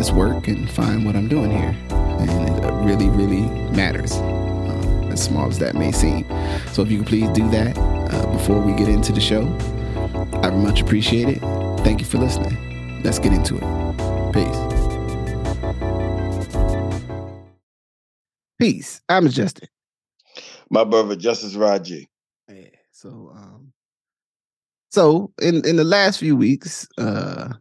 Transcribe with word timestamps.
this 0.00 0.10
work 0.12 0.48
and 0.48 0.70
find 0.70 1.04
what 1.04 1.14
I'm 1.14 1.28
doing 1.28 1.50
here. 1.50 1.76
And 1.90 2.30
it 2.30 2.72
really, 2.86 3.10
really 3.10 3.42
matters, 3.70 4.12
uh, 4.12 5.10
as 5.12 5.22
small 5.22 5.46
as 5.46 5.58
that 5.58 5.74
may 5.74 5.92
seem. 5.92 6.24
So 6.72 6.80
if 6.80 6.90
you 6.90 7.00
could 7.00 7.06
please 7.06 7.28
do 7.30 7.46
that 7.50 7.76
uh, 7.76 8.26
before 8.32 8.62
we 8.62 8.72
get 8.72 8.88
into 8.88 9.12
the 9.12 9.20
show, 9.20 9.42
I 10.42 10.48
would 10.48 10.64
much 10.64 10.80
appreciate 10.80 11.28
it. 11.28 11.40
Thank 11.84 12.00
you 12.00 12.06
for 12.06 12.16
listening. 12.16 13.02
Let's 13.02 13.18
get 13.18 13.34
into 13.34 13.56
it. 13.56 14.32
Peace. 14.32 14.58
Peace. 18.58 19.02
I'm 19.06 19.28
Justin. 19.28 19.68
My 20.70 20.84
brother 20.84 21.14
Justice 21.14 21.56
Rajee. 21.56 22.06
Yeah. 22.48 22.68
So 22.92 23.32
um 23.34 23.74
so 24.90 25.30
in 25.42 25.62
in 25.66 25.76
the 25.76 25.84
last 25.84 26.18
few 26.18 26.36
weeks, 26.36 26.88
uh 26.96 27.52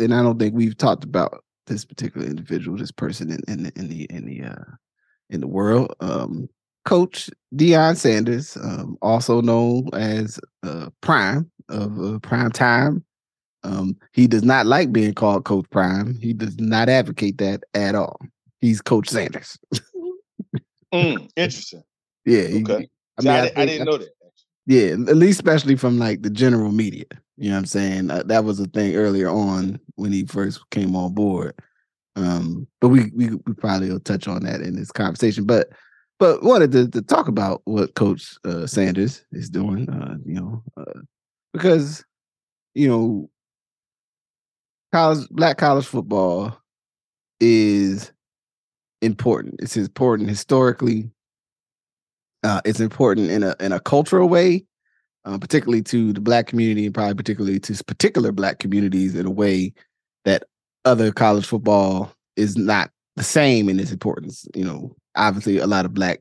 and 0.00 0.14
I 0.14 0.22
don't 0.22 0.38
think 0.38 0.54
we've 0.54 0.76
talked 0.76 1.04
about 1.04 1.44
this 1.66 1.84
particular 1.84 2.26
individual, 2.26 2.76
this 2.76 2.90
person 2.90 3.30
in, 3.30 3.40
in 3.48 3.62
the 3.64 3.72
in 3.76 3.88
the 3.88 4.04
in 4.10 4.26
the 4.26 4.42
uh 4.42 4.64
in 5.30 5.40
the 5.40 5.48
world. 5.48 5.94
Um 6.00 6.48
Coach 6.84 7.30
Deion 7.54 7.96
Sanders, 7.96 8.56
um, 8.56 8.96
also 9.02 9.40
known 9.40 9.90
as 9.92 10.40
uh, 10.62 10.88
Prime 11.02 11.50
of 11.68 12.00
uh, 12.00 12.18
Prime 12.20 12.50
Time. 12.50 13.04
Um, 13.62 13.96
he 14.12 14.26
does 14.26 14.42
not 14.42 14.66
like 14.66 14.90
being 14.92 15.12
called 15.12 15.44
Coach 15.44 15.66
Prime. 15.70 16.18
He 16.20 16.32
does 16.32 16.58
not 16.58 16.88
advocate 16.88 17.38
that 17.38 17.64
at 17.74 17.94
all. 17.94 18.18
He's 18.60 18.80
Coach 18.80 19.08
Sanders. 19.08 19.58
mm, 20.92 21.30
interesting. 21.36 21.82
Yeah. 22.26 22.40
Okay. 22.40 22.50
He, 22.52 22.62
I, 22.66 23.22
mean, 23.22 23.28
I, 23.28 23.46
I, 23.46 23.52
I 23.56 23.66
didn't 23.66 23.86
know 23.86 23.96
that. 23.96 24.10
Yeah, 24.66 24.92
at 25.08 25.16
least 25.16 25.40
especially 25.40 25.76
from 25.76 25.98
like 25.98 26.22
the 26.22 26.30
general 26.30 26.70
media. 26.72 27.04
You 27.36 27.48
know 27.48 27.56
what 27.56 27.58
I'm 27.60 27.66
saying? 27.66 28.10
Uh, 28.10 28.22
that 28.26 28.44
was 28.44 28.60
a 28.60 28.66
thing 28.66 28.94
earlier 28.94 29.28
on 29.28 29.80
when 29.96 30.12
he 30.12 30.24
first 30.26 30.68
came 30.70 30.94
on 30.94 31.14
board. 31.14 31.54
Um, 32.16 32.66
but 32.80 32.88
we, 32.88 33.10
we 33.14 33.30
we 33.46 33.54
probably 33.54 33.90
will 33.90 34.00
touch 34.00 34.28
on 34.28 34.42
that 34.44 34.60
in 34.60 34.76
this 34.76 34.92
conversation. 34.92 35.44
But 35.44 35.68
but 36.18 36.42
wanted 36.42 36.72
to, 36.72 36.88
to 36.88 37.02
talk 37.02 37.28
about 37.28 37.62
what 37.64 37.94
Coach 37.94 38.36
uh, 38.44 38.66
Sanders 38.66 39.24
is 39.32 39.48
doing. 39.48 39.88
Uh, 39.88 40.16
you 40.24 40.34
know, 40.34 40.62
uh, 40.76 41.00
because 41.52 42.04
you 42.74 42.88
know, 42.88 43.30
college 44.92 45.26
black 45.30 45.58
college 45.58 45.86
football 45.86 46.58
is 47.40 48.12
important. 49.02 49.56
It's 49.60 49.76
important 49.76 50.28
historically. 50.28 51.10
Uh, 52.42 52.60
it's 52.64 52.80
important 52.80 53.30
in 53.30 53.42
a 53.42 53.54
in 53.60 53.72
a 53.72 53.80
cultural 53.80 54.28
way, 54.28 54.64
uh, 55.24 55.38
particularly 55.38 55.82
to 55.82 56.12
the 56.12 56.20
black 56.20 56.46
community, 56.46 56.86
and 56.86 56.94
probably 56.94 57.14
particularly 57.14 57.60
to 57.60 57.84
particular 57.84 58.32
black 58.32 58.58
communities 58.58 59.14
in 59.14 59.26
a 59.26 59.30
way 59.30 59.72
that 60.24 60.44
other 60.84 61.12
college 61.12 61.46
football 61.46 62.12
is 62.36 62.56
not 62.56 62.90
the 63.16 63.22
same 63.22 63.68
in 63.68 63.78
its 63.78 63.92
importance. 63.92 64.46
You 64.54 64.64
know, 64.64 64.96
obviously, 65.16 65.58
a 65.58 65.66
lot 65.66 65.84
of 65.84 65.92
black 65.92 66.20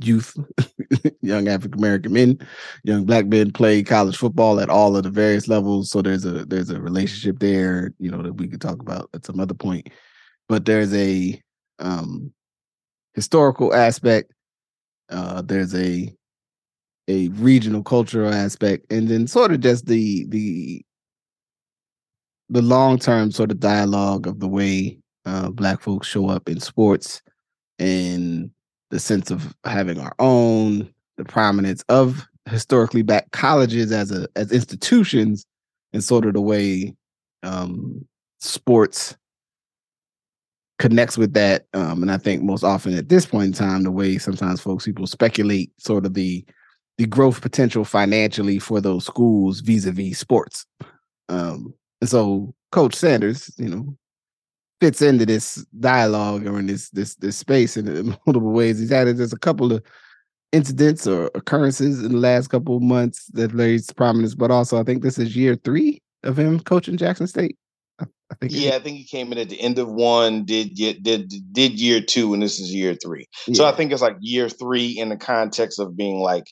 youth, 0.00 0.36
young 1.22 1.48
African 1.48 1.78
American 1.78 2.12
men, 2.12 2.38
young 2.84 3.04
black 3.04 3.26
men 3.26 3.50
play 3.52 3.82
college 3.82 4.16
football 4.16 4.60
at 4.60 4.70
all 4.70 4.96
of 4.96 5.02
the 5.02 5.10
various 5.10 5.48
levels. 5.48 5.90
So 5.90 6.02
there's 6.02 6.24
a 6.24 6.44
there's 6.44 6.70
a 6.70 6.80
relationship 6.80 7.38
there, 7.40 7.92
you 7.98 8.10
know, 8.10 8.22
that 8.22 8.34
we 8.34 8.48
could 8.48 8.60
talk 8.60 8.80
about 8.80 9.10
at 9.14 9.26
some 9.26 9.40
other 9.40 9.54
point. 9.54 9.90
But 10.48 10.64
there's 10.64 10.94
a 10.94 11.40
um, 11.78 12.32
historical 13.14 13.74
aspect. 13.74 14.32
Uh, 15.10 15.42
there's 15.42 15.74
a 15.74 16.12
a 17.08 17.28
regional 17.28 17.82
cultural 17.82 18.32
aspect, 18.32 18.90
and 18.92 19.08
then 19.08 19.26
sort 19.26 19.52
of 19.52 19.60
just 19.60 19.86
the 19.86 20.26
the 20.28 20.82
the 22.50 22.62
long 22.62 22.98
term 22.98 23.30
sort 23.30 23.50
of 23.50 23.60
dialogue 23.60 24.26
of 24.26 24.40
the 24.40 24.48
way 24.48 24.98
uh, 25.26 25.50
Black 25.50 25.80
folks 25.80 26.06
show 26.08 26.28
up 26.28 26.48
in 26.48 26.60
sports, 26.60 27.22
and 27.78 28.50
the 28.90 29.00
sense 29.00 29.30
of 29.30 29.54
having 29.64 29.98
our 30.00 30.14
own, 30.18 30.92
the 31.16 31.24
prominence 31.24 31.82
of 31.88 32.26
historically 32.46 33.02
black 33.02 33.30
colleges 33.32 33.92
as 33.92 34.10
a 34.10 34.26
as 34.36 34.52
institutions, 34.52 35.46
and 35.92 36.02
sort 36.04 36.26
of 36.26 36.34
the 36.34 36.40
way 36.40 36.94
um, 37.42 38.06
sports 38.40 39.16
connects 40.78 41.18
with 41.18 41.34
that. 41.34 41.66
Um, 41.74 42.02
and 42.02 42.10
I 42.10 42.18
think 42.18 42.42
most 42.42 42.64
often 42.64 42.96
at 42.96 43.08
this 43.08 43.26
point 43.26 43.46
in 43.46 43.52
time, 43.52 43.82
the 43.82 43.90
way 43.90 44.18
sometimes 44.18 44.60
folks 44.60 44.84
people 44.84 45.06
speculate 45.06 45.72
sort 45.78 46.06
of 46.06 46.14
the 46.14 46.44
the 46.98 47.06
growth 47.06 47.40
potential 47.40 47.84
financially 47.84 48.58
for 48.58 48.80
those 48.80 49.06
schools 49.06 49.60
vis-a-vis 49.60 50.18
sports. 50.18 50.66
Um, 51.28 51.72
and 52.00 52.10
so 52.10 52.52
Coach 52.72 52.94
Sanders, 52.94 53.52
you 53.56 53.68
know, 53.68 53.96
fits 54.80 55.00
into 55.00 55.24
this 55.24 55.64
dialogue 55.78 56.46
or 56.46 56.58
in 56.58 56.66
this 56.66 56.90
this 56.90 57.14
this 57.16 57.36
space 57.36 57.76
in 57.76 58.08
multiple 58.26 58.52
ways. 58.52 58.78
He's 58.78 58.90
had 58.90 59.14
just 59.16 59.32
a 59.32 59.38
couple 59.38 59.72
of 59.72 59.82
incidents 60.52 61.06
or 61.06 61.30
occurrences 61.34 62.02
in 62.02 62.12
the 62.12 62.18
last 62.18 62.48
couple 62.48 62.76
of 62.76 62.82
months 62.82 63.26
that 63.34 63.52
raised 63.52 63.96
prominence, 63.96 64.34
but 64.34 64.50
also 64.50 64.80
I 64.80 64.84
think 64.84 65.02
this 65.02 65.18
is 65.18 65.36
year 65.36 65.56
three 65.56 66.02
of 66.24 66.38
him 66.38 66.60
coaching 66.60 66.96
Jackson 66.96 67.26
State. 67.26 67.56
I 68.00 68.34
think. 68.40 68.52
Yeah, 68.52 68.76
I 68.76 68.78
think 68.78 68.98
he 68.98 69.04
came 69.04 69.32
in 69.32 69.38
at 69.38 69.48
the 69.48 69.60
end 69.60 69.78
of 69.78 69.88
one, 69.88 70.44
did 70.44 70.74
did 70.74 71.02
did 71.52 71.80
year 71.80 72.00
two, 72.00 72.34
and 72.34 72.42
this 72.42 72.60
is 72.60 72.74
year 72.74 72.94
three. 72.94 73.26
Yeah. 73.46 73.54
So 73.54 73.64
I 73.66 73.72
think 73.72 73.92
it's 73.92 74.02
like 74.02 74.16
year 74.20 74.48
three 74.48 74.98
in 74.98 75.08
the 75.08 75.16
context 75.16 75.78
of 75.78 75.96
being 75.96 76.20
like 76.20 76.44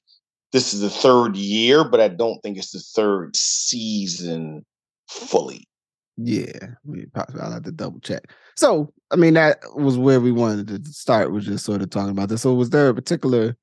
this 0.52 0.72
is 0.72 0.80
the 0.80 0.90
third 0.90 1.36
year, 1.36 1.84
but 1.84 2.00
I 2.00 2.08
don't 2.08 2.40
think 2.40 2.56
it's 2.56 2.70
the 2.70 2.80
third 2.80 3.36
season 3.36 4.64
fully. 5.08 5.68
Yeah, 6.16 6.68
I'll 7.14 7.52
have 7.52 7.64
to 7.64 7.72
double 7.72 8.00
check. 8.00 8.32
So, 8.56 8.90
I 9.10 9.16
mean, 9.16 9.34
that 9.34 9.58
was 9.74 9.98
where 9.98 10.18
we 10.18 10.32
wanted 10.32 10.68
to 10.68 10.90
start. 10.90 11.30
Was 11.30 11.44
just 11.44 11.66
sort 11.66 11.82
of 11.82 11.90
talking 11.90 12.12
about 12.12 12.30
this. 12.30 12.42
So, 12.42 12.54
was 12.54 12.70
there 12.70 12.88
a 12.88 12.94
particular 12.94 13.54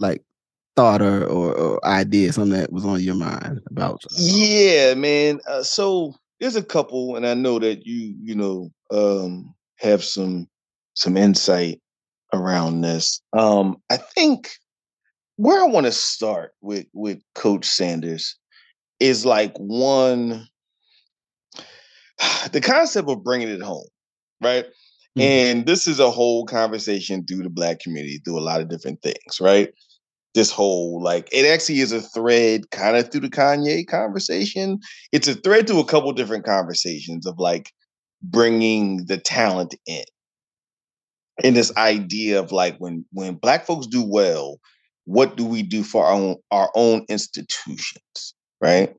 like 0.00 0.24
thought 0.74 1.00
or 1.00 1.24
or, 1.26 1.54
or 1.54 1.86
idea, 1.86 2.32
something 2.32 2.58
that 2.58 2.72
was 2.72 2.84
on 2.84 3.00
your 3.00 3.14
mind 3.14 3.60
about? 3.70 4.02
Uh, 4.04 4.16
yeah, 4.18 4.94
man. 4.94 5.38
Uh, 5.48 5.62
so 5.62 6.12
there's 6.40 6.56
a 6.56 6.62
couple, 6.62 7.16
and 7.16 7.26
I 7.26 7.34
know 7.34 7.58
that 7.58 7.86
you 7.86 8.14
you 8.22 8.34
know 8.34 8.70
um, 8.90 9.54
have 9.78 10.04
some 10.04 10.48
some 10.94 11.16
insight 11.16 11.80
around 12.32 12.80
this. 12.80 13.20
Um, 13.32 13.76
I 13.90 13.96
think 13.96 14.50
where 15.36 15.62
I 15.62 15.66
want 15.66 15.86
to 15.86 15.92
start 15.92 16.52
with 16.60 16.86
with 16.92 17.20
Coach 17.34 17.66
Sanders 17.66 18.36
is 19.00 19.26
like 19.26 19.56
one 19.58 20.46
the 22.52 22.60
concept 22.60 23.08
of 23.08 23.24
bringing 23.24 23.48
it 23.48 23.62
home, 23.62 23.88
right? 24.42 24.66
Mm-hmm. 24.66 25.20
And 25.22 25.66
this 25.66 25.86
is 25.86 25.98
a 25.98 26.10
whole 26.10 26.44
conversation 26.44 27.24
through 27.24 27.42
the 27.42 27.50
black 27.50 27.80
community, 27.80 28.18
through 28.18 28.38
a 28.38 28.40
lot 28.40 28.60
of 28.60 28.68
different 28.68 29.02
things, 29.02 29.40
right? 29.40 29.72
This 30.36 30.50
whole 30.50 31.02
like 31.02 31.28
it 31.32 31.46
actually 31.46 31.80
is 31.80 31.92
a 31.92 32.02
thread 32.02 32.70
kind 32.70 32.94
of 32.94 33.10
through 33.10 33.22
the 33.22 33.30
Kanye 33.30 33.86
conversation. 33.86 34.78
It's 35.10 35.26
a 35.26 35.34
thread 35.34 35.66
to 35.68 35.78
a 35.78 35.84
couple 35.84 36.12
different 36.12 36.44
conversations 36.44 37.26
of 37.26 37.38
like 37.38 37.72
bringing 38.22 39.06
the 39.06 39.16
talent 39.16 39.74
in. 39.86 40.04
And 41.42 41.56
this 41.56 41.74
idea 41.78 42.38
of 42.38 42.52
like 42.52 42.76
when 42.76 43.06
when 43.12 43.36
black 43.36 43.64
folks 43.64 43.86
do 43.86 44.04
well, 44.06 44.60
what 45.06 45.38
do 45.38 45.44
we 45.46 45.62
do 45.62 45.82
for 45.82 46.04
our 46.04 46.12
own 46.12 46.36
our 46.50 46.70
own 46.74 47.06
institutions, 47.08 48.34
right? 48.60 48.94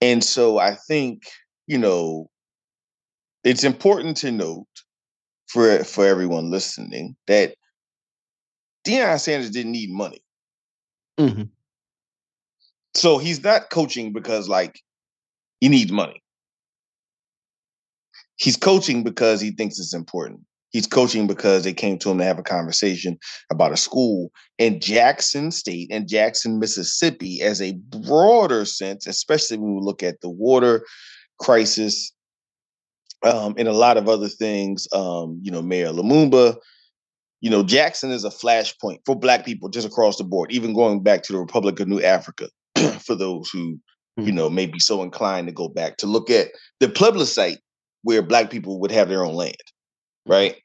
And 0.00 0.24
so 0.24 0.58
I 0.58 0.74
think, 0.74 1.24
you 1.66 1.76
know, 1.76 2.30
it's 3.44 3.64
important 3.64 4.16
to 4.18 4.32
note 4.32 4.66
for 5.48 5.84
for 5.84 6.06
everyone 6.06 6.50
listening 6.50 7.14
that 7.26 7.57
Deion 8.88 9.20
Sanders 9.20 9.50
didn't 9.50 9.72
need 9.72 9.90
money. 9.90 10.22
Mm-hmm. 11.18 11.42
So 12.94 13.18
he's 13.18 13.42
not 13.42 13.70
coaching 13.70 14.12
because 14.12 14.48
like 14.48 14.80
he 15.60 15.68
needs 15.68 15.92
money. 15.92 16.22
He's 18.36 18.56
coaching 18.56 19.02
because 19.02 19.40
he 19.40 19.50
thinks 19.50 19.78
it's 19.78 19.94
important. 19.94 20.40
He's 20.70 20.86
coaching 20.86 21.26
because 21.26 21.64
they 21.64 21.72
came 21.72 21.98
to 21.98 22.10
him 22.10 22.18
to 22.18 22.24
have 22.24 22.38
a 22.38 22.42
conversation 22.42 23.18
about 23.50 23.72
a 23.72 23.76
school 23.76 24.30
in 24.58 24.80
Jackson 24.80 25.50
State 25.50 25.88
and 25.90 26.08
Jackson, 26.08 26.58
Mississippi, 26.58 27.42
as 27.42 27.60
a 27.60 27.72
broader 27.72 28.64
sense, 28.64 29.06
especially 29.06 29.58
when 29.58 29.74
we 29.74 29.80
look 29.80 30.02
at 30.02 30.20
the 30.20 30.28
water 30.28 30.84
crisis 31.40 32.12
um, 33.22 33.54
and 33.58 33.66
a 33.66 33.72
lot 33.72 33.96
of 33.96 34.08
other 34.08 34.28
things. 34.28 34.86
Um, 34.92 35.40
you 35.42 35.50
know, 35.50 35.62
Mayor 35.62 35.88
Lumumba. 35.88 36.56
You 37.40 37.50
know, 37.50 37.62
Jackson 37.62 38.10
is 38.10 38.24
a 38.24 38.30
flashpoint 38.30 38.98
for 39.06 39.14
Black 39.14 39.44
people 39.44 39.68
just 39.68 39.86
across 39.86 40.18
the 40.18 40.24
board. 40.24 40.50
Even 40.50 40.74
going 40.74 41.02
back 41.02 41.22
to 41.22 41.32
the 41.32 41.38
Republic 41.38 41.78
of 41.80 41.88
New 41.88 42.02
Africa, 42.02 42.48
for 43.00 43.14
those 43.14 43.48
who 43.50 43.78
you 44.16 44.32
Mhm. 44.32 44.34
know 44.34 44.50
may 44.50 44.66
be 44.66 44.80
so 44.80 45.02
inclined 45.02 45.46
to 45.46 45.52
go 45.52 45.68
back 45.68 45.96
to 45.98 46.06
look 46.06 46.28
at 46.30 46.48
the 46.80 46.88
plebiscite 46.88 47.58
where 48.02 48.22
Black 48.22 48.50
people 48.50 48.80
would 48.80 48.90
have 48.90 49.08
their 49.08 49.24
own 49.24 49.34
land, 49.34 49.56
right? 50.26 50.56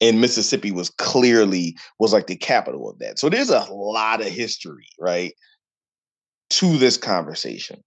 And 0.00 0.20
Mississippi 0.20 0.70
was 0.70 0.90
clearly 0.90 1.76
was 1.98 2.12
like 2.12 2.26
the 2.26 2.36
capital 2.36 2.88
of 2.90 2.98
that. 2.98 3.18
So 3.18 3.28
there's 3.28 3.50
a 3.50 3.66
lot 3.70 4.20
of 4.20 4.28
history, 4.28 4.86
right, 5.00 5.32
to 6.50 6.76
this 6.78 6.96
conversation. 6.96 7.82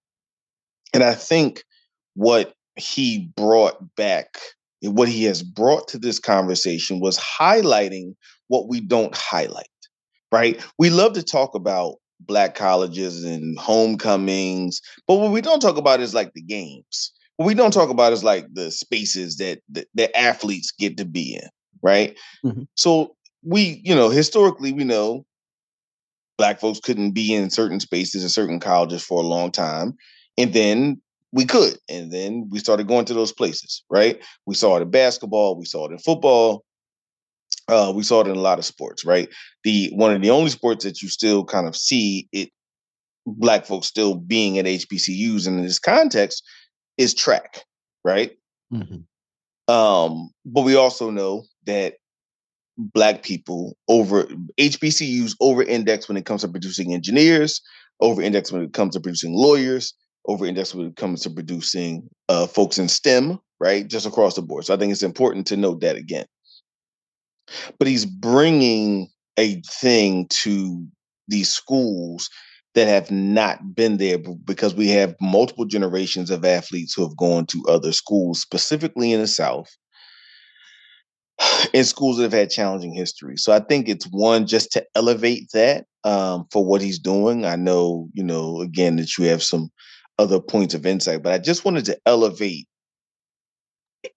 And 0.94 1.04
I 1.04 1.14
think 1.14 1.64
what 2.16 2.54
he 2.76 3.32
brought 3.38 3.96
back, 3.96 4.38
what 4.82 5.08
he 5.08 5.24
has 5.26 5.44
brought 5.44 5.88
to 5.90 5.98
this 5.98 6.20
conversation 6.20 7.00
was 7.00 7.18
highlighting 7.18 8.16
what 8.48 8.68
we 8.68 8.82
don't 8.82 9.16
highlight, 9.16 9.68
right? 10.32 10.64
We 10.80 10.90
love 10.90 11.14
to 11.14 11.24
talk 11.24 11.56
about 11.56 11.96
black 12.20 12.56
colleges 12.56 13.24
and 13.24 13.58
homecomings, 13.58 14.82
but 15.08 15.16
what 15.16 15.32
we 15.32 15.42
don't 15.42 15.62
talk 15.62 15.78
about 15.78 16.00
is 16.00 16.14
like 16.14 16.34
the 16.34 16.42
games. 16.42 17.12
What 17.38 17.46
we 17.46 17.54
don't 17.54 17.72
talk 17.72 17.90
about 17.90 18.14
is 18.14 18.24
like 18.24 18.46
the 18.54 18.72
spaces 18.72 19.38
that 19.38 19.62
that, 19.70 19.88
that 19.96 20.18
athletes 20.18 20.72
get 20.72 20.98
to 20.98 21.06
be 21.06 21.36
in, 21.36 21.50
right? 21.82 22.18
Mhm. 22.46 22.68
So 22.76 23.16
we, 23.44 23.82
you 23.84 23.96
know, 23.96 24.10
historically 24.10 24.72
we 24.72 24.84
know 24.84 25.26
black 26.38 26.60
folks 26.60 26.80
couldn't 26.80 27.12
be 27.12 27.34
in 27.34 27.50
certain 27.50 27.80
spaces 27.80 28.24
in 28.24 28.30
certain 28.30 28.60
colleges 28.60 29.04
for 29.04 29.22
a 29.22 29.26
long 29.26 29.52
time. 29.52 29.96
And 30.38 30.54
then 30.54 31.02
we 31.32 31.46
could. 31.46 31.78
And 31.90 32.12
then 32.12 32.48
we 32.50 32.60
started 32.60 32.88
going 32.88 33.06
to 33.06 33.14
those 33.14 33.32
places, 33.32 33.84
right? 33.90 34.22
We 34.46 34.56
saw 34.56 34.78
it 34.78 34.82
in 34.82 34.92
basketball, 34.92 35.58
we 35.58 35.66
saw 35.66 35.88
it 35.88 35.92
in 35.92 35.98
football, 36.00 36.64
uh, 37.68 37.92
we 37.96 38.04
saw 38.04 38.22
it 38.22 38.28
in 38.28 38.36
a 38.36 38.42
lot 38.42 38.60
of 38.60 38.66
sports, 38.66 39.06
right? 39.06 39.30
The 39.64 39.90
one 39.94 40.14
of 40.14 40.22
the 40.22 40.30
only 40.30 40.50
sports 40.50 40.84
that 40.84 41.02
you 41.02 41.10
still 41.10 41.46
kind 41.46 41.68
of 41.68 41.76
see 41.76 42.28
it 42.32 42.50
black 43.26 43.66
folks 43.66 43.88
still 43.88 44.16
being 44.16 44.58
at 44.58 44.66
HBCUs 44.66 45.48
and 45.48 45.60
in 45.60 45.64
this 45.64 45.80
context 45.80 46.44
is 46.98 47.14
track, 47.14 47.64
right? 48.04 48.32
Mhm. 48.74 49.06
Um, 49.68 50.32
but 50.46 50.64
we 50.64 50.76
also 50.76 51.12
know 51.12 51.46
that 51.66 51.96
black 52.78 53.24
people 53.24 53.78
over 53.88 54.28
HBCUs 54.58 55.36
over 55.40 55.64
index 55.64 56.08
when 56.08 56.18
it 56.18 56.26
comes 56.26 56.42
to 56.42 56.48
producing 56.48 56.94
engineers, 56.94 57.62
over 58.00 58.22
index 58.22 58.52
when 58.52 58.64
it 58.64 58.74
comes 58.74 58.96
to 58.96 59.00
producing 59.00 59.34
lawyers, 59.34 59.94
over 60.26 60.46
index 60.46 60.74
when 60.74 60.88
it 60.88 60.96
comes 60.96 61.22
to 61.22 61.30
producing 61.30 62.08
uh, 62.30 62.48
folks 62.48 62.78
in 62.78 62.88
STEM, 62.88 63.40
right? 63.60 63.88
Just 63.88 64.06
across 64.06 64.36
the 64.36 64.42
board. 64.42 64.66
So 64.66 64.74
I 64.74 64.78
think 64.78 64.92
it's 64.92 65.04
important 65.04 65.48
to 65.48 65.58
note 65.58 65.82
that 65.82 65.96
again. 65.96 66.26
But 67.80 67.88
he's 67.88 68.06
bringing 68.06 69.08
a 69.38 69.62
thing 69.62 70.28
to 70.30 70.86
these 71.28 71.50
schools 71.50 72.30
that 72.74 72.88
have 72.88 73.12
not 73.12 73.76
been 73.76 73.98
there 73.98 74.18
because 74.46 74.74
we 74.74 74.88
have 74.90 75.16
multiple 75.20 75.66
generations 75.66 76.30
of 76.30 76.46
athletes 76.46 76.94
who 76.94 77.04
have 77.04 77.18
gone 77.18 77.46
to 77.48 77.66
other 77.68 77.92
schools, 77.92 78.40
specifically 78.40 79.12
in 79.12 79.20
the 79.20 79.28
South, 79.28 79.70
in 81.74 81.84
schools 81.84 82.18
that 82.18 82.24
have 82.24 82.32
had 82.32 82.50
challenging 82.50 82.94
history. 82.94 83.36
So 83.38 83.52
I 83.52 83.60
think 83.60 83.90
it's 83.90 84.06
one 84.06 84.48
just 84.48 84.72
to 84.74 84.86
elevate 84.96 85.50
that 85.54 85.86
um, 86.04 86.46
for 86.52 86.66
what 86.66 86.82
he's 86.82 87.00
doing. 87.00 87.46
I 87.46 87.56
know, 87.58 88.08
you 88.14 88.24
know, 88.24 88.62
again 88.62 88.96
that 88.98 89.18
you 89.18 89.26
have 89.26 89.44
some 89.44 89.70
other 90.22 90.40
points 90.40 90.74
of 90.74 90.86
insight, 90.86 91.24
but 91.24 91.34
I 91.34 91.38
just 91.38 91.66
wanted 91.66 91.86
to 91.86 91.98
elevate 92.06 92.68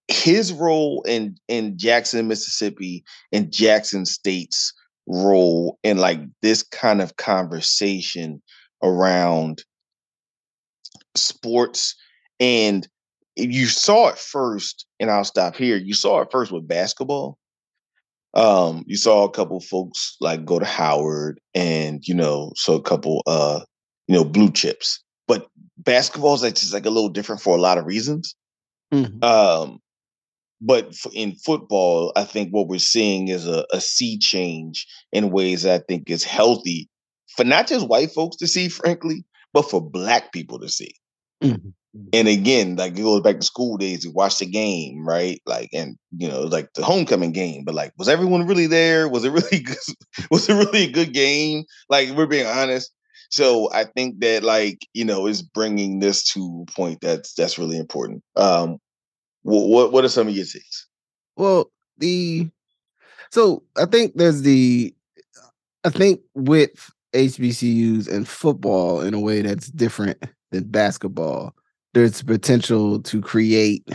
his 0.09 0.53
role 0.53 1.03
in 1.03 1.37
in 1.49 1.79
Jackson, 1.79 2.29
Mississippi, 2.29 3.05
and 3.33 3.53
Jackson 3.53 4.07
State's 4.07 4.73
role 5.07 5.79
in 5.83 5.99
like 5.99 6.21
this 6.43 6.63
kind 6.63 7.03
of 7.03 7.17
conversation 7.17 8.43
around 8.83 9.65
sports 11.15 11.95
and 12.41 12.89
you 13.37 13.67
saw 13.67 14.09
it 14.09 14.19
first 14.19 14.87
and 15.01 15.11
I'll 15.11 15.25
stop 15.25 15.57
here. 15.57 15.77
You 15.77 15.95
saw 15.95 16.21
it 16.21 16.29
first 16.31 16.53
with 16.53 16.69
basketball. 16.69 17.39
Um, 18.35 18.85
you 18.87 18.97
saw 18.97 19.25
a 19.25 19.31
couple 19.31 19.61
folks 19.61 20.17
like 20.21 20.45
go 20.45 20.59
to 20.59 20.65
Howard 20.65 21.41
and 21.55 22.07
you 22.07 22.15
know, 22.15 22.53
so 22.57 22.75
a 22.75 22.83
couple 22.83 23.23
uh, 23.27 23.61
you 24.09 24.15
know, 24.15 24.25
blue 24.25 24.51
chips. 24.51 25.04
Basketball 25.85 26.35
is 26.35 26.43
like 26.43 26.55
just 26.55 26.73
like 26.73 26.87
a 26.87 26.91
little 26.91 27.09
different 27.11 27.41
for 27.43 27.57
a 27.57 27.61
lot 27.61 27.79
of 27.79 27.87
reasons. 27.87 28.35
Mhm. 28.93 29.23
Um, 29.25 29.81
but 30.61 30.95
in 31.13 31.35
football, 31.37 32.13
I 32.17 32.25
think 32.25 32.51
what 32.51 32.69
we're 32.69 32.79
seeing 32.79 33.29
is 33.29 33.47
a, 33.47 33.67
a 33.73 33.81
sea 33.81 34.19
change 34.19 34.87
in 35.13 35.31
ways 35.31 35.63
that 35.63 35.83
I 35.83 35.85
think 35.87 36.09
is 36.11 36.25
healthy 36.25 36.89
for 37.37 37.45
not 37.45 37.67
just 37.67 37.89
white 37.89 38.13
folks 38.13 38.37
to 38.37 38.47
see, 38.47 38.69
frankly, 38.69 39.25
but 39.53 39.69
for 39.71 39.81
black 39.81 40.33
people 40.33 40.59
to 40.61 40.69
see. 40.69 40.95
Mhm. 41.43 41.73
And 42.13 42.27
again, 42.27 42.75
like 42.77 42.99
it 42.99 43.03
goes 43.03 43.21
back 43.21 43.39
to 43.39 43.47
school 43.47 43.77
days, 43.77 44.05
we 44.05 44.13
watch 44.13 44.39
the 44.39 44.47
game, 44.47 45.07
right? 45.07 45.41
Like, 45.47 45.69
and 45.73 45.97
you 46.17 46.27
know, 46.29 46.43
like 46.43 46.73
the 46.75 46.85
homecoming 46.85 47.31
game, 47.33 47.65
but 47.65 47.75
like, 47.75 47.93
was 47.97 48.09
everyone 48.09 48.47
really 48.47 48.67
there? 48.67 49.09
Was 49.09 49.25
it 49.25 49.31
really 49.31 49.61
good? 49.65 49.77
Was 50.31 50.49
it 50.49 50.55
really 50.55 50.85
a 50.85 50.91
good 50.91 51.13
game? 51.13 51.65
Like, 51.89 52.11
we're 52.11 52.27
being 52.27 52.47
honest. 52.47 52.91
So 53.31 53.71
I 53.73 53.85
think 53.85 54.21
that, 54.21 54.43
like, 54.43 54.87
you 54.93 55.05
know, 55.05 55.27
is 55.27 55.43
bringing 55.43 55.99
this 56.01 56.25
to 56.33 56.67
a 56.69 56.73
point 56.73 57.01
that's 57.01 57.35
that's 57.35 57.59
really 57.59 57.79
important. 57.79 58.23
Um, 58.37 58.79
what 59.43 59.93
what, 59.93 60.05
are 60.05 60.09
some 60.09 60.29
of 60.29 60.35
your 60.35 60.45
takes? 60.45 60.87
Well, 61.37 61.71
the 61.99 62.49
so 63.31 63.63
I 63.77 63.87
think 63.87 64.13
there's 64.15 64.43
the 64.43 64.95
I 65.85 65.91
think 65.91 66.21
with 66.35 66.91
HBCUs 67.15 68.13
and 68.13 68.27
football 68.27 69.01
in 69.01 69.15
a 69.15 69.21
way 69.21 69.43
that's 69.43 69.71
different 69.71 70.19
than 70.51 70.65
basketball, 70.65 71.55
there's 71.93 72.23
potential 72.23 73.01
to 73.03 73.21
create 73.21 73.89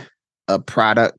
a 0.48 0.58
product. 0.58 1.18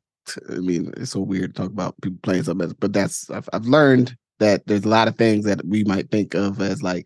I 0.49 0.55
mean, 0.55 0.93
it's 0.97 1.11
so 1.11 1.19
weird 1.19 1.55
to 1.55 1.61
talk 1.61 1.71
about 1.71 1.99
people 2.01 2.19
playing 2.23 2.43
something, 2.43 2.73
but 2.79 2.93
that's 2.93 3.29
I've, 3.29 3.49
I've 3.53 3.65
learned 3.65 4.15
that 4.39 4.65
there's 4.65 4.85
a 4.85 4.89
lot 4.89 5.07
of 5.07 5.15
things 5.17 5.45
that 5.45 5.63
we 5.65 5.83
might 5.83 6.09
think 6.09 6.33
of 6.33 6.61
as 6.61 6.81
like 6.81 7.05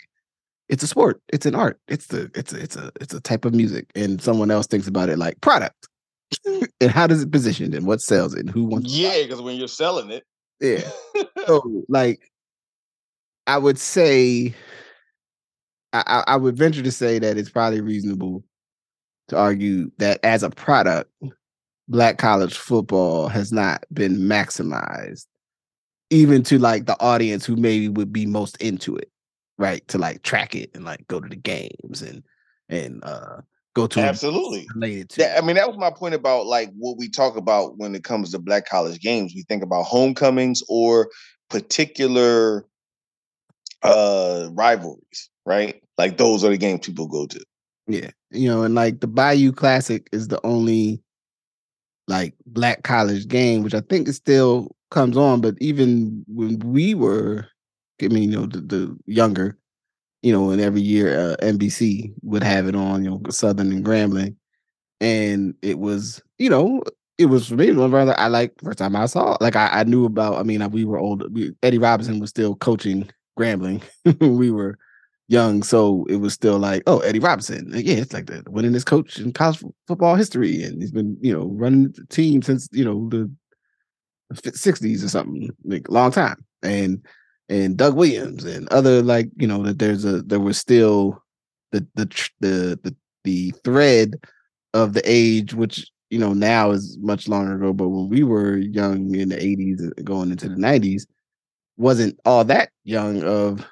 it's 0.69 0.83
a 0.83 0.87
sport, 0.87 1.21
it's 1.31 1.45
an 1.45 1.55
art, 1.55 1.79
it's 1.87 2.07
the 2.07 2.31
it's 2.35 2.53
a, 2.53 2.61
it's 2.61 2.75
a 2.75 2.91
it's 2.99 3.13
a 3.13 3.21
type 3.21 3.45
of 3.45 3.53
music, 3.53 3.87
and 3.95 4.21
someone 4.21 4.51
else 4.51 4.67
thinks 4.67 4.87
about 4.87 5.09
it 5.09 5.17
like 5.17 5.39
product. 5.41 5.87
and 6.81 6.91
how 6.91 7.05
does 7.07 7.21
it 7.21 7.31
position 7.31 7.73
and 7.73 7.85
what 7.85 8.01
sells 8.01 8.33
it 8.33 8.39
and 8.39 8.49
who 8.49 8.65
wants 8.65 8.91
Yeah, 8.91 9.21
because 9.21 9.41
when 9.41 9.57
you're 9.57 9.67
selling 9.67 10.11
it? 10.11 10.23
Yeah. 10.59 10.81
So 11.45 11.61
like 11.89 12.31
I 13.45 13.59
would 13.59 13.77
say 13.77 14.55
I 15.93 16.23
I 16.25 16.35
would 16.37 16.57
venture 16.57 16.81
to 16.81 16.91
say 16.91 17.19
that 17.19 17.37
it's 17.37 17.51
probably 17.51 17.81
reasonable 17.81 18.43
to 19.27 19.37
argue 19.37 19.91
that 19.99 20.19
as 20.23 20.41
a 20.41 20.49
product, 20.49 21.11
black 21.87 22.17
college 22.17 22.57
football 22.57 23.27
has 23.27 23.51
not 23.51 23.83
been 23.93 24.17
maximized 24.21 25.27
even 26.09 26.43
to 26.43 26.57
like 26.59 26.85
the 26.85 26.99
audience 27.01 27.45
who 27.45 27.55
maybe 27.55 27.89
would 27.89 28.13
be 28.13 28.25
most 28.25 28.57
into 28.61 28.95
it, 28.95 29.11
right? 29.57 29.87
To 29.89 29.97
like 29.97 30.23
track 30.23 30.55
it 30.55 30.71
and 30.73 30.85
like 30.85 31.07
go 31.07 31.19
to 31.19 31.27
the 31.27 31.35
games 31.35 32.01
and 32.01 32.23
and 32.69 33.03
uh 33.03 33.41
go 33.75 33.87
to 33.87 33.99
absolutely. 33.99 34.67
related 34.73 35.09
to 35.09 35.17
That. 35.19 35.37
I 35.37 35.45
mean, 35.45 35.55
that 35.57 35.67
was 35.67 35.77
my 35.77 35.91
point 35.91 36.15
about 36.15 36.45
like 36.45 36.71
what 36.77 36.97
we 36.97 37.09
talk 37.09 37.35
about 37.35 37.77
when 37.77 37.93
it 37.93 38.03
comes 38.03 38.31
to 38.31 38.39
black 38.39 38.67
college 38.67 38.99
games. 38.99 39.33
We 39.35 39.43
think 39.43 39.63
about 39.63 39.83
homecomings 39.83 40.63
or 40.67 41.09
particular 41.49 42.65
uh 43.83 44.49
rivalries, 44.51 45.29
right? 45.45 45.81
Like 45.97 46.17
those 46.17 46.43
are 46.43 46.49
the 46.49 46.57
games 46.57 46.85
people 46.85 47.07
go 47.07 47.27
to. 47.27 47.45
Yeah. 47.87 48.09
You 48.31 48.49
know, 48.49 48.63
and 48.63 48.75
like 48.75 48.99
the 48.99 49.07
Bayou 49.07 49.51
Classic 49.51 50.07
is 50.11 50.27
the 50.27 50.43
only 50.45 51.01
like 52.07 52.33
black 52.45 52.83
college 52.83 53.27
game, 53.27 53.63
which 53.63 53.73
I 53.73 53.81
think 53.81 54.07
it 54.07 54.13
still 54.13 54.75
comes 54.91 55.17
on. 55.17 55.41
But 55.41 55.55
even 55.59 56.23
when 56.27 56.59
we 56.59 56.93
were, 56.93 57.47
I 58.01 58.07
mean, 58.07 58.31
you 58.31 58.39
know, 58.39 58.45
the, 58.45 58.61
the 58.61 58.97
younger, 59.05 59.57
you 60.21 60.31
know, 60.33 60.49
and 60.49 60.61
every 60.61 60.81
year 60.81 61.17
uh, 61.17 61.35
NBC 61.41 62.13
would 62.23 62.43
have 62.43 62.67
it 62.67 62.75
on, 62.75 63.03
you 63.03 63.09
know, 63.09 63.21
Southern 63.29 63.71
and 63.71 63.85
Grambling. 63.85 64.35
And 65.01 65.55
it 65.61 65.79
was, 65.79 66.21
you 66.37 66.49
know, 66.49 66.83
it 67.17 67.27
was 67.27 67.47
for 67.47 67.55
me, 67.55 67.71
brother 67.71 68.15
I 68.17 68.27
like 68.27 68.53
first 68.61 68.79
time 68.79 68.95
I 68.95 69.05
saw. 69.05 69.37
Like 69.39 69.55
I, 69.55 69.67
I 69.67 69.83
knew 69.83 70.05
about, 70.05 70.35
I 70.35 70.43
mean, 70.43 70.69
we 70.71 70.85
were 70.85 70.99
old. 70.99 71.33
We, 71.33 71.53
Eddie 71.63 71.77
Robinson 71.77 72.19
was 72.19 72.29
still 72.29 72.55
coaching 72.55 73.09
Grambling. 73.39 73.83
we 74.19 74.51
were 74.51 74.77
young, 75.27 75.63
so 75.63 76.05
it 76.09 76.17
was 76.17 76.33
still 76.33 76.59
like, 76.59 76.83
oh, 76.87 76.99
Eddie 76.99 77.19
Robinson. 77.19 77.71
Yeah, 77.73 77.95
it's 77.95 78.13
like 78.13 78.27
the 78.27 78.43
winningest 78.43 78.85
coach 78.85 79.19
in 79.19 79.33
college 79.33 79.63
football 79.87 80.15
history, 80.15 80.63
and 80.63 80.81
he's 80.81 80.91
been, 80.91 81.17
you 81.21 81.33
know, 81.33 81.47
running 81.53 81.91
the 81.91 82.05
team 82.07 82.41
since 82.41 82.67
you 82.71 82.85
know 82.85 83.09
the 83.09 83.31
'60s 84.33 85.03
or 85.03 85.09
something, 85.09 85.49
like 85.63 85.89
long 85.89 86.11
time. 86.11 86.43
And 86.63 87.05
and 87.49 87.77
Doug 87.77 87.95
Williams 87.95 88.43
and 88.43 88.67
other 88.69 89.01
like, 89.01 89.29
you 89.37 89.47
know, 89.47 89.63
that 89.63 89.79
there's 89.79 90.05
a 90.05 90.21
there 90.21 90.39
was 90.39 90.57
still 90.57 91.21
the 91.71 91.85
the 91.95 92.05
the 92.39 92.79
the 92.83 92.95
the 93.23 93.51
thread 93.63 94.15
of 94.73 94.93
the 94.93 95.01
age, 95.05 95.53
which 95.53 95.89
you 96.09 96.19
know 96.19 96.33
now 96.33 96.71
is 96.71 96.97
much 96.99 97.27
longer 97.27 97.55
ago, 97.55 97.73
but 97.73 97.89
when 97.89 98.09
we 98.09 98.23
were 98.23 98.57
young 98.57 99.13
in 99.15 99.29
the 99.29 99.37
'80s, 99.37 99.87
uh, 99.87 100.01
going 100.03 100.31
into 100.31 100.49
the 100.49 100.55
'90s, 100.55 101.05
wasn't 101.77 102.19
all 102.25 102.43
that 102.45 102.69
young 102.83 103.23
of 103.23 103.65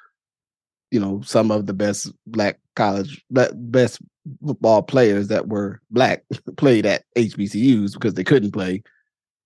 you 0.90 1.00
know 1.00 1.20
some 1.22 1.50
of 1.50 1.66
the 1.66 1.74
best 1.74 2.12
black 2.26 2.58
college 2.76 3.24
best 3.30 4.00
football 4.44 4.82
players 4.82 5.28
that 5.28 5.48
were 5.48 5.80
black 5.90 6.24
played 6.56 6.86
at 6.86 7.04
HBCUs 7.16 7.94
because 7.94 8.14
they 8.14 8.24
couldn't 8.24 8.52
play 8.52 8.82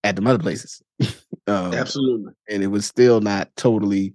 at 0.04 0.16
the 0.16 0.28
other 0.28 0.38
places. 0.38 0.82
um, 1.49 1.75
Absolutely, 1.75 2.33
and 2.49 2.62
it 2.62 2.69
was 2.69 2.87
still 2.87 3.21
not 3.21 3.50
totally 3.57 4.14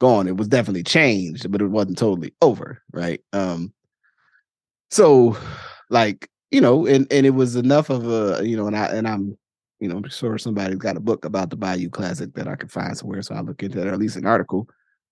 gone. 0.00 0.26
It 0.28 0.36
was 0.36 0.48
definitely 0.48 0.82
changed, 0.82 1.50
but 1.50 1.62
it 1.62 1.68
wasn't 1.68 1.98
totally 1.98 2.34
over, 2.42 2.82
right? 2.92 3.20
Um, 3.32 3.72
so 4.90 5.36
like 5.90 6.28
you 6.50 6.60
know, 6.60 6.86
and 6.86 7.06
and 7.10 7.26
it 7.26 7.30
was 7.30 7.56
enough 7.56 7.90
of 7.90 8.06
a 8.08 8.46
you 8.46 8.56
know, 8.56 8.66
and 8.66 8.76
I 8.76 8.86
and 8.86 9.08
I'm 9.08 9.36
you 9.80 9.88
know, 9.88 9.96
I'm 9.96 10.08
sure 10.08 10.38
somebody's 10.38 10.78
got 10.78 10.96
a 10.96 11.00
book 11.00 11.24
about 11.24 11.50
the 11.50 11.56
Bayou 11.56 11.90
Classic 11.90 12.32
that 12.34 12.48
I 12.48 12.56
could 12.56 12.72
find 12.72 12.96
somewhere, 12.96 13.22
so 13.22 13.34
I'll 13.34 13.44
look 13.44 13.62
into 13.62 13.78
that 13.78 13.88
or 13.88 13.92
at 13.92 13.98
least 13.98 14.16
an 14.16 14.26
article 14.26 14.68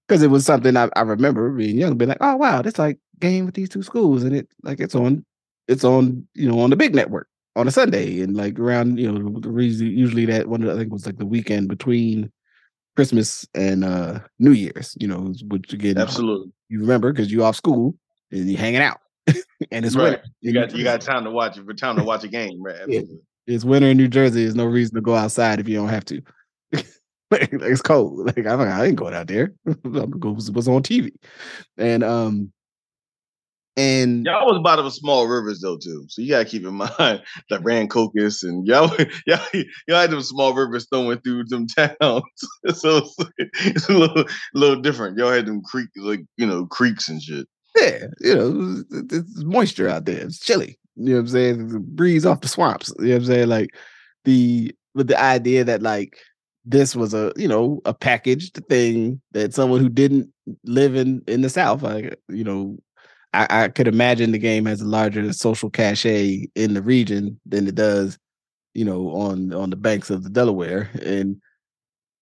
because 0.08 0.22
it 0.22 0.30
was 0.30 0.44
something 0.44 0.76
I, 0.76 0.88
I 0.96 1.02
remember 1.02 1.50
being 1.50 1.78
young, 1.78 1.96
being 1.96 2.08
like, 2.08 2.18
oh 2.20 2.36
wow, 2.36 2.62
that's 2.62 2.78
like 2.78 2.98
game 3.20 3.46
with 3.46 3.54
these 3.54 3.68
two 3.68 3.82
schools, 3.82 4.24
and 4.24 4.34
it 4.34 4.48
like 4.62 4.80
it's 4.80 4.94
on, 4.94 5.24
it's 5.68 5.84
on 5.84 6.26
you 6.34 6.48
know 6.48 6.60
on 6.60 6.70
the 6.70 6.76
big 6.76 6.94
network 6.94 7.28
on 7.56 7.68
a 7.68 7.70
Sunday, 7.70 8.20
and 8.20 8.36
like 8.36 8.58
around 8.58 8.98
you 8.98 9.10
know 9.10 9.40
the 9.40 9.50
reason 9.50 9.86
usually 9.86 10.26
that 10.26 10.48
one 10.48 10.68
I 10.68 10.76
think 10.76 10.92
was 10.92 11.06
like 11.06 11.18
the 11.18 11.26
weekend 11.26 11.68
between 11.68 12.32
Christmas 12.96 13.46
and 13.54 13.84
uh 13.84 14.20
New 14.38 14.52
Year's, 14.52 14.96
you 15.00 15.08
know, 15.08 15.32
which 15.48 15.72
again 15.72 15.98
absolutely 15.98 16.52
you 16.68 16.80
remember 16.80 17.12
because 17.12 17.30
you 17.30 17.44
off 17.44 17.56
school 17.56 17.94
and 18.30 18.50
you're 18.50 18.60
hanging 18.60 18.80
out. 18.80 19.00
and 19.70 19.84
it's 19.84 19.94
right. 19.94 20.04
winter. 20.04 20.22
You 20.40 20.52
got 20.52 20.74
you 20.74 20.84
got 20.84 21.00
time 21.00 21.24
to 21.24 21.30
watch 21.30 21.58
it 21.58 21.64
for 21.64 21.74
time 21.74 21.96
to 21.96 22.04
watch 22.04 22.24
a 22.24 22.28
game, 22.28 22.62
right? 22.62 22.80
Yeah. 22.88 23.02
It's 23.44 23.64
winter 23.64 23.88
in 23.88 23.96
New 23.96 24.06
Jersey. 24.06 24.42
There's 24.44 24.54
no 24.54 24.66
reason 24.66 24.94
to 24.94 25.00
go 25.00 25.16
outside 25.16 25.58
if 25.58 25.68
you 25.68 25.74
don't 25.74 25.88
have 25.88 26.04
to. 26.04 26.22
like, 26.72 27.52
it's 27.52 27.82
cold. 27.82 28.26
Like 28.26 28.46
I'm 28.46 28.60
like, 28.60 28.68
I 28.68 28.86
ain't 28.86 28.94
going 28.94 29.14
out 29.14 29.26
there. 29.26 29.52
I'm 29.66 30.10
go 30.10 30.30
what's 30.32 30.68
on 30.68 30.82
TV. 30.84 31.10
And 31.76 32.04
um 32.04 32.52
and 33.76 34.26
y'all 34.26 34.46
was 34.46 34.60
bottom 34.62 34.84
of 34.84 34.92
small 34.92 35.26
rivers 35.26 35.60
though 35.60 35.78
too, 35.78 36.04
so 36.08 36.22
you 36.22 36.28
gotta 36.28 36.44
keep 36.44 36.64
in 36.64 36.74
mind 36.98 37.22
the 37.48 37.58
Rancocas 37.58 38.42
and 38.42 38.66
y'all, 38.66 38.94
y'all, 39.26 39.62
y'all 39.88 40.00
had 40.00 40.10
them 40.10 40.22
small 40.22 40.54
rivers 40.54 40.86
throwing 40.92 41.20
through 41.20 41.44
them 41.44 41.66
towns, 41.66 41.98
so 42.74 42.98
it's, 42.98 43.16
it's, 43.38 43.88
a 43.88 43.92
little, 43.92 44.24
little 44.54 44.80
different. 44.80 45.16
Y'all 45.18 45.32
had 45.32 45.46
them 45.46 45.62
creek 45.62 45.88
like 45.96 46.20
you 46.36 46.46
know 46.46 46.66
creeks 46.66 47.08
and 47.08 47.22
shit. 47.22 47.46
Yeah, 47.76 48.04
you 48.20 48.34
know, 48.34 48.84
it's 48.90 49.42
moisture 49.44 49.88
out 49.88 50.04
there. 50.04 50.20
It's 50.20 50.38
chilly. 50.38 50.78
You 50.96 51.06
know 51.06 51.12
what 51.14 51.20
I'm 51.20 51.28
saying? 51.28 51.68
The 51.68 51.80
breeze 51.80 52.26
off 52.26 52.42
the 52.42 52.48
swamps. 52.48 52.92
You 52.98 53.06
know 53.06 53.10
what 53.12 53.16
I'm 53.20 53.24
saying? 53.24 53.48
Like 53.48 53.70
the 54.24 54.74
with 54.94 55.06
the 55.06 55.18
idea 55.18 55.64
that 55.64 55.82
like 55.82 56.18
this 56.64 56.94
was 56.94 57.14
a 57.14 57.32
you 57.36 57.48
know 57.48 57.80
a 57.84 57.94
packaged 57.94 58.60
thing 58.68 59.20
that 59.32 59.54
someone 59.54 59.80
who 59.80 59.88
didn't 59.88 60.28
live 60.64 60.94
in 60.94 61.22
in 61.26 61.40
the 61.40 61.48
South, 61.48 61.82
like 61.82 62.18
you 62.28 62.44
know, 62.44 62.76
I, 63.34 63.46
I 63.50 63.68
could 63.68 63.88
imagine 63.88 64.32
the 64.32 64.38
game 64.38 64.66
has 64.66 64.80
a 64.80 64.86
larger 64.86 65.32
social 65.32 65.70
cachet 65.70 66.48
in 66.54 66.74
the 66.74 66.82
region 66.82 67.40
than 67.46 67.66
it 67.66 67.74
does, 67.74 68.18
you 68.74 68.84
know, 68.84 69.08
on 69.10 69.52
on 69.52 69.70
the 69.70 69.76
banks 69.76 70.10
of 70.10 70.22
the 70.22 70.30
Delaware 70.30 70.90
and 71.02 71.40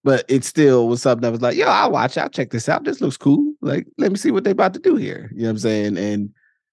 but 0.02 0.24
it 0.28 0.44
still 0.44 0.88
was 0.88 1.02
something 1.02 1.22
that 1.22 1.32
was 1.32 1.42
like, 1.42 1.56
yo, 1.56 1.66
I'll 1.66 1.90
watch, 1.90 2.16
I'll 2.16 2.30
check 2.30 2.50
this 2.50 2.68
out. 2.68 2.84
This 2.84 3.02
looks 3.02 3.18
cool. 3.18 3.52
Like, 3.60 3.86
let 3.98 4.10
me 4.10 4.16
see 4.16 4.30
what 4.30 4.44
they 4.44 4.50
about 4.52 4.72
to 4.74 4.80
do 4.80 4.96
here. 4.96 5.30
You 5.34 5.42
know 5.42 5.48
what 5.48 5.50
I'm 5.50 5.58
saying? 5.58 5.98
And 5.98 6.30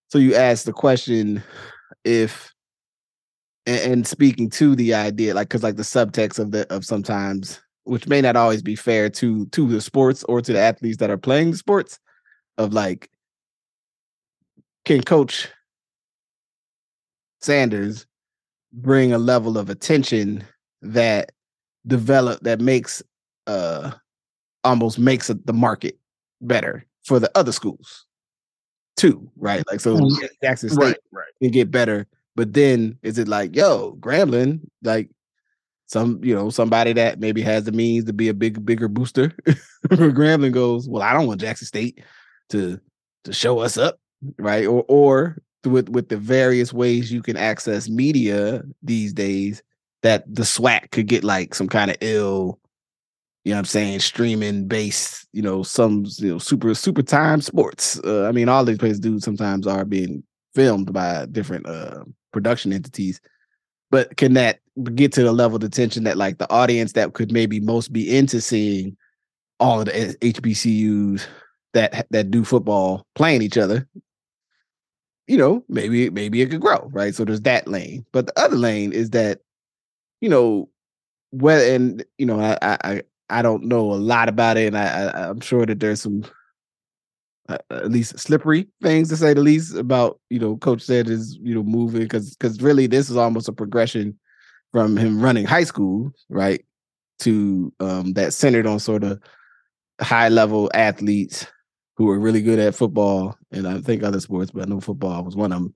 so 0.07 0.17
you 0.17 0.33
ask 0.33 0.63
the 0.63 0.71
question 0.71 1.43
if 2.05 2.53
and, 3.65 3.91
and 3.91 4.07
speaking 4.07 4.49
to 4.51 4.75
the 4.75 4.93
idea, 4.93 5.33
like 5.33 5.49
because 5.49 5.63
like 5.63 5.75
the 5.75 5.83
subtext 5.83 6.39
of 6.39 6.51
the 6.51 6.71
of 6.73 6.85
sometimes, 6.85 7.59
which 7.83 8.07
may 8.07 8.21
not 8.21 8.37
always 8.37 8.61
be 8.61 8.75
fair 8.75 9.09
to 9.09 9.45
to 9.47 9.67
the 9.67 9.81
sports 9.81 10.23
or 10.23 10.41
to 10.41 10.53
the 10.53 10.59
athletes 10.59 10.97
that 10.97 11.09
are 11.09 11.17
playing 11.17 11.51
the 11.51 11.57
sports, 11.57 11.99
of 12.57 12.73
like, 12.73 13.09
can 14.87 15.03
coach 15.03 15.49
Sanders 17.41 18.07
bring 18.71 19.11
a 19.11 19.17
level 19.17 19.57
of 19.57 19.69
attention 19.69 20.43
that 20.81 21.33
develop 21.85 22.39
that 22.41 22.61
makes 22.61 23.03
uh 23.47 23.91
almost 24.63 24.97
makes 24.97 25.27
the 25.27 25.53
market 25.53 25.97
better 26.41 26.85
for 27.03 27.19
the 27.19 27.29
other 27.35 27.51
schools 27.51 28.05
too, 28.95 29.29
right? 29.35 29.63
Like 29.69 29.81
so 29.81 29.97
mm-hmm. 29.97 30.25
Jackson 30.41 30.69
State 30.69 30.81
right, 30.81 30.97
right. 31.11 31.27
can 31.41 31.51
get 31.51 31.69
better, 31.69 32.07
but 32.35 32.53
then 32.53 32.97
is 33.03 33.17
it 33.17 33.27
like, 33.27 33.55
yo, 33.55 33.97
Grambling, 33.99 34.61
like 34.83 35.09
some, 35.87 36.23
you 36.23 36.33
know, 36.33 36.49
somebody 36.49 36.93
that 36.93 37.19
maybe 37.19 37.41
has 37.41 37.65
the 37.65 37.71
means 37.71 38.05
to 38.05 38.13
be 38.13 38.29
a 38.29 38.33
big, 38.33 38.65
bigger 38.65 38.87
booster 38.87 39.33
for 39.89 40.11
Grambling 40.11 40.53
goes, 40.53 40.87
well, 40.87 41.03
I 41.03 41.13
don't 41.13 41.27
want 41.27 41.41
Jackson 41.41 41.67
State 41.67 42.01
to 42.49 42.79
to 43.25 43.33
show 43.33 43.59
us 43.59 43.77
up, 43.77 43.99
right? 44.37 44.65
Or 44.65 44.85
or 44.87 45.41
with 45.65 45.89
with 45.89 46.09
the 46.09 46.17
various 46.17 46.73
ways 46.73 47.11
you 47.11 47.21
can 47.21 47.37
access 47.37 47.89
media 47.89 48.63
these 48.81 49.13
days 49.13 49.61
that 50.03 50.23
the 50.33 50.43
SWAC 50.43 50.91
could 50.91 51.07
get 51.07 51.23
like 51.23 51.55
some 51.55 51.67
kind 51.67 51.91
of 51.91 51.97
ill 52.01 52.59
you 53.47 53.51
know 53.51 53.59
what 53.59 53.59
I'm 53.59 53.65
saying, 53.65 53.99
streaming 54.01 54.67
based, 54.67 55.25
you 55.31 55.41
know, 55.41 55.63
some 55.63 56.05
you 56.17 56.33
know, 56.33 56.37
super 56.37 56.75
super 56.75 57.01
time 57.01 57.39
sports. 57.39 57.97
Uh, 58.03 58.25
I 58.25 58.33
mean, 58.33 58.49
all 58.49 58.65
these 58.65 58.77
places 58.77 58.99
do 58.99 59.21
sometimes 59.21 59.65
are 59.65 59.85
being 59.85 60.21
filmed 60.53 60.91
by 60.91 61.27
different 61.27 61.65
uh 61.65 62.03
production 62.33 62.73
entities. 62.73 63.21
But 63.89 64.17
can 64.17 64.33
that 64.33 64.59
get 64.95 65.13
to 65.13 65.23
the 65.23 65.31
level 65.31 65.55
of 65.55 65.63
attention 65.63 66.03
that 66.03 66.17
like 66.17 66.39
the 66.39 66.51
audience 66.51 66.91
that 66.91 67.13
could 67.13 67.31
maybe 67.31 67.61
most 67.61 67.93
be 67.93 68.17
into 68.17 68.41
seeing 68.41 68.97
all 69.61 69.79
of 69.79 69.85
the 69.85 70.17
HBCUs 70.21 71.25
that 71.73 72.05
that 72.09 72.29
do 72.29 72.43
football 72.43 73.05
playing 73.15 73.43
each 73.43 73.57
other? 73.57 73.87
You 75.27 75.37
know, 75.37 75.63
maybe 75.67 76.09
maybe 76.09 76.41
it 76.41 76.49
could 76.49 76.61
grow, 76.61 76.89
right? 76.93 77.13
So 77.13 77.25
there's 77.25 77.41
that 77.41 77.67
lane. 77.67 78.05
But 78.13 78.27
the 78.27 78.39
other 78.39 78.55
lane 78.55 78.93
is 78.93 79.09
that, 79.09 79.41
you 80.21 80.29
know, 80.29 80.69
well, 81.31 81.61
and 81.61 82.05
you 82.17 82.25
know, 82.25 82.39
I 82.41 82.57
I 82.63 83.03
I 83.29 83.41
don't 83.43 83.65
know 83.65 83.93
a 83.93 83.95
lot 83.95 84.29
about 84.29 84.57
it, 84.57 84.67
and 84.67 84.77
I, 84.77 85.07
I 85.09 85.29
am 85.29 85.41
sure 85.41 85.65
that 85.65 85.79
there's 85.79 86.01
some 86.01 86.23
uh, 87.49 87.57
at 87.71 87.91
least 87.91 88.17
slippery 88.19 88.67
things 88.81 89.09
to 89.09 89.15
say 89.17 89.33
the 89.33 89.41
least 89.41 89.75
about 89.75 90.19
you 90.29 90.39
know 90.39 90.57
Coach 90.57 90.81
said 90.81 91.09
is 91.09 91.37
you 91.41 91.55
know 91.55 91.63
moving 91.63 92.01
because 92.01 92.35
because 92.35 92.61
really 92.61 92.87
this 92.87 93.09
is 93.09 93.15
almost 93.17 93.47
a 93.47 93.53
progression 93.53 94.17
from 94.73 94.97
him 94.97 95.21
running 95.21 95.45
high 95.45 95.63
school 95.65 96.11
right 96.29 96.65
to 97.19 97.73
um 97.79 98.13
that 98.13 98.33
centered 98.33 98.67
on 98.67 98.79
sort 98.79 99.03
of 99.03 99.21
high 100.01 100.29
level 100.29 100.71
athletes 100.73 101.47
who 101.97 102.05
were 102.05 102.19
really 102.19 102.41
good 102.41 102.59
at 102.59 102.75
football 102.75 103.35
and 103.51 103.67
I 103.67 103.79
think 103.79 104.03
other 104.03 104.19
sports, 104.19 104.51
but 104.51 104.63
I 104.63 104.65
know 104.65 104.79
football 104.79 105.23
was 105.23 105.35
one 105.35 105.51
of 105.51 105.61
them. 105.61 105.75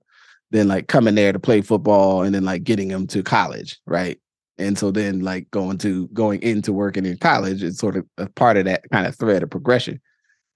Then 0.52 0.68
like 0.68 0.86
coming 0.86 1.14
there 1.14 1.32
to 1.32 1.38
play 1.38 1.62
football 1.62 2.22
and 2.22 2.34
then 2.34 2.44
like 2.44 2.62
getting 2.62 2.88
them 2.88 3.06
to 3.08 3.22
college, 3.22 3.80
right? 3.86 4.20
And 4.58 4.78
so 4.78 4.90
then 4.90 5.20
like 5.20 5.50
going 5.50 5.78
to 5.78 6.08
going 6.08 6.42
into 6.42 6.72
working 6.72 7.06
in 7.06 7.16
college 7.16 7.62
is 7.62 7.78
sort 7.78 7.96
of 7.96 8.06
a 8.18 8.28
part 8.28 8.56
of 8.56 8.66
that 8.66 8.84
kind 8.92 9.06
of 9.06 9.16
thread 9.16 9.42
of 9.42 9.50
progression. 9.50 10.00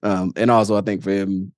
Um, 0.03 0.31
and 0.35 0.51
also 0.51 0.77
I 0.77 0.81
think 0.81 1.03
for 1.03 1.11
him, 1.11 1.51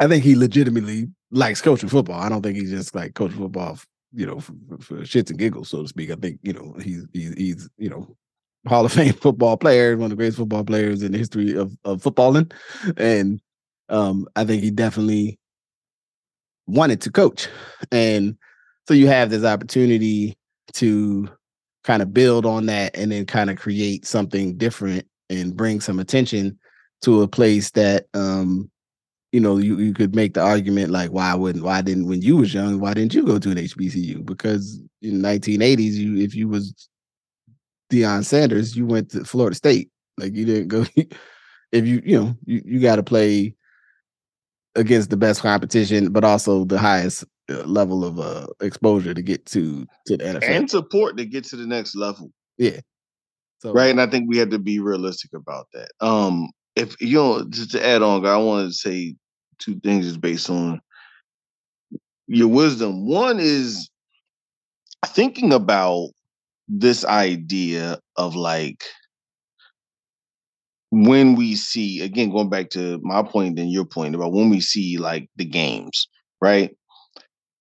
I 0.00 0.08
think 0.08 0.24
he 0.24 0.34
legitimately 0.34 1.08
likes 1.30 1.62
coaching 1.62 1.88
football. 1.88 2.20
I 2.20 2.28
don't 2.28 2.42
think 2.42 2.56
he's 2.56 2.70
just 2.70 2.94
like 2.94 3.14
coaching 3.14 3.38
football, 3.38 3.78
you 4.12 4.26
know, 4.26 4.40
for, 4.40 4.52
for 4.80 4.96
shits 5.02 5.30
and 5.30 5.38
giggles, 5.38 5.68
so 5.68 5.82
to 5.82 5.88
speak. 5.88 6.10
I 6.10 6.16
think, 6.16 6.40
you 6.42 6.52
know, 6.52 6.74
he's 6.82 7.06
he's 7.12 7.34
he's, 7.34 7.68
you 7.78 7.90
know, 7.90 8.16
Hall 8.66 8.84
of 8.84 8.92
Fame 8.92 9.12
football 9.20 9.56
player, 9.56 9.96
one 9.96 10.06
of 10.06 10.10
the 10.10 10.16
greatest 10.16 10.38
football 10.38 10.64
players 10.64 11.02
in 11.02 11.12
the 11.12 11.18
history 11.18 11.56
of, 11.56 11.76
of 11.84 12.02
footballing. 12.02 12.52
And 12.96 13.40
um, 13.88 14.26
I 14.36 14.44
think 14.44 14.62
he 14.62 14.70
definitely 14.70 15.38
wanted 16.66 17.00
to 17.02 17.12
coach. 17.12 17.48
And 17.92 18.36
so 18.88 18.94
you 18.94 19.06
have 19.06 19.30
this 19.30 19.44
opportunity 19.44 20.36
to 20.74 21.28
kind 21.84 22.02
of 22.02 22.14
build 22.14 22.46
on 22.46 22.66
that 22.66 22.96
and 22.96 23.12
then 23.12 23.26
kind 23.26 23.50
of 23.50 23.58
create 23.58 24.06
something 24.06 24.56
different 24.56 25.06
and 25.30 25.56
bring 25.56 25.80
some 25.80 25.98
attention 25.98 26.58
to 27.02 27.22
a 27.22 27.28
place 27.28 27.70
that 27.72 28.06
um 28.14 28.70
you 29.32 29.40
know 29.40 29.58
you, 29.58 29.78
you 29.78 29.92
could 29.92 30.14
make 30.14 30.34
the 30.34 30.40
argument 30.40 30.90
like 30.90 31.10
why 31.10 31.34
wouldn't 31.34 31.64
why 31.64 31.82
didn't 31.82 32.06
when 32.06 32.22
you 32.22 32.36
was 32.36 32.54
young 32.54 32.80
why 32.80 32.94
didn't 32.94 33.12
you 33.12 33.24
go 33.24 33.38
to 33.38 33.50
an 33.50 33.58
HBCU 33.58 34.24
because 34.24 34.80
in 35.02 35.20
1980s 35.20 35.92
you 35.92 36.16
if 36.16 36.34
you 36.34 36.48
was 36.48 36.88
Deion 37.90 38.24
Sanders 38.24 38.76
you 38.76 38.86
went 38.86 39.10
to 39.10 39.24
Florida 39.24 39.54
State 39.54 39.90
like 40.18 40.34
you 40.34 40.44
didn't 40.44 40.68
go 40.68 40.84
if 41.72 41.86
you 41.86 42.02
you 42.04 42.18
know 42.18 42.36
you, 42.44 42.62
you 42.64 42.80
got 42.80 42.96
to 42.96 43.02
play 43.02 43.54
against 44.74 45.10
the 45.10 45.16
best 45.16 45.40
competition 45.40 46.12
but 46.12 46.24
also 46.24 46.64
the 46.64 46.78
highest 46.78 47.24
uh, 47.50 47.62
level 47.64 48.04
of 48.04 48.18
uh, 48.18 48.46
exposure 48.60 49.12
to 49.12 49.22
get 49.22 49.44
to 49.46 49.86
to 50.06 50.16
the 50.16 50.24
NFL 50.24 50.48
and 50.48 50.70
support 50.70 51.16
to 51.18 51.26
get 51.26 51.44
to 51.44 51.56
the 51.56 51.66
next 51.66 51.94
level. 51.94 52.30
Yeah. 52.56 52.80
So 53.58 53.72
right, 53.72 53.90
and 53.90 54.00
I 54.00 54.06
think 54.06 54.28
we 54.28 54.38
have 54.38 54.50
to 54.50 54.58
be 54.58 54.80
realistic 54.80 55.32
about 55.34 55.66
that. 55.74 55.90
Um, 56.00 56.48
if 56.76 57.00
you 57.00 57.16
know, 57.16 57.44
just 57.48 57.72
to 57.72 57.86
add 57.86 58.02
on, 58.02 58.24
I 58.24 58.36
wanted 58.38 58.68
to 58.68 58.72
say 58.72 59.14
two 59.58 59.78
things 59.80 60.06
is 60.06 60.16
based 60.16 60.48
on 60.48 60.80
your 62.26 62.48
wisdom. 62.48 63.06
One 63.06 63.38
is 63.38 63.90
thinking 65.06 65.52
about 65.52 66.10
this 66.68 67.04
idea 67.04 67.98
of 68.16 68.34
like 68.34 68.84
when 70.90 71.34
we 71.34 71.54
see 71.56 72.00
again 72.02 72.30
going 72.30 72.48
back 72.48 72.70
to 72.70 73.00
my 73.02 73.22
point 73.22 73.58
and 73.58 73.70
your 73.70 73.84
point 73.84 74.14
about 74.14 74.32
when 74.32 74.48
we 74.48 74.60
see 74.60 74.96
like 74.96 75.28
the 75.36 75.44
games 75.44 76.08
right? 76.40 76.76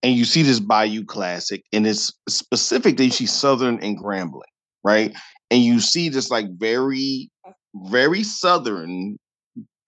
And 0.01 0.15
you 0.15 0.25
see 0.25 0.41
this 0.41 0.59
bayou 0.59 1.05
classic 1.05 1.63
and 1.71 1.87
it's 1.87 2.11
specific 2.27 2.97
that 2.97 3.05
you 3.05 3.11
see 3.11 3.25
southern 3.25 3.79
and 3.81 3.97
grambling 3.97 4.41
right? 4.83 5.15
And 5.49 5.61
you 5.61 5.79
see 5.79 6.09
this 6.09 6.29
like 6.29 6.45
very 6.57 7.29
very 7.75 8.23
southern 8.23 9.17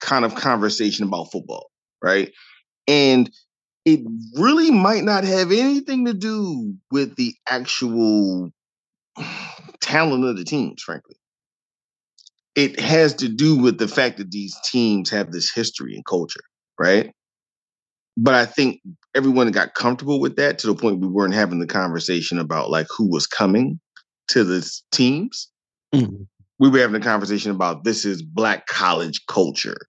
kind 0.01 0.25
of 0.25 0.36
conversation 0.36 1.05
about 1.05 1.31
football 1.31 1.69
right? 2.01 2.31
And 2.88 3.29
it 3.86 4.00
really 4.36 4.72
might 4.72 5.03
not 5.03 5.24
have 5.24 5.51
anything 5.51 6.05
to 6.05 6.13
do 6.13 6.74
with 6.91 7.15
the 7.15 7.36
actual 7.48 8.51
talent 9.81 10.25
of 10.25 10.38
the 10.38 10.43
teams, 10.43 10.81
frankly. 10.81 11.15
It 12.55 12.79
has 12.79 13.13
to 13.15 13.27
do 13.27 13.57
with 13.57 13.77
the 13.77 13.88
fact 13.88 14.17
that 14.17 14.31
these 14.31 14.55
teams 14.63 15.10
have 15.10 15.31
this 15.31 15.51
history 15.53 15.93
and 15.93 16.05
culture, 16.05 16.43
right? 16.79 17.12
But 18.17 18.34
I 18.34 18.45
think 18.45 18.79
everyone 19.13 19.51
got 19.51 19.74
comfortable 19.74 20.22
with 20.22 20.38
that 20.38 20.57
to 20.60 20.67
the 20.67 20.75
point 20.75 21.01
we 21.01 21.07
weren't 21.07 21.34
having 21.34 21.60
the 21.60 21.67
conversation 21.67 22.39
about 22.39 22.69
like 22.69 22.88
who 22.95 23.10
was 23.10 23.27
coming 23.27 23.79
to 24.29 24.43
the 24.43 24.67
teams. 24.91 25.50
Mm-hmm. 25.93 26.24
We 26.60 26.69
were 26.69 26.79
having 26.79 27.01
a 27.01 27.03
conversation 27.03 27.51
about 27.51 27.84
this 27.84 28.05
is 28.05 28.22
black 28.22 28.67
college 28.67 29.25
culture. 29.27 29.88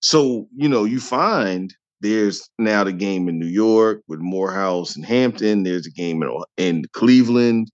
So, 0.00 0.48
you 0.56 0.68
know, 0.68 0.84
you 0.84 1.00
find 1.00 1.74
there's 2.00 2.48
now 2.58 2.84
the 2.84 2.92
game 2.92 3.28
in 3.28 3.38
New 3.38 3.46
York 3.46 4.02
with 4.08 4.20
Morehouse 4.20 4.96
and 4.96 5.04
Hampton. 5.04 5.64
There's 5.64 5.86
a 5.86 5.90
game 5.90 6.22
in, 6.22 6.30
in 6.56 6.84
Cleveland. 6.92 7.70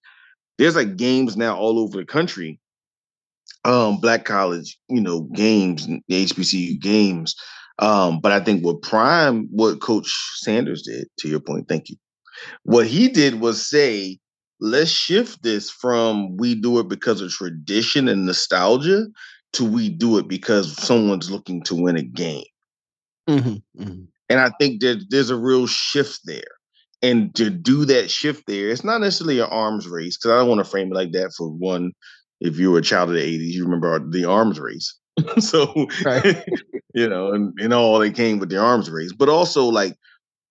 There's 0.59 0.77
like 0.77 0.97
games 0.97 1.37
now 1.37 1.57
all 1.57 1.79
over 1.79 1.99
the 1.99 2.05
country. 2.05 2.61
Um, 3.65 3.99
black 3.99 4.25
college, 4.25 4.79
you 4.89 5.01
know, 5.01 5.23
games, 5.35 5.89
HBCU 6.11 6.81
games. 6.81 7.35
Um, 7.79 8.21
but 8.21 8.31
I 8.31 8.41
think 8.41 8.65
what 8.65 8.83
Prime, 8.83 9.49
what 9.51 9.81
Coach 9.81 10.13
Sanders 10.37 10.83
did, 10.83 11.09
to 11.21 11.29
your 11.29 11.41
point, 11.41 11.69
thank 11.69 11.89
you. 11.89 11.97
What 12.65 12.87
he 12.87 13.09
did 13.09 13.41
was 13.41 13.67
say, 13.67 14.19
let's 14.61 14.91
shift 14.91 15.43
this 15.43 15.71
from 15.71 16.37
we 16.37 16.55
do 16.55 16.79
it 16.79 16.89
because 16.89 17.21
of 17.21 17.31
tradition 17.31 18.09
and 18.09 18.27
nostalgia 18.27 19.07
to 19.55 19.65
we 19.65 19.89
do 19.89 20.19
it 20.19 20.29
because 20.29 20.77
someone's 20.77 21.31
looking 21.31 21.63
to 21.63 21.75
win 21.75 21.97
a 21.97 22.03
game. 22.03 22.45
Mm-hmm, 23.29 23.83
mm-hmm. 23.83 24.05
And 24.29 24.41
I 24.41 24.51
think 24.59 24.81
that 24.81 25.07
there's 25.11 25.31
a 25.31 25.37
real 25.37 25.67
shift 25.67 26.21
there. 26.25 26.43
And 27.05 27.35
to 27.35 27.51
do 27.51 27.85
that 27.85 28.11
shift 28.11 28.45
there, 28.47 28.69
it's 28.69 28.85
not 28.85 29.01
necessarily 29.01 29.41
an 29.41 29.49
arms 29.51 29.87
race, 29.87 30.17
because 30.17 30.31
I 30.31 30.37
don't 30.39 30.49
want 30.49 30.61
to 30.61 30.71
frame 30.71 30.91
it 30.91 30.95
like 30.95 31.13
that 31.13 31.33
for 31.37 31.49
one. 31.49 31.93
If 32.41 32.59
you 32.59 32.71
were 32.71 32.79
a 32.79 32.83
child 32.83 33.11
of 33.11 33.15
the 33.15 33.21
80s, 33.21 33.53
you 33.53 33.65
remember 33.65 34.01
the 34.11 34.25
arms 34.25 34.59
race. 34.59 34.95
so, 35.39 35.73
you 36.95 37.09
know, 37.09 37.33
and, 37.33 37.53
and 37.61 37.73
all 37.73 37.99
they 37.99 38.11
came 38.11 38.39
with 38.39 38.49
the 38.49 38.59
arms 38.59 38.91
race. 38.91 39.13
But 39.13 39.29
also, 39.29 39.67
like, 39.67 39.95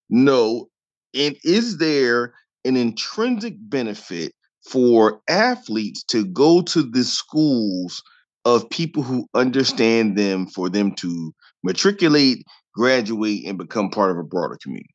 no, 0.10 0.69
and 1.13 1.36
is 1.43 1.77
there 1.77 2.33
an 2.65 2.77
intrinsic 2.77 3.55
benefit 3.57 4.33
for 4.69 5.22
athletes 5.29 6.03
to 6.03 6.25
go 6.25 6.62
to 6.62 6.83
the 6.83 7.03
schools 7.03 8.01
of 8.45 8.69
people 8.69 9.03
who 9.03 9.27
understand 9.33 10.17
them 10.17 10.48
for 10.48 10.69
them 10.69 10.93
to 10.95 11.33
matriculate 11.63 12.45
graduate, 12.74 13.45
and 13.45 13.57
become 13.57 13.89
part 13.89 14.12
of 14.12 14.17
a 14.17 14.24
broader 14.24 14.57
community. 14.62 14.92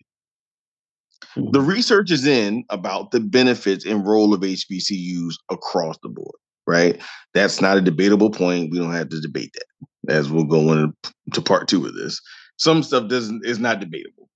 The 1.39 1.61
research 1.61 2.11
is 2.11 2.27
in 2.27 2.65
about 2.69 3.13
the 3.13 3.21
benefits 3.21 3.87
and 3.87 4.07
role 4.07 4.35
of 4.35 4.41
HBCUs 4.41 5.35
across 5.51 5.97
the 6.03 6.09
board, 6.09 6.35
right? 6.67 7.01
That's 7.33 7.61
not 7.61 7.77
a 7.77 7.81
debatable 7.81 8.31
point. 8.31 8.73
We 8.73 8.79
don't 8.79 8.93
have 8.93 9.09
to 9.11 9.21
debate 9.21 9.55
that 9.55 10.13
as 10.13 10.31
we'll 10.31 10.45
go 10.45 10.73
into 10.73 11.43
part 11.43 11.69
two 11.69 11.87
of 11.87 11.95
this. 11.95 12.21
Some 12.57 12.83
stuff 12.83 13.09
doesn't 13.09 13.47
is 13.47 13.61
not 13.61 13.79
debatable. 13.79 14.29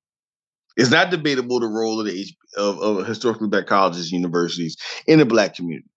It's 0.76 0.90
not 0.90 1.10
debatable 1.10 1.60
the 1.60 1.66
role 1.66 1.98
of 1.98 2.06
the 2.06 2.18
H, 2.18 2.34
of, 2.56 2.80
of 2.80 3.06
historically 3.06 3.48
black 3.48 3.66
colleges, 3.66 4.12
and 4.12 4.20
universities 4.20 4.76
in 5.06 5.18
the 5.18 5.26
black 5.26 5.54
community. 5.54 5.88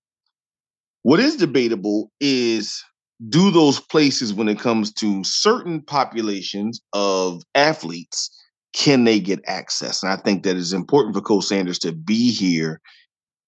What 1.04 1.20
is 1.20 1.36
debatable 1.36 2.12
is 2.20 2.84
do 3.30 3.52
those 3.52 3.80
places 3.80 4.34
when 4.34 4.50
it 4.50 4.60
comes 4.60 4.92
to 4.94 5.24
certain 5.24 5.82
populations 5.82 6.82
of 6.94 7.44
athletes 7.54 8.30
can 8.76 9.06
they 9.06 9.20
get 9.20 9.40
access? 9.48 10.04
And 10.04 10.12
i 10.12 10.18
think 10.18 10.44
that 10.44 10.58
is 10.58 10.74
important 10.74 11.16
for 11.16 11.22
coach 11.22 11.46
sanders 11.46 11.80
to 11.80 11.94
be 11.94 12.32
here 12.32 12.82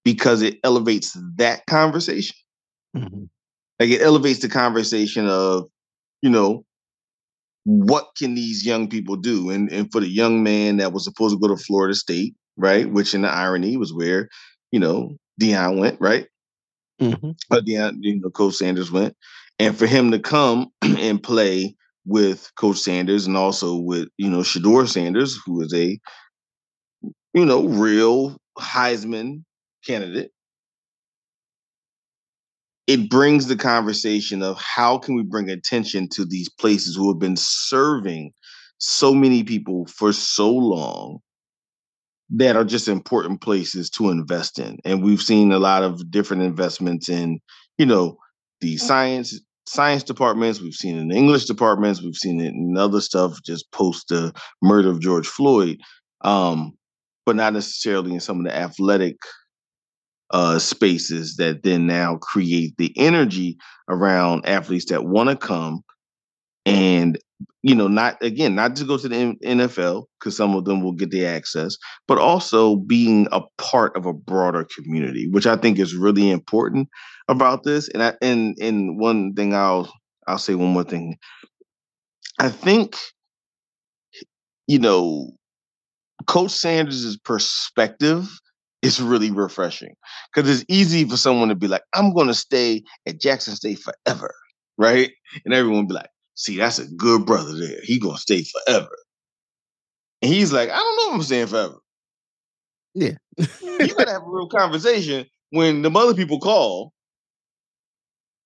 because 0.04 0.42
it 0.42 0.58
elevates 0.64 1.18
that 1.36 1.66
conversation. 1.68 2.36
Mm-hmm. 2.96 3.26
like 3.80 3.90
it 3.90 4.02
elevates 4.02 4.40
the 4.40 4.48
conversation 4.48 5.28
of 5.28 5.68
you 6.22 6.30
know 6.30 6.66
what 7.66 8.08
can 8.18 8.34
these 8.34 8.66
young 8.66 8.88
people 8.88 9.18
do? 9.18 9.50
And 9.52 9.70
and 9.72 9.92
for 9.92 10.00
the 10.00 10.08
young 10.08 10.42
man 10.42 10.78
that 10.78 10.94
was 10.94 11.04
supposed 11.04 11.36
to 11.36 11.40
go 11.40 11.54
to 11.54 11.62
florida 11.62 11.94
state 11.94 12.34
right 12.56 12.90
which 12.90 13.14
in 13.14 13.22
the 13.22 13.30
irony 13.30 13.76
was 13.76 13.94
where 13.94 14.30
you 14.72 14.80
know 14.80 15.18
Deion 15.40 15.78
went 15.78 16.00
right? 16.00 16.28
Mm-hmm. 17.02 17.32
uh, 17.52 17.60
Deion, 17.60 17.98
you 18.00 18.20
know 18.20 18.30
coach 18.30 18.56
sanders 18.56 18.92
went. 18.92 19.16
And 19.60 19.78
for 19.78 19.88
him 19.88 20.12
to 20.12 20.20
come 20.20 20.68
and 20.82 21.22
play 21.22 21.76
with 22.08 22.50
Coach 22.56 22.78
Sanders 22.78 23.28
and 23.28 23.38
also 23.38 23.76
with 23.76 24.08
you 24.18 24.30
know 24.30 24.40
Shedeur 24.40 24.88
Sanders, 24.88 25.38
who 25.46 25.62
is 25.62 25.74
a 25.74 26.00
you 27.34 27.46
know 27.46 27.68
real 27.68 28.38
Heisman 28.58 29.44
candidate. 29.86 30.32
It 32.88 33.10
brings 33.10 33.48
the 33.48 33.58
conversation 33.58 34.42
of 34.42 34.58
how 34.58 34.98
can 34.98 35.16
we 35.16 35.24
bring 35.24 35.50
attention 35.50 36.08
to 36.14 36.24
these 36.24 36.50
places 36.50 36.96
who 36.96 37.10
have 37.10 37.20
been 37.20 37.36
serving 37.36 38.32
so 38.78 39.14
many 39.14 39.44
people 39.44 39.86
for 39.88 40.14
so 40.14 40.50
long 40.50 41.20
that 42.30 42.56
are 42.56 42.64
just 42.64 42.88
important 42.88 43.42
places 43.42 43.90
to 43.90 44.10
invest 44.10 44.60
in. 44.60 44.78
And 44.86 45.04
we've 45.04 45.22
seen 45.22 45.52
a 45.52 45.60
lot 45.60 45.84
of 45.84 46.10
different 46.12 46.44
investments 46.44 47.10
in, 47.10 47.40
you 47.78 47.86
know, 47.86 48.18
the 48.62 48.76
mm. 48.76 48.80
science 48.80 49.40
science 49.68 50.04
departments, 50.04 50.62
we've 50.62 50.74
seen 50.74 50.98
in 50.98 51.12
English 51.12 51.46
departments, 51.46 52.02
we've 52.02 52.16
seen 52.16 52.40
it 52.40 52.54
in 52.54 52.78
other 52.78 53.02
stuff 53.02 53.38
just 53.44 53.72
post 53.72 54.08
the 54.10 54.34
murder 54.62 54.90
of 54.90 55.02
George 55.02 55.28
Floyd, 55.28 55.80
um, 56.22 56.72
but 57.26 57.36
not 57.36 57.54
necessarily 57.54 58.14
in 58.14 58.20
some 58.20 58.40
of 58.40 58.46
the 58.46 58.56
athletic 58.56 59.18
uh, 60.32 60.58
spaces 60.58 61.36
that 61.36 61.64
then 61.64 61.86
now 61.86 62.18
create 62.18 62.76
the 62.78 62.94
energy 62.98 63.58
around 63.90 64.46
athletes 64.46 64.86
that 64.86 65.06
want 65.06 65.30
to 65.30 65.36
come 65.36 65.82
and 66.66 67.18
you 67.68 67.76
know 67.76 67.88
not 67.88 68.18
again 68.22 68.56
not 68.56 68.76
to 68.76 68.86
go 68.86 68.98
to 68.98 69.10
the 69.10 69.36
NFL 69.44 70.06
because 70.20 70.38
some 70.38 70.56
of 70.56 70.66
them 70.66 70.82
will 70.82 70.94
get 70.94 71.12
the 71.12 71.26
access 71.26 71.76
but 72.08 72.18
also 72.18 72.78
being 72.78 73.28
a 73.32 73.42
part 73.58 73.96
of 73.98 74.06
a 74.06 74.14
broader 74.14 74.66
community 74.76 75.28
which 75.30 75.46
I 75.48 75.58
think 75.58 75.80
is 75.80 75.96
really 75.96 76.30
important 76.30 76.88
about 77.28 77.64
this. 77.64 77.90
And 77.90 78.04
I 78.04 78.14
and 78.22 78.58
and 78.60 79.00
one 79.00 79.34
thing 79.34 79.54
I'll 79.54 79.92
I'll 80.28 80.38
say 80.38 80.56
one 80.56 80.70
more 80.74 80.84
thing. 80.84 81.18
I 82.40 82.50
think 82.50 82.96
you 84.68 84.80
know 84.80 85.32
Coach 86.28 86.52
Sanders' 86.52 87.18
perspective 87.18 88.28
is 88.82 89.02
really 89.02 89.32
refreshing 89.32 89.96
because 90.34 90.50
it's 90.50 90.66
easy 90.70 91.04
for 91.08 91.18
someone 91.18 91.50
to 91.50 91.56
be 91.56 91.68
like, 91.68 91.82
I'm 91.96 92.14
going 92.14 92.28
to 92.28 92.34
stay 92.34 92.84
at 93.08 93.20
Jackson 93.20 93.56
State 93.56 93.80
forever, 93.80 94.34
right? 94.78 95.12
And 95.46 95.54
everyone 95.54 95.88
be 95.88 95.96
like, 95.96 96.10
see, 96.38 96.58
that's 96.58 96.80
a 96.80 96.88
good 96.88 97.26
brother 97.26 97.54
there. 97.54 97.80
He 97.84 98.00
going 98.00 98.16
to 98.16 98.22
stay 98.22 98.44
forever. 98.44 98.96
And 100.22 100.34
he's 100.34 100.54
like, 100.54 100.70
I 100.70 100.78
don't 100.78 100.96
know 100.98 101.10
if 101.10 101.16
I'm 101.16 101.24
staying 101.24 101.48
forever. 101.48 101.76
Yeah. 102.94 103.14
you 103.62 103.96
got 103.96 104.06
to 104.06 104.14
have 104.14 104.24
a 104.24 104.30
real 104.30 104.48
conversation 104.48 105.26
when 105.50 105.82
the 105.82 105.92
other 105.92 106.16
people 106.16 106.40
call 106.40 106.94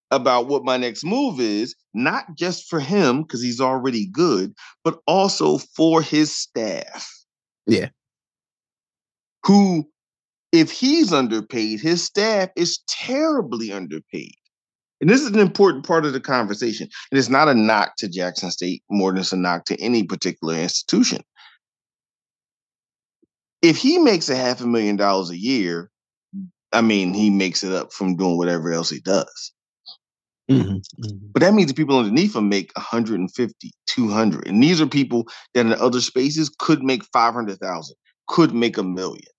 about 0.10 0.48
what 0.48 0.66
my 0.66 0.76
next 0.78 1.06
move 1.06 1.40
is, 1.40 1.76
not 1.94 2.26
just 2.38 2.70
for 2.70 2.80
him 2.80 3.22
because 3.22 3.42
he's 3.42 3.62
already 3.62 4.08
good, 4.08 4.54
but 4.84 5.00
also 5.08 5.58
for 5.58 6.02
his 6.02 6.36
staff. 6.36 7.10
Yeah. 7.66 7.90
Who, 9.46 9.90
if 10.52 10.72
he's 10.72 11.14
underpaid, 11.14 11.80
his 11.80 12.04
staff 12.04 12.50
is 12.58 12.80
terribly 12.88 13.72
underpaid. 13.72 14.36
And 15.02 15.10
this 15.10 15.22
is 15.22 15.32
an 15.32 15.40
important 15.40 15.86
part 15.86 16.06
of 16.06 16.14
the 16.14 16.20
conversation. 16.20 16.88
And 17.12 17.18
it's 17.18 17.30
not 17.30 17.50
a 17.50 17.56
knock 17.56 17.96
to 17.98 18.08
Jackson 18.08 18.52
State 18.52 18.84
more 18.90 19.12
than 19.12 19.22
it's 19.22 19.34
a 19.34 19.38
knock 19.38 19.66
to 19.66 19.82
any 19.82 20.04
particular 20.04 20.56
institution. 20.56 21.22
If 23.62 23.78
he 23.78 23.98
makes 23.98 24.30
a 24.30 24.36
half 24.36 24.62
a 24.62 24.68
million 24.68 24.96
dollars 24.96 25.32
a 25.32 25.38
year, 25.38 25.90
I 26.72 26.82
mean, 26.82 27.14
he 27.14 27.30
makes 27.30 27.64
it 27.64 27.74
up 27.74 27.92
from 27.92 28.16
doing 28.16 28.38
whatever 28.38 28.72
else 28.72 28.90
he 28.90 29.00
does. 29.00 29.52
Mm-hmm, 30.50 30.70
mm-hmm. 30.70 31.28
But 31.34 31.42
that 31.42 31.54
means 31.54 31.70
the 31.70 31.76
people 31.76 31.98
underneath 31.98 32.34
them 32.34 32.50
make 32.50 32.72
150, 32.76 33.72
200. 33.88 34.48
And 34.48 34.64
these 34.64 34.82
are 34.82 34.88
people 34.88 35.28
that 35.54 35.66
in 35.66 35.74
other 35.74 36.02
spaces 36.02 36.50
could 36.60 36.84
make 36.84 37.04
500,000, 37.06 37.96
could 38.28 38.54
make 38.54 38.78
a 38.78 38.84
million. 38.84 39.31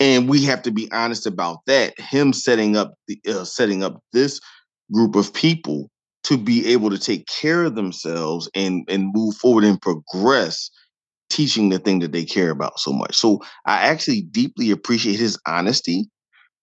And 0.00 0.28
we 0.28 0.44
have 0.44 0.62
to 0.62 0.70
be 0.70 0.90
honest 0.92 1.26
about 1.26 1.58
that. 1.66 1.98
Him 1.98 2.32
setting 2.32 2.76
up 2.76 2.94
the 3.06 3.20
uh, 3.28 3.44
setting 3.44 3.82
up 3.82 4.00
this 4.12 4.40
group 4.92 5.16
of 5.16 5.32
people 5.32 5.90
to 6.24 6.36
be 6.36 6.66
able 6.72 6.90
to 6.90 6.98
take 6.98 7.26
care 7.26 7.64
of 7.64 7.74
themselves 7.74 8.50
and 8.54 8.84
and 8.88 9.12
move 9.14 9.34
forward 9.36 9.64
and 9.64 9.80
progress 9.80 10.70
teaching 11.30 11.68
the 11.68 11.78
thing 11.78 11.98
that 11.98 12.12
they 12.12 12.24
care 12.24 12.50
about 12.50 12.78
so 12.78 12.92
much 12.92 13.14
so 13.14 13.40
i 13.66 13.76
actually 13.86 14.22
deeply 14.22 14.70
appreciate 14.70 15.18
his 15.18 15.38
honesty 15.46 16.08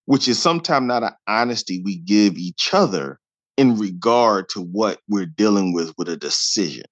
which 0.05 0.27
is 0.27 0.39
sometimes 0.39 0.87
not 0.87 1.03
an 1.03 1.11
honesty 1.27 1.81
we 1.83 1.97
give 1.97 2.35
each 2.35 2.73
other 2.73 3.19
in 3.57 3.77
regard 3.77 4.49
to 4.49 4.61
what 4.61 4.99
we're 5.07 5.25
dealing 5.25 5.73
with 5.73 5.93
with 5.97 6.09
a 6.09 6.17
decision 6.17 6.85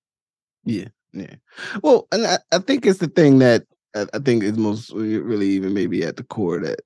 yeah 0.66 0.88
yeah 1.14 1.36
well 1.82 2.08
and 2.12 2.26
i, 2.26 2.38
I 2.52 2.60
think 2.60 2.86
it's 2.86 3.00
the 3.00 3.08
thing 3.08 3.40
that 3.40 3.64
I, 3.96 4.20
think 4.20 4.44
is 4.44 4.58
most 4.58 4.92
really 4.92 5.48
even 5.50 5.74
maybe 5.74 6.04
at 6.04 6.18
the 6.18 6.24
core 6.24 6.60
that 6.60 6.80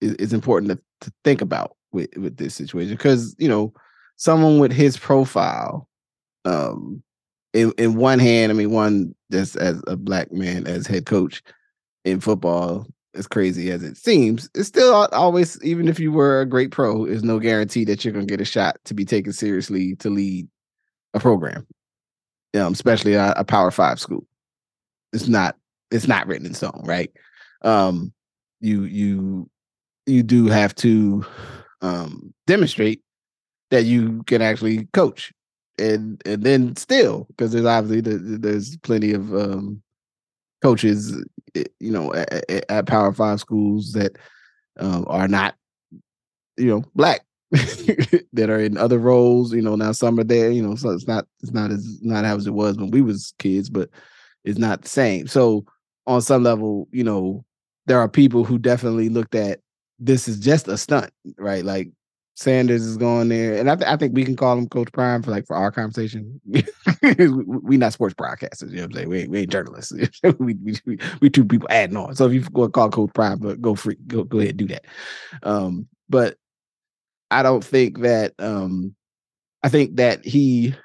is 0.00 0.32
important 0.32 0.70
to, 0.70 0.78
to 1.00 1.12
think 1.24 1.40
about 1.40 1.76
with 1.92 2.10
with 2.16 2.36
this 2.36 2.54
situation 2.54 2.94
because 2.94 3.34
you 3.38 3.48
know 3.48 3.72
someone 4.18 4.58
with 4.58 4.72
his 4.72 4.98
profile, 4.98 5.88
um, 6.44 7.02
in 7.54 7.72
in 7.78 7.96
one 7.96 8.18
hand, 8.18 8.52
I 8.52 8.54
mean, 8.54 8.70
one 8.70 9.14
just 9.32 9.56
as 9.56 9.82
a 9.86 9.96
black 9.96 10.30
man 10.32 10.66
as 10.66 10.86
head 10.86 11.06
coach 11.06 11.42
in 12.04 12.20
football, 12.20 12.86
as 13.14 13.26
crazy 13.26 13.70
as 13.70 13.82
it 13.82 13.96
seems, 13.96 14.50
it's 14.54 14.68
still 14.68 14.94
always, 15.12 15.62
even 15.62 15.88
if 15.88 15.98
you 15.98 16.12
were 16.12 16.42
a 16.42 16.46
great 16.46 16.70
pro, 16.70 17.04
is 17.04 17.22
no 17.24 17.38
guarantee 17.38 17.84
that 17.84 18.04
you're 18.04 18.12
going 18.12 18.26
to 18.26 18.30
get 18.30 18.40
a 18.40 18.44
shot 18.44 18.76
to 18.84 18.94
be 18.94 19.04
taken 19.04 19.32
seriously 19.32 19.96
to 19.96 20.10
lead 20.10 20.46
a 21.14 21.20
program, 21.20 21.66
um, 22.54 22.72
especially 22.72 23.14
a, 23.14 23.32
a 23.32 23.44
Power 23.44 23.70
Five 23.70 23.98
school. 23.98 24.26
It's 25.12 25.28
not 25.28 25.56
it's 25.90 26.08
not 26.08 26.26
written 26.26 26.46
in 26.46 26.54
stone, 26.54 26.82
right? 26.84 27.10
Um, 27.62 28.12
you 28.60 28.84
you 28.84 29.50
you 30.06 30.22
do 30.22 30.46
have 30.46 30.74
to 30.76 31.24
um, 31.82 32.32
demonstrate 32.46 33.02
that 33.70 33.84
you 33.84 34.22
can 34.24 34.42
actually 34.42 34.88
coach 34.92 35.32
and 35.78 36.20
and 36.26 36.42
then 36.42 36.76
still 36.76 37.26
because 37.28 37.52
there's 37.52 37.64
obviously 37.64 38.00
the, 38.00 38.38
there's 38.38 38.76
plenty 38.78 39.12
of 39.12 39.34
um, 39.34 39.82
coaches 40.62 41.22
eh, 41.54 41.64
you 41.78 41.92
know 41.92 42.12
at, 42.14 42.70
at, 42.70 42.86
power 42.86 43.12
five 43.12 43.40
schools 43.40 43.92
that 43.92 44.16
um, 44.78 45.04
are 45.08 45.28
not 45.28 45.54
you 46.56 46.66
know 46.66 46.82
black 46.94 47.20
that 47.50 48.50
are 48.50 48.60
in 48.60 48.76
other 48.76 48.98
roles 48.98 49.52
you 49.54 49.62
know 49.62 49.76
now 49.76 49.92
some 49.92 50.18
are 50.18 50.24
there 50.24 50.50
you 50.50 50.62
know 50.62 50.74
so 50.74 50.90
it's 50.90 51.06
not 51.06 51.26
it's 51.42 51.52
not 51.52 51.70
as 51.70 51.98
not 52.02 52.24
as 52.24 52.46
it 52.46 52.52
was 52.52 52.76
when 52.76 52.90
we 52.90 53.00
was 53.00 53.32
kids 53.38 53.70
but 53.70 53.88
it's 54.44 54.58
not 54.58 54.82
the 54.82 54.88
same 54.88 55.26
so 55.26 55.64
on 56.08 56.20
some 56.20 56.42
level 56.42 56.88
you 56.90 57.04
know 57.04 57.44
there 57.86 58.00
are 58.00 58.08
people 58.08 58.44
who 58.44 58.58
definitely 58.58 59.08
looked 59.08 59.34
at 59.34 59.60
this 60.00 60.26
is 60.28 60.38
just 60.40 60.68
a 60.68 60.76
stunt 60.76 61.10
right 61.38 61.64
like 61.64 61.90
Sanders 62.38 62.84
is 62.84 62.96
going 62.96 63.30
there, 63.30 63.56
and 63.56 63.68
I, 63.68 63.74
th- 63.74 63.88
I 63.90 63.96
think 63.96 64.14
we 64.14 64.24
can 64.24 64.36
call 64.36 64.56
him 64.56 64.68
Coach 64.68 64.92
Prime 64.92 65.24
for 65.24 65.32
like 65.32 65.44
for 65.44 65.56
our 65.56 65.72
conversation. 65.72 66.40
we 66.46 67.76
not 67.76 67.92
sports 67.92 68.14
broadcasters, 68.14 68.70
you 68.70 68.76
know 68.76 68.82
what 68.82 68.90
I'm 68.90 68.92
saying? 68.92 69.08
We 69.08 69.18
ain't, 69.22 69.30
we 69.30 69.38
ain't 69.40 69.50
journalists. 69.50 69.92
we, 70.38 70.54
we, 70.54 70.98
we 71.20 71.30
two 71.30 71.44
people 71.44 71.66
adding 71.68 71.96
on. 71.96 72.14
So 72.14 72.26
if 72.26 72.32
you 72.32 72.42
go 72.42 72.68
call 72.68 72.90
Coach 72.90 73.10
Prime, 73.12 73.40
but 73.40 73.60
go 73.60 73.74
free, 73.74 73.96
go 74.06 74.22
go 74.22 74.38
ahead 74.38 74.56
do 74.56 74.68
that. 74.68 74.84
Um, 75.42 75.88
but 76.08 76.36
I 77.32 77.42
don't 77.42 77.64
think 77.64 78.02
that 78.02 78.34
um, 78.38 78.94
I 79.64 79.68
think 79.68 79.96
that 79.96 80.24
he, 80.24 80.76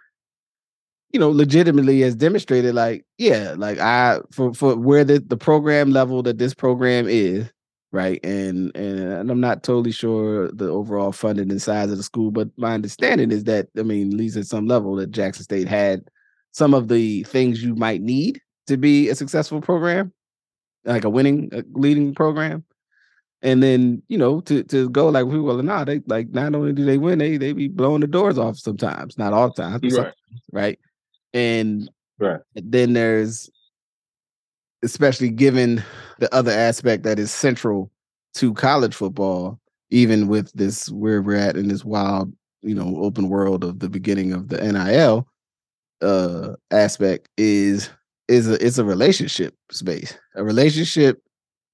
you 1.13 1.19
know, 1.19 1.29
legitimately 1.29 2.01
has 2.01 2.15
demonstrated 2.15 2.73
like, 2.73 3.05
yeah, 3.19 3.53
like 3.55 3.77
I 3.77 4.19
for 4.31 4.53
for 4.53 4.75
where 4.75 5.03
the 5.03 5.19
the 5.19 5.37
program 5.37 5.91
level 5.91 6.23
that 6.23 6.39
this 6.39 6.55
program 6.55 7.07
is, 7.07 7.49
right? 7.91 8.19
And 8.25 8.75
and 8.75 9.29
I'm 9.29 9.39
not 9.39 9.61
totally 9.61 9.91
sure 9.91 10.51
the 10.51 10.69
overall 10.69 11.11
funding 11.11 11.51
and 11.51 11.61
size 11.61 11.91
of 11.91 11.97
the 11.97 12.03
school, 12.03 12.31
but 12.31 12.49
my 12.57 12.73
understanding 12.73 13.31
is 13.31 13.43
that 13.43 13.67
I 13.77 13.83
mean, 13.83 14.11
at 14.11 14.17
least 14.17 14.37
at 14.37 14.47
some 14.47 14.65
level, 14.65 14.95
that 14.95 15.11
Jackson 15.11 15.43
State 15.43 15.67
had 15.67 16.01
some 16.51 16.73
of 16.73 16.87
the 16.87 17.23
things 17.23 17.63
you 17.63 17.75
might 17.75 18.01
need 18.01 18.41
to 18.65 18.75
be 18.75 19.09
a 19.09 19.15
successful 19.15 19.61
program, 19.61 20.11
like 20.83 21.03
a 21.03 21.09
winning, 21.09 21.49
a 21.53 21.63
leading 21.73 22.15
program. 22.15 22.65
And 23.43 23.61
then 23.61 24.01
you 24.07 24.17
know 24.17 24.39
to 24.41 24.63
to 24.63 24.89
go 24.89 25.09
like 25.09 25.25
we 25.25 25.39
well 25.39 25.61
nah 25.61 25.83
they 25.83 25.99
like 26.07 26.29
not 26.29 26.55
only 26.55 26.73
do 26.73 26.85
they 26.85 26.97
win 26.97 27.19
they 27.19 27.37
they 27.37 27.51
be 27.51 27.67
blowing 27.67 28.01
the 28.01 28.07
doors 28.07 28.39
off 28.39 28.57
sometimes 28.57 29.17
not 29.17 29.33
all 29.33 29.49
the 29.49 29.61
time 29.61 29.81
right. 29.83 30.13
right 30.53 30.79
and 31.33 31.89
right 32.19 32.41
then 32.55 32.93
there's 32.93 33.49
especially 34.83 35.29
given 35.29 35.83
the 36.19 36.33
other 36.33 36.51
aspect 36.51 37.03
that 37.03 37.17
is 37.17 37.31
central 37.31 37.89
to 38.35 38.53
college 38.53 38.93
football, 38.93 39.59
even 39.89 40.27
with 40.27 40.51
this 40.53 40.89
where 40.89 41.21
we're 41.21 41.35
at 41.35 41.55
in 41.55 41.69
this 41.69 41.85
wild, 41.85 42.33
you 42.61 42.75
know, 42.75 42.97
open 42.97 43.29
world 43.29 43.63
of 43.63 43.79
the 43.79 43.89
beginning 43.89 44.33
of 44.33 44.49
the 44.49 44.57
NIL 44.61 45.27
uh 46.01 46.55
aspect 46.71 47.29
is 47.37 47.89
is 48.27 48.49
a 48.49 48.65
it's 48.65 48.77
a 48.77 48.83
relationship 48.83 49.55
space. 49.71 50.17
A 50.35 50.43
relationship 50.43 51.21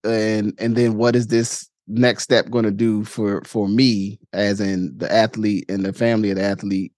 and 0.03 0.53
and 0.59 0.75
then 0.75 0.97
what 0.97 1.15
is 1.15 1.27
this 1.27 1.67
next 1.87 2.23
step 2.23 2.49
going 2.51 2.65
to 2.65 2.71
do 2.71 3.03
for 3.03 3.41
for 3.43 3.67
me 3.67 4.19
as 4.33 4.61
in 4.61 4.95
the 4.97 5.11
athlete 5.11 5.65
and 5.69 5.83
the 5.83 5.91
family 5.91 6.29
of 6.29 6.37
the 6.37 6.43
athlete 6.43 6.93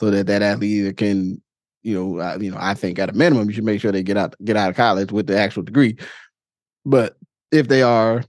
so 0.00 0.10
that 0.10 0.28
that 0.28 0.42
athlete 0.42 0.70
either 0.70 0.92
can 0.92 1.42
you 1.82 1.94
know, 1.94 2.20
I, 2.20 2.36
you 2.36 2.50
know, 2.50 2.58
I 2.60 2.74
think 2.74 2.98
at 2.98 3.10
a 3.10 3.12
minimum 3.12 3.48
you 3.48 3.54
should 3.54 3.64
make 3.64 3.80
sure 3.80 3.92
they 3.92 4.02
get 4.02 4.16
out 4.16 4.34
get 4.44 4.56
out 4.56 4.70
of 4.70 4.76
college 4.76 5.12
with 5.12 5.26
the 5.26 5.38
actual 5.38 5.62
degree. 5.62 5.96
But 6.84 7.16
if 7.52 7.68
they 7.68 7.82
are 7.82 8.22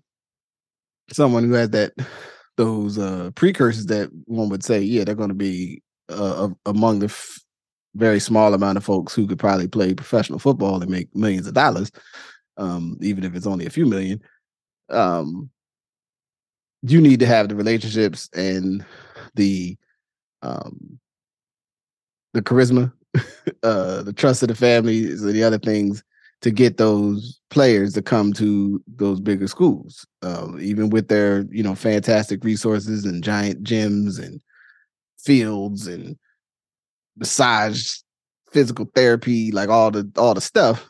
someone 1.11 1.43
who 1.43 1.53
has 1.53 1.69
that 1.71 1.93
those 2.57 2.97
uh, 2.97 3.31
precursors 3.35 3.85
that 3.87 4.09
one 4.25 4.49
would 4.49 4.63
say, 4.63 4.81
yeah, 4.81 5.03
they're 5.03 5.15
going 5.15 5.29
to 5.29 5.35
be 5.35 5.81
uh, 6.09 6.49
among 6.65 6.99
the 6.99 7.05
f- 7.05 7.39
very 7.95 8.19
small 8.19 8.53
amount 8.53 8.77
of 8.77 8.83
folks 8.83 9.13
who 9.13 9.27
could 9.27 9.39
probably 9.39 9.67
play 9.67 9.93
professional 9.93 10.39
football 10.39 10.81
and 10.81 10.91
make 10.91 11.13
millions 11.15 11.47
of 11.47 11.53
dollars, 11.53 11.91
um, 12.57 12.97
even 13.01 13.23
if 13.23 13.33
it's 13.33 13.47
only 13.47 13.65
a 13.65 13.69
few 13.69 13.85
million. 13.85 14.21
Um, 14.89 15.49
you 16.81 17.01
need 17.01 17.19
to 17.21 17.25
have 17.25 17.49
the 17.49 17.55
relationships 17.55 18.29
and 18.33 18.85
the 19.35 19.77
um, 20.41 20.99
the 22.33 22.41
charisma 22.41 22.91
uh, 23.63 24.03
the 24.03 24.13
trust 24.13 24.43
of 24.43 24.49
the 24.49 24.55
families 24.55 25.23
and 25.23 25.33
the 25.33 25.43
other 25.43 25.59
things 25.59 26.03
to 26.41 26.51
get 26.51 26.77
those 26.77 27.39
players 27.49 27.93
to 27.93 28.01
come 28.01 28.31
to 28.33 28.81
those 28.87 29.19
bigger 29.19 29.47
schools, 29.47 30.05
um, 30.21 30.57
even 30.61 30.89
with 30.89 31.07
their 31.07 31.45
you 31.51 31.63
know 31.63 31.75
fantastic 31.75 32.43
resources 32.43 33.05
and 33.05 33.23
giant 33.23 33.63
gyms 33.63 34.23
and 34.23 34.41
fields 35.17 35.87
and 35.87 36.17
massage, 37.17 37.97
physical 38.51 38.89
therapy, 38.95 39.51
like 39.51 39.69
all 39.69 39.91
the 39.91 40.09
all 40.17 40.33
the 40.33 40.41
stuff. 40.41 40.89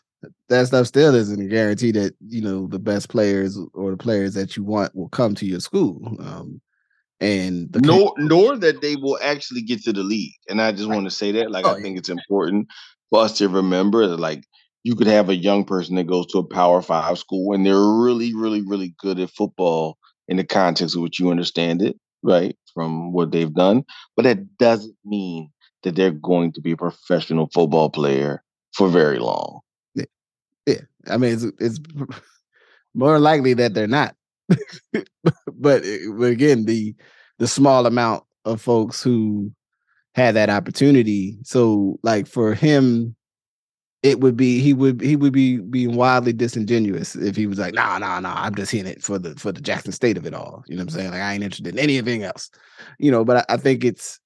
That 0.50 0.68
stuff 0.68 0.88
still 0.88 1.16
isn't 1.16 1.42
a 1.42 1.48
guarantee 1.48 1.92
that 1.94 2.14
you 2.28 2.42
know 2.42 2.68
the 2.68 2.80
best 2.80 3.10
players 3.10 3.58
or 3.74 3.92
the 3.92 3.98
players 3.98 4.34
that 4.36 4.56
you 4.56 4.64
want 4.64 4.96
will 4.96 5.10
come 5.10 5.34
to 5.36 5.46
your 5.46 5.60
school. 5.60 6.16
Um, 6.20 6.62
and 7.22 7.72
the 7.72 7.82
nor 7.82 8.14
nor 8.18 8.56
that 8.58 8.82
they 8.82 8.96
will 8.96 9.20
actually 9.22 9.62
get 9.62 9.84
to 9.84 9.94
the 9.94 10.04
league. 10.04 10.34
And 10.48 10.62
I 10.62 10.72
just 10.72 10.88
right. 10.88 10.96
want 10.96 11.08
to 11.08 11.12
say 11.12 11.32
that, 11.34 11.52
like, 11.52 11.66
oh, 11.66 11.76
I 11.76 11.82
think 11.82 11.98
it's 11.98 12.10
important 12.10 12.68
for 13.10 13.22
us 13.22 13.38
to 13.40 13.50
remember 13.50 14.08
that, 14.08 14.20
like, 14.20 14.46
you 14.84 14.96
could 14.96 15.08
have 15.08 15.30
a 15.30 15.36
young 15.36 15.66
person 15.66 15.96
that 15.96 16.08
goes 16.08 16.28
to 16.28 16.40
a 16.40 16.48
Power 16.48 16.82
Five 16.82 17.18
school 17.18 17.54
and 17.54 17.66
they're 17.66 17.76
really, 17.76 18.34
really, 18.34 18.62
really 18.66 18.96
good 19.00 19.20
at 19.20 19.32
football 19.32 19.98
in 20.28 20.38
the 20.38 20.46
context 20.46 20.96
of 20.96 21.02
which 21.02 21.20
you 21.20 21.30
understand 21.30 21.82
it, 21.82 21.98
right, 22.24 22.56
from 22.74 23.12
what 23.12 23.32
they've 23.32 23.54
done. 23.54 23.84
But 24.16 24.24
that 24.24 24.58
doesn't 24.58 24.96
mean 25.04 25.50
that 25.84 25.96
they're 25.96 26.12
going 26.12 26.54
to 26.54 26.62
be 26.62 26.72
a 26.72 26.78
professional 26.78 27.50
football 27.54 27.90
player 27.90 28.44
for 28.74 28.88
very 28.88 29.20
long. 29.20 29.60
Yeah, 29.96 30.06
yeah. 30.66 30.82
I 31.08 31.18
mean, 31.18 31.34
it's, 31.34 31.46
it's 31.60 31.80
more 32.94 33.20
likely 33.20 33.54
that 33.56 33.74
they're 33.74 33.88
not. 33.88 34.16
but, 35.54 35.86
eh, 35.86 36.00
but 36.18 36.32
again, 36.32 36.66
the 36.66 36.96
the 37.38 37.48
small 37.48 37.86
amount 37.86 38.24
of 38.46 38.62
folks 38.62 39.02
who 39.02 39.52
had 40.16 40.36
that 40.36 40.50
opportunity. 40.50 41.38
So, 41.44 42.00
like 42.04 42.28
for 42.28 42.54
him, 42.54 43.16
it 44.02 44.20
would 44.22 44.38
be 44.38 44.60
he 44.60 44.74
would 44.74 45.02
he 45.02 45.16
would 45.16 45.34
be 45.34 45.58
being 45.58 45.96
wildly 45.96 46.34
disingenuous 46.34 47.16
if 47.16 47.36
he 47.36 47.48
was 47.48 47.60
like, 47.60 47.74
nah, 47.74 47.98
nah, 47.98 48.20
nah, 48.20 48.36
I'm 48.36 48.56
just 48.56 48.72
hitting 48.72 48.92
it 48.92 49.04
for 49.04 49.20
the 49.20 49.36
for 49.36 49.52
the 49.52 49.62
Jackson 49.62 49.92
State 49.92 50.18
of 50.18 50.26
it 50.26 50.34
all. 50.34 50.64
You 50.68 50.76
know 50.76 50.84
what 50.84 50.94
I'm 50.94 51.00
saying? 51.00 51.12
Like 51.12 51.22
I 51.22 51.34
ain't 51.34 51.44
interested 51.44 51.74
in 51.74 51.80
anything 51.80 52.24
else. 52.24 52.50
You 52.98 53.12
know, 53.12 53.26
but 53.26 53.38
I, 53.38 53.54
I 53.54 53.58
think 53.58 53.84
it's 53.84 54.20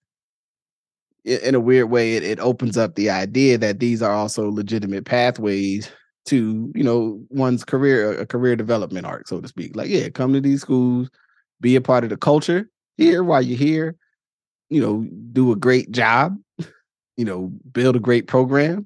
in 1.26 1.56
a 1.56 1.60
weird 1.60 1.90
way, 1.90 2.16
it, 2.16 2.24
it 2.24 2.40
opens 2.40 2.78
up 2.78 2.96
the 2.96 3.10
idea 3.10 3.58
that 3.58 3.80
these 3.80 4.02
are 4.02 4.12
also 4.12 4.50
legitimate 4.52 5.06
pathways 5.06 5.90
to 6.26 6.72
you 6.76 6.84
know 6.84 7.22
one's 7.30 7.64
career 7.64 8.20
a 8.20 8.26
career 8.26 8.56
development 8.56 9.06
arc 9.06 9.28
so 9.28 9.42
to 9.42 9.48
speak 9.48 9.76
like 9.76 9.90
yeah 9.90 10.08
come 10.10 10.34
to 10.34 10.42
these 10.42 10.62
schools 10.62 11.10
be 11.60 11.76
a 11.76 11.82
part 11.82 12.04
of 12.04 12.10
the 12.10 12.18
culture 12.18 12.70
here 12.98 13.24
while 13.24 13.42
you're 13.42 13.58
here 13.58 13.96
you 14.70 14.82
know 14.82 15.06
do 15.32 15.52
a 15.52 15.56
great 15.56 15.92
job 15.92 16.38
you 17.18 17.26
know 17.26 17.52
build 17.72 17.96
a 17.96 18.00
great 18.00 18.28
program 18.28 18.86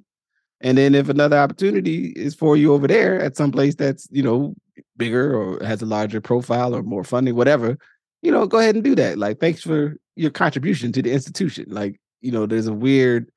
and 0.62 0.78
then 0.78 0.95
if 0.95 1.10
another 1.10 1.38
opportunity 1.38 2.08
is 2.15 2.34
for 2.34 2.58
you 2.58 2.73
over 2.73 2.88
there 2.88 3.21
at 3.21 3.38
some 3.38 3.52
place 3.52 3.76
that's 3.76 4.08
you 4.12 4.23
know 4.23 4.56
bigger 4.97 5.36
or 5.36 5.63
has 5.63 5.82
a 5.82 5.86
larger 5.86 6.21
profile 6.21 6.76
or 6.76 6.84
more 6.84 7.04
funding, 7.04 7.36
whatever, 7.36 7.78
you 8.21 8.32
know, 8.32 8.45
go 8.45 8.60
ahead 8.60 8.76
and 8.76 8.84
do 8.84 8.95
that. 8.95 9.17
Like, 9.17 9.39
thanks 9.39 9.62
for 9.62 9.97
your 10.15 10.32
contribution 10.32 10.91
to 10.93 11.02
the 11.02 11.12
institution. 11.12 11.65
Like, 11.69 12.00
you 12.21 12.32
know, 12.32 12.45
there's 12.45 12.67
a 12.67 12.73
weird 12.73 13.30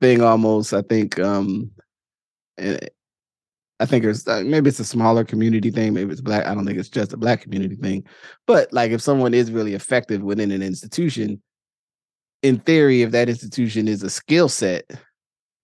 thing 0.00 0.22
almost, 0.22 0.72
I 0.72 0.82
think, 0.82 1.18
um, 1.18 1.70
eh, 2.58 2.78
I 3.80 3.86
think 3.86 4.04
it's 4.04 4.28
uh, 4.28 4.42
maybe 4.44 4.68
it's 4.68 4.78
a 4.78 4.84
smaller 4.84 5.24
community 5.24 5.70
thing. 5.70 5.94
Maybe 5.94 6.12
it's 6.12 6.20
black. 6.20 6.46
I 6.46 6.54
don't 6.54 6.66
think 6.66 6.78
it's 6.78 6.90
just 6.90 7.14
a 7.14 7.16
black 7.16 7.40
community 7.40 7.76
thing. 7.76 8.04
But 8.46 8.72
like, 8.72 8.92
if 8.92 9.00
someone 9.00 9.32
is 9.32 9.50
really 9.50 9.74
effective 9.74 10.22
within 10.22 10.50
an 10.50 10.62
institution, 10.62 11.40
in 12.42 12.58
theory, 12.60 13.02
if 13.02 13.10
that 13.12 13.30
institution 13.30 13.88
is 13.88 14.02
a 14.02 14.10
skill 14.10 14.50
set, 14.50 14.84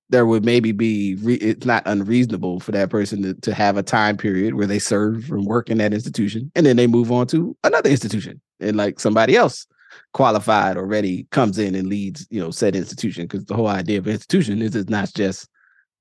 there 0.08 0.24
would 0.24 0.44
maybe 0.44 0.72
be 0.72 1.16
re- 1.16 1.34
it's 1.34 1.66
not 1.66 1.82
unreasonable 1.86 2.60
for 2.60 2.72
that 2.72 2.90
person 2.90 3.22
to, 3.22 3.34
to 3.34 3.52
have 3.52 3.76
a 3.76 3.82
time 3.82 4.16
period 4.16 4.54
where 4.54 4.66
they 4.66 4.78
serve 4.78 5.30
and 5.30 5.44
work 5.44 5.68
in 5.68 5.78
that 5.78 5.92
institution 5.92 6.50
and 6.54 6.64
then 6.64 6.76
they 6.76 6.86
move 6.86 7.10
on 7.10 7.26
to 7.26 7.56
another 7.64 7.90
institution 7.90 8.40
and 8.60 8.76
like 8.76 9.00
somebody 9.00 9.36
else 9.36 9.66
qualified 10.12 10.76
already 10.76 11.26
comes 11.32 11.58
in 11.58 11.74
and 11.74 11.88
leads 11.88 12.26
you 12.30 12.40
know 12.40 12.50
said 12.50 12.76
institution 12.76 13.24
because 13.24 13.44
the 13.46 13.54
whole 13.54 13.66
idea 13.66 13.98
of 13.98 14.06
institution 14.06 14.62
is 14.62 14.76
it's 14.76 14.90
not 14.90 15.12
just 15.14 15.48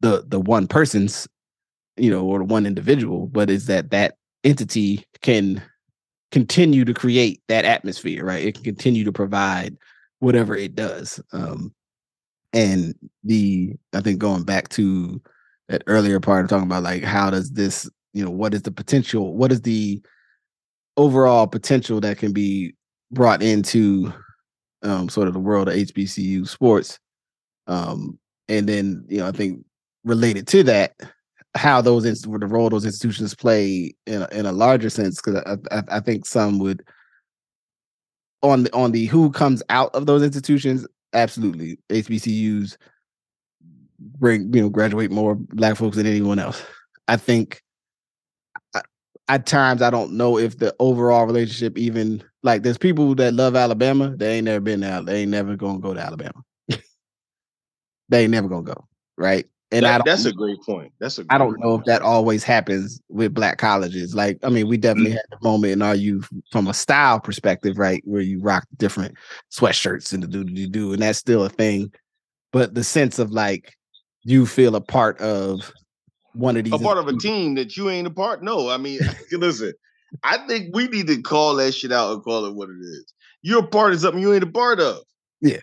the 0.01 0.23
the 0.27 0.39
one 0.39 0.67
person's 0.67 1.27
you 1.97 2.09
know 2.09 2.25
or 2.25 2.43
one 2.43 2.65
individual 2.65 3.27
but 3.27 3.49
is 3.49 3.67
that 3.67 3.91
that 3.91 4.15
entity 4.43 5.03
can 5.21 5.61
continue 6.31 6.85
to 6.85 6.93
create 6.93 7.41
that 7.47 7.65
atmosphere 7.65 8.25
right? 8.25 8.45
It 8.45 8.55
can 8.55 8.63
continue 8.63 9.03
to 9.05 9.11
provide 9.11 9.77
whatever 10.19 10.55
it 10.55 10.75
does 10.75 11.21
um 11.33 11.73
and 12.53 12.95
the 13.23 13.73
i 13.93 14.01
think 14.01 14.17
going 14.19 14.43
back 14.43 14.69
to 14.69 15.21
that 15.67 15.83
earlier 15.87 16.19
part 16.19 16.43
of 16.43 16.49
talking 16.49 16.65
about 16.67 16.83
like 16.83 17.03
how 17.03 17.29
does 17.29 17.51
this 17.51 17.89
you 18.13 18.23
know 18.23 18.31
what 18.31 18.53
is 18.53 18.61
the 18.63 18.71
potential 18.71 19.35
what 19.35 19.51
is 19.51 19.61
the 19.61 20.01
overall 20.97 21.47
potential 21.47 21.99
that 21.99 22.17
can 22.17 22.31
be 22.31 22.73
brought 23.11 23.43
into 23.43 24.11
um 24.83 25.09
sort 25.09 25.27
of 25.27 25.33
the 25.33 25.39
world 25.39 25.67
of 25.67 25.75
hbcu 25.75 26.47
sports? 26.47 26.99
Um 27.67 28.17
and 28.47 28.67
then 28.69 29.05
you 29.07 29.17
know 29.17 29.27
i 29.27 29.31
think 29.31 29.63
related 30.03 30.47
to 30.47 30.63
that 30.63 30.93
how 31.55 31.81
those 31.81 32.05
inst- 32.05 32.23
the 32.23 32.47
role 32.47 32.69
those 32.69 32.85
institutions 32.85 33.33
play 33.33 33.93
in 34.05 34.21
a, 34.21 34.27
in 34.31 34.45
a 34.45 34.51
larger 34.51 34.89
sense 34.89 35.21
because 35.21 35.41
I, 35.45 35.75
I, 35.75 35.83
I 35.97 35.99
think 35.99 36.25
some 36.25 36.59
would 36.59 36.83
on 38.43 38.63
the 38.63 38.73
on 38.73 38.91
the 38.91 39.05
who 39.05 39.31
comes 39.31 39.63
out 39.69 39.93
of 39.95 40.05
those 40.05 40.21
institutions 40.21 40.85
absolutely 41.13 41.79
HBCUs 41.89 42.77
bring 43.99 44.53
you 44.53 44.61
know 44.61 44.69
graduate 44.69 45.11
more 45.11 45.35
black 45.35 45.77
folks 45.77 45.97
than 45.97 46.05
anyone 46.05 46.39
else. 46.39 46.63
I 47.07 47.17
think 47.17 47.61
at 49.27 49.45
times 49.45 49.81
I 49.81 49.89
don't 49.89 50.13
know 50.13 50.37
if 50.37 50.59
the 50.59 50.75
overall 50.79 51.25
relationship 51.25 51.77
even 51.77 52.23
like 52.43 52.63
there's 52.63 52.77
people 52.77 53.15
that 53.15 53.33
love 53.33 53.55
Alabama, 53.55 54.15
they 54.15 54.35
ain't 54.37 54.45
never 54.45 54.59
been 54.59 54.81
there, 54.81 55.01
they 55.01 55.21
ain't 55.21 55.31
never 55.31 55.55
gonna 55.55 55.79
go 55.79 55.93
to 55.93 55.99
Alabama. 55.99 56.43
they 58.09 58.23
ain't 58.23 58.31
never 58.31 58.47
gonna 58.47 58.63
go, 58.63 58.87
right? 59.17 59.45
And 59.71 59.83
that, 59.83 60.03
that's 60.05 60.25
a 60.25 60.31
great 60.31 60.61
point. 60.61 60.93
That's 60.99 61.17
a 61.17 61.25
I 61.29 61.37
don't 61.37 61.59
know 61.59 61.71
point. 61.71 61.81
if 61.81 61.85
that 61.87 62.01
always 62.01 62.43
happens 62.43 63.01
with 63.09 63.33
black 63.33 63.57
colleges. 63.57 64.13
Like, 64.13 64.37
I 64.43 64.49
mean, 64.49 64.67
we 64.67 64.77
definitely 64.77 65.11
mm-hmm. 65.11 65.17
had 65.17 65.39
the 65.41 65.49
moment 65.49 65.73
in 65.73 65.81
our 65.81 65.95
youth 65.95 66.29
from 66.51 66.67
a 66.67 66.73
style 66.73 67.19
perspective, 67.19 67.77
right, 67.77 68.01
where 68.05 68.21
you 68.21 68.39
rock 68.39 68.65
different 68.77 69.15
sweatshirts 69.51 70.13
and 70.13 70.21
the 70.21 70.27
do 70.27 70.43
do 70.43 70.67
do, 70.67 70.93
and 70.93 71.01
that's 71.01 71.17
still 71.17 71.43
a 71.43 71.49
thing. 71.49 71.91
But 72.51 72.75
the 72.75 72.83
sense 72.83 73.17
of 73.17 73.31
like 73.31 73.75
you 74.23 74.45
feel 74.45 74.75
a 74.75 74.81
part 74.81 75.19
of 75.19 75.73
one 76.33 76.57
of 76.57 76.63
these 76.63 76.73
a 76.73 76.77
part 76.77 76.97
of 76.97 77.07
a 77.07 77.17
team 77.17 77.55
that 77.55 77.75
you 77.75 77.89
ain't 77.89 78.07
a 78.07 78.11
part. 78.11 78.43
No, 78.43 78.69
I 78.69 78.77
mean, 78.77 78.99
listen, 79.31 79.73
I 80.23 80.37
think 80.47 80.75
we 80.75 80.87
need 80.87 81.07
to 81.07 81.21
call 81.21 81.55
that 81.55 81.73
shit 81.73 81.91
out 81.91 82.13
and 82.13 82.23
call 82.23 82.45
it 82.45 82.53
what 82.53 82.69
it 82.69 82.79
is. 82.81 83.13
You're 83.41 83.63
a 83.63 83.67
part 83.67 83.93
of 83.93 83.99
something 83.99 84.21
you 84.21 84.33
ain't 84.33 84.43
a 84.43 84.47
part 84.47 84.79
of. 84.79 84.99
Yeah. 85.41 85.59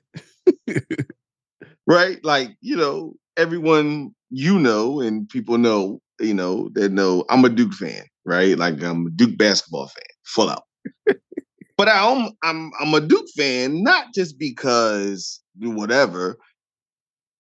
right? 1.87 2.25
Like, 2.25 2.57
you 2.61 2.77
know, 2.77 3.15
everyone 3.37 4.15
you 4.31 4.59
know 4.59 5.01
and 5.01 5.29
people 5.29 5.59
know, 5.59 6.01
you 6.21 6.35
know, 6.35 6.69
that 6.73 6.91
know 6.91 7.25
I'm 7.29 7.45
a 7.45 7.49
Duke 7.49 7.75
fan, 7.75 8.05
right? 8.25 8.57
Like 8.59 8.83
I'm 8.83 9.07
a 9.07 9.11
Duke 9.11 9.37
basketball 9.37 9.89
fan, 9.89 10.05
full 10.25 10.51
out. 10.51 10.65
but 11.77 11.89
I'm 11.89 12.31
I'm 12.43 12.71
I'm 12.81 12.95
a 12.95 13.01
Duke 13.01 13.29
fan 13.37 13.83
not 13.83 14.07
just 14.15 14.39
because 14.39 15.41
whatever. 15.59 16.39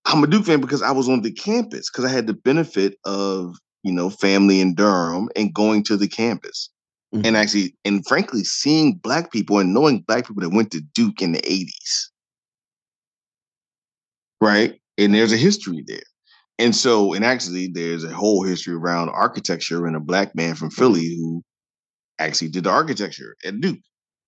I'm 0.04 0.24
a 0.24 0.26
Duke 0.26 0.46
fan 0.46 0.60
because 0.60 0.82
I 0.82 0.90
was 0.90 1.08
on 1.08 1.22
the 1.22 1.32
campus 1.32 1.88
because 1.88 2.04
I 2.04 2.12
had 2.12 2.26
the 2.26 2.34
benefit 2.34 2.98
of 3.04 3.56
you 3.82 3.92
know 3.92 4.10
family 4.10 4.60
in 4.60 4.74
Durham 4.74 5.28
and 5.36 5.54
going 5.54 5.84
to 5.84 5.96
the 5.96 6.08
campus. 6.08 6.68
Mm-hmm. 7.14 7.26
And 7.26 7.36
actually, 7.36 7.76
and 7.84 8.06
frankly, 8.06 8.42
seeing 8.42 8.94
black 8.94 9.30
people 9.30 9.58
and 9.58 9.74
knowing 9.74 10.00
black 10.00 10.26
people 10.26 10.42
that 10.42 10.54
went 10.54 10.70
to 10.72 10.80
Duke 10.94 11.20
in 11.20 11.32
the 11.32 11.42
80s. 11.42 12.08
Right 14.40 14.81
and 14.98 15.14
there's 15.14 15.32
a 15.32 15.36
history 15.36 15.84
there. 15.86 16.02
And 16.58 16.76
so, 16.76 17.12
and 17.12 17.24
actually, 17.24 17.68
there's 17.68 18.04
a 18.04 18.12
whole 18.12 18.44
history 18.44 18.74
around 18.74 19.08
architecture 19.08 19.86
and 19.86 19.96
a 19.96 20.00
black 20.00 20.34
man 20.34 20.54
from 20.54 20.70
Philly 20.70 21.16
who 21.16 21.42
actually 22.18 22.48
did 22.48 22.64
the 22.64 22.70
architecture 22.70 23.36
at 23.44 23.60
Duke. 23.60 23.80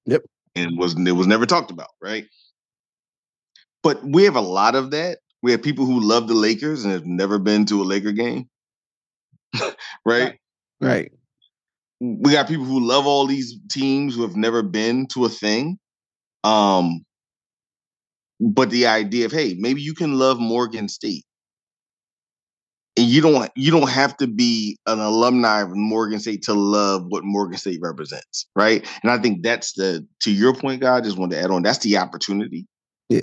Yep. 0.06 0.22
And 0.56 0.78
was 0.78 0.94
it 0.98 1.12
was 1.12 1.26
never 1.26 1.46
talked 1.46 1.70
about, 1.70 1.90
right? 2.00 2.26
But 3.82 4.02
we 4.04 4.24
have 4.24 4.36
a 4.36 4.40
lot 4.40 4.74
of 4.74 4.90
that. 4.92 5.18
We 5.42 5.52
have 5.52 5.62
people 5.62 5.84
who 5.84 6.00
love 6.00 6.26
the 6.26 6.34
Lakers 6.34 6.84
and 6.84 6.92
have 6.92 7.06
never 7.06 7.38
been 7.38 7.66
to 7.66 7.82
a 7.82 7.84
Laker 7.84 8.12
game. 8.12 8.48
right? 10.04 10.38
Right. 10.80 11.12
We 12.00 12.32
got 12.32 12.48
people 12.48 12.64
who 12.64 12.80
love 12.80 13.06
all 13.06 13.26
these 13.26 13.54
teams 13.68 14.14
who 14.14 14.22
have 14.22 14.36
never 14.36 14.62
been 14.62 15.06
to 15.08 15.24
a 15.26 15.28
thing. 15.28 15.78
Um, 16.42 17.04
but 18.40 18.70
the 18.70 18.86
idea 18.86 19.26
of 19.26 19.32
hey 19.32 19.54
maybe 19.58 19.80
you 19.80 19.94
can 19.94 20.18
love 20.18 20.38
morgan 20.38 20.88
state. 20.88 21.24
And 22.96 23.06
you 23.06 23.20
don't 23.20 23.50
you 23.56 23.72
don't 23.72 23.90
have 23.90 24.16
to 24.18 24.26
be 24.26 24.78
an 24.86 25.00
alumni 25.00 25.62
of 25.62 25.70
morgan 25.74 26.20
state 26.20 26.42
to 26.42 26.54
love 26.54 27.04
what 27.08 27.24
morgan 27.24 27.58
state 27.58 27.80
represents 27.82 28.46
right? 28.54 28.86
And 29.02 29.10
i 29.10 29.18
think 29.18 29.42
that's 29.42 29.72
the 29.72 30.06
to 30.20 30.30
your 30.30 30.54
point 30.54 30.80
god 30.80 30.96
I 30.96 31.00
just 31.00 31.18
wanted 31.18 31.36
to 31.36 31.42
add 31.42 31.50
on 31.50 31.62
that's 31.62 31.78
the 31.78 31.96
opportunity 31.96 32.66
yeah. 33.08 33.22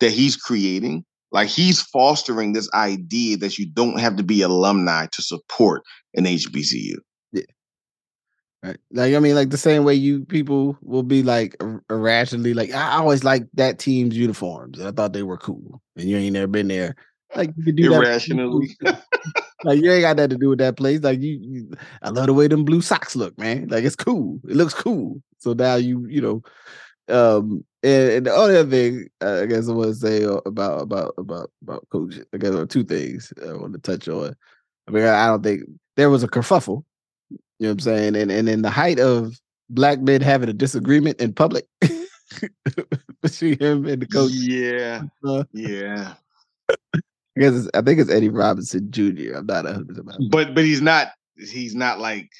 that 0.00 0.12
he's 0.12 0.36
creating. 0.36 1.04
Like 1.32 1.48
he's 1.48 1.80
fostering 1.80 2.52
this 2.52 2.68
idea 2.74 3.36
that 3.36 3.56
you 3.56 3.66
don't 3.66 4.00
have 4.00 4.16
to 4.16 4.24
be 4.24 4.42
alumni 4.42 5.06
to 5.12 5.22
support 5.22 5.82
an 6.14 6.24
hbcu 6.24 6.96
Right. 8.62 8.76
Like 8.92 9.14
I 9.14 9.18
mean, 9.20 9.34
like 9.34 9.48
the 9.48 9.56
same 9.56 9.84
way 9.84 9.94
you 9.94 10.26
people 10.26 10.76
will 10.82 11.02
be 11.02 11.22
like 11.22 11.56
irrationally 11.88 12.52
like 12.52 12.72
I 12.74 12.98
always 12.98 13.24
like 13.24 13.44
that 13.54 13.78
team's 13.78 14.14
uniforms. 14.14 14.78
I 14.80 14.90
thought 14.90 15.14
they 15.14 15.22
were 15.22 15.38
cool, 15.38 15.80
and 15.96 16.08
you 16.08 16.18
ain't 16.18 16.34
never 16.34 16.46
been 16.46 16.68
there. 16.68 16.94
Like 17.34 17.52
you 17.56 17.72
do 17.72 17.88
that. 17.88 18.02
irrationally. 18.02 18.76
like 19.64 19.80
you 19.80 19.90
ain't 19.90 20.02
got 20.02 20.18
that 20.18 20.30
to 20.30 20.36
do 20.36 20.50
with 20.50 20.58
that 20.58 20.76
place. 20.76 21.00
Like 21.00 21.20
you, 21.20 21.38
you, 21.40 21.70
I 22.02 22.10
love 22.10 22.26
the 22.26 22.34
way 22.34 22.48
them 22.48 22.66
blue 22.66 22.82
socks 22.82 23.16
look, 23.16 23.38
man. 23.38 23.68
Like 23.68 23.84
it's 23.84 23.96
cool. 23.96 24.40
It 24.46 24.56
looks 24.56 24.74
cool. 24.74 25.22
So 25.38 25.54
now 25.54 25.76
you, 25.76 26.06
you 26.06 26.20
know, 26.20 26.42
um, 27.08 27.64
and, 27.82 28.10
and 28.10 28.26
the 28.26 28.34
other 28.34 28.66
thing 28.66 29.08
uh, 29.22 29.40
I 29.42 29.46
guess 29.46 29.68
I 29.68 29.72
want 29.72 29.88
to 29.88 29.94
say 29.94 30.24
about 30.24 30.82
about 30.82 31.14
about 31.16 31.50
about 31.62 31.88
coach. 31.90 32.16
I 32.34 32.36
guess 32.36 32.50
there 32.50 32.60
are 32.60 32.66
two 32.66 32.84
things 32.84 33.32
I 33.42 33.52
want 33.52 33.72
to 33.72 33.78
touch 33.78 34.06
on. 34.06 34.36
I 34.86 34.90
mean, 34.90 35.04
I 35.04 35.28
don't 35.28 35.42
think 35.42 35.62
there 35.96 36.10
was 36.10 36.22
a 36.22 36.28
kerfuffle 36.28 36.84
you 37.60 37.66
know 37.66 37.72
what 37.72 37.74
I'm 37.74 37.80
saying? 37.80 38.16
And 38.16 38.30
and 38.32 38.48
in 38.48 38.62
the 38.62 38.70
height 38.70 38.98
of 38.98 39.38
black 39.68 40.00
men 40.00 40.22
having 40.22 40.48
a 40.48 40.54
disagreement 40.54 41.20
in 41.20 41.34
public 41.34 41.66
between 43.22 43.58
him 43.58 43.86
and 43.86 44.00
the 44.00 44.06
coach. 44.06 44.32
Yeah. 44.32 45.02
Uh, 45.22 45.44
yeah. 45.52 46.14
I 46.96 47.00
guess 47.36 47.68
I 47.74 47.82
think 47.82 48.00
it's 48.00 48.10
Eddie 48.10 48.30
Robinson 48.30 48.90
Jr. 48.90 49.34
I'm 49.36 49.46
not 49.46 49.66
a 49.66 49.84
But 50.30 50.54
but 50.54 50.64
he's 50.64 50.80
not 50.80 51.08
he's 51.36 51.74
not 51.74 52.00
like 52.00 52.30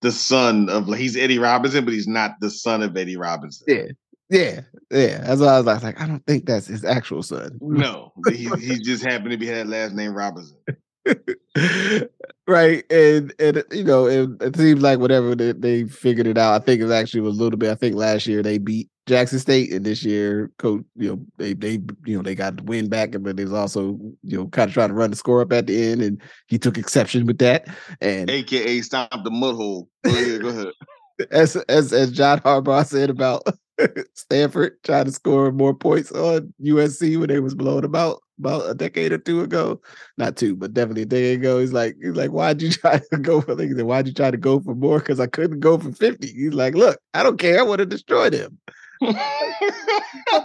the 0.00 0.10
son 0.10 0.70
of 0.70 0.86
he's 0.96 1.14
Eddie 1.14 1.38
Robinson, 1.38 1.84
but 1.84 1.92
he's 1.92 2.08
not 2.08 2.36
the 2.40 2.50
son 2.50 2.82
of 2.82 2.96
Eddie 2.96 3.18
Robinson. 3.18 3.66
Yeah. 3.68 3.92
Yeah, 4.30 4.60
yeah. 4.90 5.18
That's 5.18 5.40
why 5.40 5.48
I 5.48 5.56
was 5.56 5.66
like, 5.66 5.82
like 5.82 6.00
I 6.00 6.06
don't 6.06 6.24
think 6.26 6.46
that's 6.46 6.66
his 6.66 6.84
actual 6.84 7.22
son. 7.22 7.58
No, 7.62 8.12
he, 8.28 8.50
he 8.60 8.78
just 8.78 9.02
happened 9.02 9.30
to 9.30 9.38
be 9.38 9.46
had 9.46 9.68
last 9.68 9.94
name 9.94 10.14
Robinson. 10.14 10.58
right 12.46 12.84
and 12.90 13.32
and 13.38 13.58
uh, 13.58 13.62
you 13.70 13.84
know 13.84 14.06
it, 14.06 14.30
it 14.40 14.56
seems 14.56 14.82
like 14.82 14.98
whatever 14.98 15.34
they, 15.34 15.52
they, 15.52 15.84
figured 15.84 16.26
it 16.26 16.38
out 16.38 16.60
i 16.60 16.64
think 16.64 16.80
it 16.80 16.84
was 16.84 16.92
actually 16.92 17.20
was 17.20 17.38
a 17.38 17.42
little 17.42 17.58
bit 17.58 17.70
i 17.70 17.74
think 17.74 17.94
last 17.94 18.26
year 18.26 18.42
they 18.42 18.58
beat 18.58 18.88
jackson 19.06 19.38
state 19.38 19.72
and 19.72 19.86
this 19.86 20.04
year 20.04 20.50
coach 20.58 20.82
you 20.96 21.08
know 21.08 21.24
they 21.38 21.54
they 21.54 21.80
you 22.04 22.16
know 22.16 22.22
they 22.22 22.34
got 22.34 22.56
the 22.56 22.62
win 22.64 22.88
back 22.88 23.14
but 23.20 23.36
they 23.36 23.44
was 23.44 23.52
also 23.52 23.98
you 24.22 24.36
know 24.36 24.46
kind 24.48 24.68
of 24.68 24.74
trying 24.74 24.88
to 24.88 24.94
run 24.94 25.10
the 25.10 25.16
score 25.16 25.40
up 25.40 25.52
at 25.52 25.66
the 25.66 25.90
end 25.90 26.02
and 26.02 26.20
he 26.46 26.58
took 26.58 26.76
exception 26.76 27.26
with 27.26 27.38
that 27.38 27.66
and 28.00 28.28
aka 28.30 28.80
stop 28.82 29.24
the 29.24 29.30
mud 29.30 29.54
hole. 29.54 29.88
Go 30.04 30.10
ahead 30.10 30.42
go 30.42 30.48
ahead. 30.48 30.66
as 31.30 31.56
as 31.68 31.92
as 31.92 32.12
john 32.12 32.38
harbaugh 32.40 32.86
said 32.86 33.10
about 33.10 33.42
Stanford 34.14 34.76
trying 34.84 35.04
to 35.06 35.12
score 35.12 35.52
more 35.52 35.74
points 35.74 36.10
on 36.12 36.52
USC 36.62 37.18
when 37.18 37.28
they 37.28 37.40
was 37.40 37.54
blown 37.54 37.84
about 37.84 38.20
about 38.38 38.70
a 38.70 38.74
decade 38.74 39.12
or 39.12 39.18
two 39.18 39.42
ago. 39.42 39.80
Not 40.16 40.36
two, 40.36 40.54
but 40.54 40.72
definitely 40.72 41.02
a 41.02 41.06
decade 41.06 41.40
ago. 41.40 41.58
He's 41.58 41.72
like, 41.72 41.96
he's 42.00 42.14
like, 42.14 42.30
why'd 42.30 42.62
you 42.62 42.70
try 42.72 42.98
to 42.98 43.18
go 43.18 43.40
for? 43.40 43.56
Said, 43.56 43.82
why'd 43.82 44.06
you 44.06 44.14
try 44.14 44.30
to 44.30 44.36
go 44.36 44.60
for 44.60 44.74
more? 44.74 44.98
Because 44.98 45.20
I 45.20 45.26
couldn't 45.26 45.60
go 45.60 45.78
for 45.78 45.92
fifty. 45.92 46.28
He's 46.28 46.54
like, 46.54 46.74
look, 46.74 46.98
I 47.14 47.22
don't 47.22 47.38
care. 47.38 47.58
I 47.58 47.62
want 47.62 47.78
to 47.80 47.86
destroy 47.86 48.30
them. 48.30 48.58
Come 49.00 49.14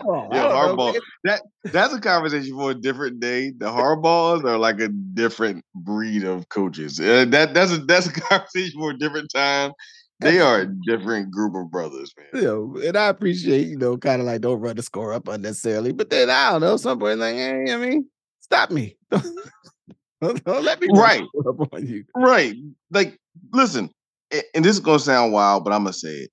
on, 0.08 0.32
yeah, 0.32 0.44
Harbaugh. 0.44 0.94
Know, 0.94 1.00
that 1.24 1.42
that's 1.66 1.94
a 1.94 2.00
conversation 2.00 2.56
for 2.56 2.72
a 2.72 2.76
different 2.76 3.20
day. 3.20 3.50
The 3.50 3.66
Harbaughs 3.66 4.44
are 4.44 4.60
like 4.60 4.80
a 4.80 4.90
different 4.90 5.66
breed 5.74 6.24
of 6.24 6.50
coaches. 6.50 7.00
Uh, 7.00 7.26
that 7.30 7.56
that's 7.56 7.72
a 7.72 7.78
that's 7.78 8.06
a 8.06 8.12
conversation 8.14 8.80
for 8.80 8.92
a 8.92 8.98
different 8.98 9.32
time. 9.34 9.72
They 10.20 10.40
are 10.40 10.62
a 10.62 10.68
different 10.88 11.32
group 11.32 11.54
of 11.56 11.70
brothers, 11.70 12.14
man. 12.18 12.42
You 12.42 12.48
know, 12.48 12.82
and 12.82 12.96
I 12.96 13.08
appreciate, 13.08 13.68
you 13.68 13.78
know, 13.78 13.98
kind 13.98 14.22
of 14.22 14.28
like 14.28 14.42
don't 14.42 14.62
run 14.62 14.76
the 14.76 14.84
score 14.84 15.12
up 15.12 15.28
unnecessarily. 15.28 15.92
But 15.92 16.10
then 16.10 16.30
I 16.30 16.52
don't 16.52 16.62
know, 16.62 16.78
some 16.78 17.00
point 17.00 17.20
like, 17.20 17.36
hey, 17.36 17.66
I 17.70 17.78
mean, 17.78 18.08
stop 18.40 18.72
me. 18.72 18.96
don't, 19.12 20.44
don't 20.46 20.64
let 20.64 20.80
me 20.80 20.88
right 20.96 21.24
up 21.48 21.74
on 21.74 21.86
you. 21.86 22.06
Right. 22.16 22.56
Like, 22.92 23.18
listen, 23.52 23.90
and 24.32 24.64
this 24.64 24.76
is 24.76 24.80
gonna 24.80 25.00
sound 25.00 25.34
wild, 25.34 25.66
but 25.66 25.74
I'm 25.74 25.84
gonna 25.84 25.94
say 25.94 26.10
it 26.10 26.30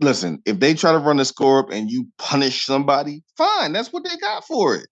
listen, 0.00 0.42
if 0.44 0.60
they 0.60 0.74
try 0.74 0.92
to 0.92 0.98
run 0.98 1.16
the 1.16 1.24
score 1.24 1.60
up 1.60 1.70
and 1.70 1.90
you 1.90 2.06
punish 2.18 2.64
somebody, 2.64 3.22
fine. 3.36 3.72
That's 3.72 3.92
what 3.92 4.04
they 4.04 4.16
got 4.16 4.44
for 4.44 4.74
it. 4.76 4.88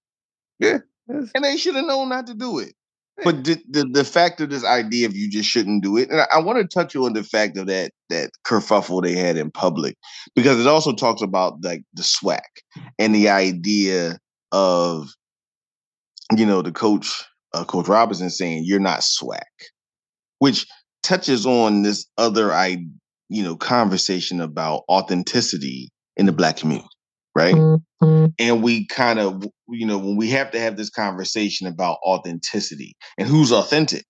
Yeah. 0.59 0.79
And 1.09 1.45
they 1.45 1.57
should 1.57 1.75
have 1.75 1.85
known 1.85 2.09
not 2.09 2.27
to 2.29 2.35
do 2.35 2.59
it. 2.59 2.75
But 3.23 3.45
the, 3.45 3.63
the, 3.69 3.85
the 3.85 4.05
fact 4.05 4.41
of 4.41 4.51
this 4.51 4.65
idea 4.65 5.07
of 5.07 5.15
you 5.15 5.31
just 5.31 5.49
shouldn't 5.49 5.85
do 5.85 5.97
it, 5.97 6.11
and 6.11 6.21
I, 6.21 6.27
I 6.33 6.39
want 6.41 6.59
to 6.59 6.67
touch 6.67 6.97
on 6.97 7.13
the 7.13 7.23
fact 7.23 7.57
of 7.57 7.67
that 7.69 7.93
that 8.11 8.31
kerfuffle 8.45 9.03
they 9.03 9.15
had 9.15 9.37
in 9.37 9.51
public, 9.51 9.97
because 10.35 10.59
it 10.59 10.67
also 10.67 10.93
talks 10.93 11.23
about 11.23 11.63
like 11.63 11.83
the 11.95 12.03
SWAC 12.03 12.41
and 12.99 13.15
the 13.15 13.29
idea 13.29 14.19
of, 14.51 15.11
you 16.37 16.45
know, 16.45 16.61
the 16.61 16.73
coach, 16.73 17.25
uh, 17.53 17.65
Coach 17.65 17.87
Robinson 17.87 18.31
saying 18.31 18.65
you're 18.65 18.81
not 18.81 19.01
SWAC, 19.01 19.43
which 20.41 20.67
touches 21.03 21.47
on 21.47 21.83
this 21.83 22.07
other 22.19 22.53
I 22.53 22.85
you 23.31 23.43
know, 23.43 23.57
conversation 23.57 24.41
about 24.41 24.83
authenticity 24.89 25.91
in 26.17 26.27
the 26.27 26.33
black 26.33 26.59
community, 26.59 26.87
right? 27.35 27.55
Mm-hmm. 27.55 28.27
And 28.39 28.63
we 28.63 28.87
kind 28.87 29.19
of, 29.19 29.45
you 29.69 29.87
know, 29.87 29.99
when 29.99 30.17
we 30.17 30.31
have 30.31 30.51
to 30.53 30.61
have 30.61 30.77
this 30.77 30.91
conversation 30.91 31.67
about 31.67 31.99
authenticity 32.05 32.97
and 33.19 33.29
who's 33.29 33.53
authentic, 33.53 34.05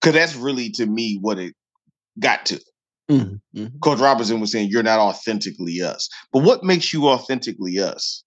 because 0.00 0.14
that's 0.14 0.36
really 0.36 0.70
to 0.70 0.86
me 0.86 1.18
what 1.20 1.38
it 1.38 1.54
got 2.18 2.46
to. 2.46 2.60
Mm-hmm. 3.10 3.58
mm-hmm. 3.58 3.78
Coach 3.80 4.00
Robinson 4.00 4.40
was 4.40 4.52
saying, 4.52 4.68
You're 4.70 4.82
not 4.82 4.98
authentically 4.98 5.80
us. 5.82 6.08
But 6.32 6.42
what 6.42 6.64
makes 6.64 6.92
you 6.92 7.08
authentically 7.08 7.78
us? 7.78 8.24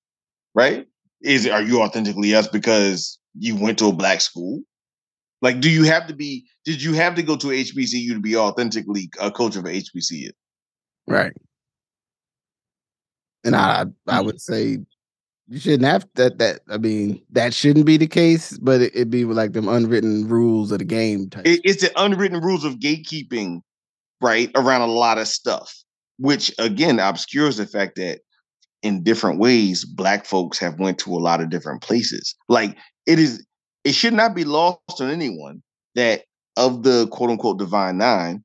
Right? 0.54 0.88
Is 1.22 1.46
it, 1.46 1.52
are 1.52 1.62
you 1.62 1.82
authentically 1.82 2.36
us 2.36 2.48
because 2.48 3.20
you 3.38 3.56
went 3.56 3.80
to 3.80 3.88
a 3.88 3.94
black 3.94 4.22
school? 4.22 4.62
Like, 5.42 5.60
do 5.60 5.70
you 5.70 5.84
have 5.84 6.08
to 6.08 6.16
be? 6.16 6.46
Did 6.66 6.82
you 6.82 6.94
have 6.94 7.16
to 7.16 7.24
go 7.24 7.36
to 7.38 7.48
HBCU 7.48 8.14
to 8.14 8.20
be 8.20 8.36
authentically 8.36 9.10
a 9.20 9.32
coach 9.32 9.56
of 9.56 9.66
a 9.66 9.70
HBCU? 9.70 10.30
Right. 11.08 11.34
And 13.48 13.56
I, 13.56 13.86
I 14.08 14.20
mm. 14.20 14.26
would 14.26 14.42
say 14.42 14.80
you 15.48 15.60
shouldn't 15.60 15.86
have 15.86 16.06
that. 16.16 16.38
That 16.40 16.60
I 16.70 16.78
mean, 16.78 17.22
that 17.32 17.54
shouldn't 17.54 17.86
be 17.86 17.98
the 17.98 18.08
case, 18.08 18.58
but 18.58 18.82
it, 18.82 18.94
would 18.96 19.10
be 19.10 19.24
like 19.24 19.54
them 19.54 19.70
unwritten 19.70 20.28
rules 20.28 20.72
of 20.72 20.80
the 20.80 20.86
game. 20.86 21.30
It, 21.46 21.62
it's 21.64 21.82
the 21.82 21.92
unwritten 21.96 22.42
rules 22.42 22.66
of 22.66 22.76
gatekeeping, 22.76 23.62
right, 24.22 24.52
around 24.56 24.82
a 24.82 24.88
lot 24.88 25.18
of 25.18 25.28
stuff, 25.28 25.74
which 26.18 26.54
again 26.60 27.00
obscures 27.00 27.58
the 27.58 27.66
fact 27.66 27.96
that 27.96 28.20
in 28.84 29.04
different 29.04 29.40
ways, 29.40 29.86
black 29.86 30.26
folks 30.26 30.60
have 30.60 30.80
went 30.80 31.00
to 31.00 31.12
a 31.12 31.18
lot 31.18 31.42
of 31.42 31.50
different 31.50 31.82
places. 31.82 32.36
Like 32.50 32.78
it 33.06 33.18
is 33.18 33.46
it 33.86 33.96
should 33.96 34.14
not 34.14 34.36
be 34.36 34.44
lost 34.44 35.00
on 35.00 35.10
anyone 35.10 35.64
that 35.96 36.24
of 36.58 36.84
the 36.84 37.08
quote 37.08 37.30
unquote 37.30 37.58
divine 37.58 37.98
nine, 37.98 38.44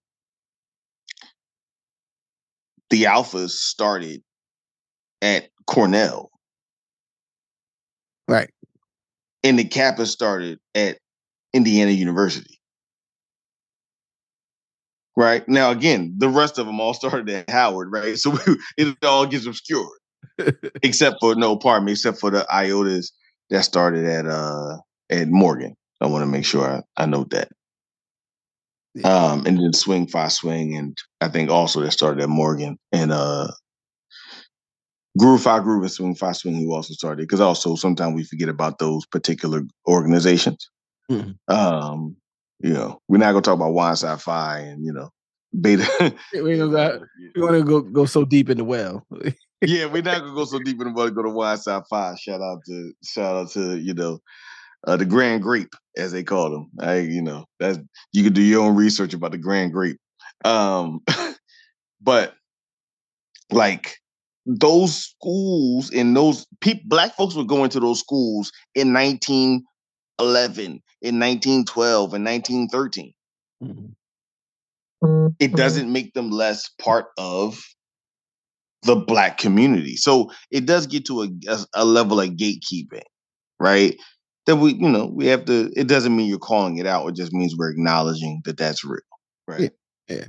the 2.91 3.05
alphas 3.05 3.51
started 3.51 4.23
at 5.23 5.49
Cornell. 5.67 6.31
Right. 8.29 8.51
And 9.43 9.59
the 9.59 9.65
Kappa 9.65 10.07
started 10.07 10.59
at 10.75 10.99
Indiana 11.55 11.91
University. 11.91 12.59
Right. 15.17 15.47
Now, 15.49 15.71
again, 15.71 16.15
the 16.19 16.29
rest 16.29 16.59
of 16.59 16.67
them 16.67 16.81
all 16.81 16.95
started 16.95 17.29
at 17.31 17.51
Howard, 17.51 17.91
right? 17.91 18.17
So 18.17 18.37
it 18.77 18.97
all 19.03 19.27
gets 19.27 19.47
obscured. 19.47 19.89
except 20.83 21.17
for 21.21 21.35
no, 21.35 21.57
pardon 21.57 21.87
me, 21.87 21.93
except 21.93 22.19
for 22.19 22.31
the 22.31 22.47
iotas 22.51 23.13
that 23.51 23.65
started 23.65 24.05
at 24.05 24.27
uh 24.27 24.79
at 25.11 25.29
Morgan. 25.29 25.75
I 26.01 26.07
want 26.07 26.23
to 26.23 26.27
make 26.27 26.45
sure 26.45 26.67
I, 26.67 26.83
I 27.03 27.07
note 27.07 27.31
that. 27.31 27.49
Yeah. 28.95 29.09
Um, 29.09 29.47
and 29.47 29.59
then 29.59 29.73
Swing 29.73 30.07
Phi 30.07 30.29
Swing, 30.29 30.77
and 30.77 30.97
I 31.21 31.29
think 31.29 31.51
also 31.51 31.81
that 31.81 31.93
started 31.93 32.23
at 32.23 32.29
Morgan 32.29 32.79
and 32.93 33.13
uh, 33.13 33.49
Groove 35.19 35.43
Phi 35.43 35.59
Groove 35.61 35.83
and 35.83 35.93
Swing 35.93 36.15
Phi 36.15 36.33
Swing, 36.33 36.55
who 36.55 36.73
also 36.73 36.95
started 36.95 37.23
because 37.23 37.41
also 37.41 37.75
sometimes 37.75 38.15
we 38.15 38.25
forget 38.25 38.49
about 38.49 38.79
those 38.79 39.05
particular 39.07 39.63
organizations. 39.87 40.71
Mm-hmm. 41.11 41.55
Um, 41.55 42.17
you 42.61 42.73
know, 42.73 43.01
we're 43.09 43.19
not 43.19 43.33
gonna 43.33 43.43
talk 43.43 43.55
about 43.55 43.73
Wine 43.73 43.97
Psi 43.97 44.17
Phi 44.17 44.59
and 44.61 44.85
you 44.85 44.93
know 44.93 45.11
Beta. 45.61 46.15
we 46.33 46.57
don't 46.57 46.71
got, 46.71 47.01
we 47.35 47.43
want 47.43 47.57
to 47.57 47.63
go 47.63 47.81
go 47.81 48.07
so 48.07 48.25
deep 48.25 48.49
in 48.49 48.57
the 48.57 48.65
well. 48.65 49.07
yeah, 49.61 49.87
we're 49.87 50.03
not 50.03 50.21
gonna 50.21 50.35
go 50.35 50.45
so 50.45 50.59
deep 50.61 50.81
in 50.81 50.89
the 50.89 50.93
well. 50.95 51.11
Go 51.11 51.23
to 51.23 51.31
Wine 51.31 51.59
Psi 51.59 51.83
Phi. 51.91 52.15
Shout 52.17 52.41
out 52.41 52.61
to 52.67 52.93
shout 53.05 53.37
out 53.37 53.51
to 53.51 53.77
you 53.79 53.93
know 53.93 54.21
uh, 54.87 54.97
the 54.97 55.05
Grand 55.05 55.43
Grape, 55.43 55.75
as 55.97 56.13
they 56.13 56.23
call 56.23 56.51
them. 56.51 56.71
I, 56.81 56.99
you 56.99 57.23
know, 57.23 57.45
that's 57.61 57.79
you 58.13 58.25
can 58.25 58.33
do 58.33 58.43
your 58.43 58.63
own 58.63 58.77
research 58.77 59.13
about 59.13 59.33
the 59.33 59.39
Grand 59.39 59.73
Grape. 59.73 59.99
Um, 60.45 61.03
but 62.01 62.35
like 63.51 63.97
those 64.47 64.95
schools 64.95 65.91
and 65.93 66.17
those 66.17 66.47
people, 66.61 66.83
black 66.87 67.15
folks 67.17 67.35
were 67.35 67.45
going 67.45 67.71
to 67.71 67.81
those 67.81 68.01
schools 68.01 68.53
in 68.75 68.93
1911, 68.93 70.83
in 71.03 71.21
1912, 71.21 72.15
in 72.15 72.25
1913. 72.25 73.13
Mm-hmm. 73.63 75.27
It 75.41 75.53
doesn't 75.55 75.93
make 75.93 76.15
them 76.15 76.31
less 76.31 76.69
part 76.81 77.07
of 77.19 77.61
the 78.83 78.97
black 78.97 79.39
community. 79.39 79.97
So 79.97 80.31
it 80.51 80.67
does 80.67 80.87
get 80.87 81.07
to 81.07 81.23
a, 81.23 81.29
a, 81.49 81.59
a 81.75 81.85
level 81.85 82.21
of 82.21 82.31
gatekeeping, 82.31 83.03
right? 83.59 83.97
that 84.47 84.57
we, 84.57 84.75
you 84.75 84.89
know, 84.89 85.07
we 85.07 85.27
have 85.27 85.45
to. 85.47 85.71
It 85.77 85.87
doesn't 85.87 86.15
mean 86.15 86.29
you're 86.29 86.39
calling 86.39 86.79
it 86.79 86.87
out. 86.87 87.07
It 87.07 87.17
just 87.17 87.33
means 87.33 87.57
we're 87.57 87.71
acknowledging 87.71 88.43
that 88.45 88.57
that's 88.57 88.85
real, 88.85 89.01
right? 89.47 89.73
Yeah. 90.09 90.17
yeah. 90.17 90.25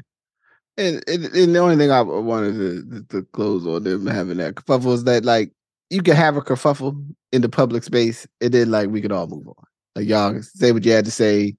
And, 0.76 1.04
and, 1.08 1.24
the 1.24 1.60
only 1.60 1.76
thing 1.76 1.92
I 1.92 2.02
wanted 2.02 2.56
to, 2.56 3.04
to 3.10 3.24
close 3.34 3.68
on 3.68 3.84
them 3.84 4.08
having 4.08 4.38
that 4.38 4.56
kerfuffle 4.56 4.94
is 4.94 5.04
that 5.04 5.24
like 5.24 5.52
you 5.92 6.02
can 6.02 6.16
have 6.16 6.36
a 6.36 6.42
kerfuffle 6.42 7.00
in 7.32 7.42
the 7.44 7.50
public 7.50 7.84
space, 7.84 8.28
and 8.42 8.52
then 8.52 8.72
like 8.72 8.90
we 8.90 9.02
could 9.02 9.12
all 9.12 9.28
move 9.28 9.48
on. 9.48 9.54
Like 9.96 10.08
y'all 10.08 10.42
say 10.42 10.72
what 10.72 10.84
you 10.84 10.92
had 10.92 11.06
to 11.06 11.12
say. 11.12 11.56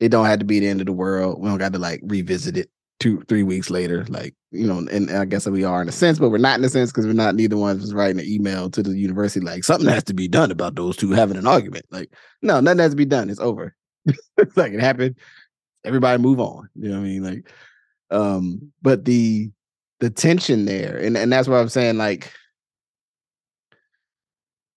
It 0.00 0.10
don't 0.10 0.26
have 0.26 0.38
to 0.40 0.44
be 0.44 0.60
the 0.60 0.68
end 0.68 0.80
of 0.80 0.86
the 0.86 0.92
world. 0.92 1.40
We 1.40 1.48
don't 1.48 1.58
got 1.58 1.72
to 1.72 1.78
like 1.78 2.00
revisit 2.04 2.56
it 2.56 2.70
two, 3.00 3.22
three 3.28 3.42
weeks 3.42 3.70
later. 3.70 4.04
Like 4.08 4.34
you 4.50 4.66
know, 4.66 4.78
and, 4.78 4.88
and 4.90 5.10
I 5.10 5.24
guess 5.24 5.46
we 5.46 5.64
are 5.64 5.80
in 5.80 5.88
a 5.88 5.92
sense, 5.92 6.18
but 6.18 6.30
we're 6.30 6.38
not 6.38 6.58
in 6.58 6.64
a 6.64 6.68
sense 6.68 6.90
because 6.90 7.06
we're 7.06 7.12
not 7.14 7.34
neither 7.34 7.56
one 7.56 7.80
was 7.80 7.94
writing 7.94 8.20
an 8.20 8.28
email 8.28 8.70
to 8.70 8.82
the 8.82 8.96
university 8.96 9.44
like 9.44 9.64
something 9.64 9.88
has 9.88 10.04
to 10.04 10.14
be 10.14 10.28
done 10.28 10.50
about 10.50 10.74
those 10.74 10.96
two 10.96 11.10
having 11.12 11.36
an 11.36 11.46
argument. 11.46 11.86
Like, 11.90 12.12
no, 12.42 12.60
nothing 12.60 12.80
has 12.80 12.90
to 12.90 12.96
be 12.96 13.06
done. 13.06 13.30
It's 13.30 13.40
over. 13.40 13.74
like 14.56 14.72
it 14.72 14.80
happened. 14.80 15.16
Everybody 15.84 16.20
move 16.20 16.40
on. 16.40 16.68
You 16.74 16.90
know 16.90 16.98
what 16.98 17.06
I 17.06 17.08
mean? 17.08 17.22
Like, 17.22 17.50
um, 18.10 18.72
but 18.82 19.04
the 19.04 19.50
the 20.00 20.10
tension 20.10 20.64
there, 20.64 20.96
and, 20.96 21.16
and 21.16 21.32
that's 21.32 21.48
what 21.48 21.56
I'm 21.56 21.68
saying, 21.68 21.98
like 21.98 22.32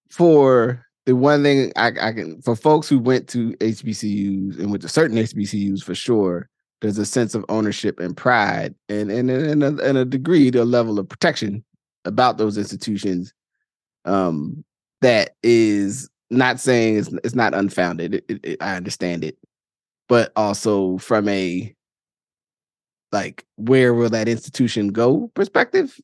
for 0.10 0.86
the 1.06 1.16
one 1.16 1.44
thing 1.44 1.72
I, 1.76 1.88
I 1.88 2.14
can 2.14 2.42
for 2.42 2.56
folks 2.56 2.90
who 2.90 3.00
went 3.00 3.28
to 3.30 3.54
HBCUs 3.54 4.60
and 4.60 4.72
went 4.72 4.82
to 4.82 4.90
certain 4.90 5.18
HBCUs 5.18 5.84
for 5.84 5.96
sure, 5.96 6.50
there's 6.82 6.98
a 6.98 7.06
sense 7.06 7.36
of 7.36 7.46
ownership 7.48 8.00
and 8.00 8.18
pride 8.18 8.76
and 8.90 9.12
and 9.12 9.30
and 9.30 9.64
a, 9.64 9.78
and 9.84 9.98
a 9.98 10.06
degree 10.06 10.52
to 10.52 10.62
a 10.62 10.66
level 10.66 11.00
of 11.00 11.08
protection 11.08 11.64
about 12.06 12.38
those 12.38 12.58
institutions 12.58 13.34
um 14.06 14.64
that 15.02 15.36
is 15.44 16.10
not 16.32 16.60
saying 16.60 16.98
it's, 16.98 17.10
it's 17.24 17.36
not 17.36 17.54
unfounded 17.54 18.16
it, 18.16 18.26
it, 18.28 18.40
it, 18.44 18.62
i 18.62 18.76
understand 18.76 19.24
it 19.24 19.38
but 20.10 20.32
also 20.36 20.98
from 20.98 21.30
a 21.30 21.74
like 23.12 23.46
where 23.56 23.94
will 23.94 24.10
that 24.10 24.28
institution 24.28 24.90
go 24.90 25.30
perspective 25.34 26.00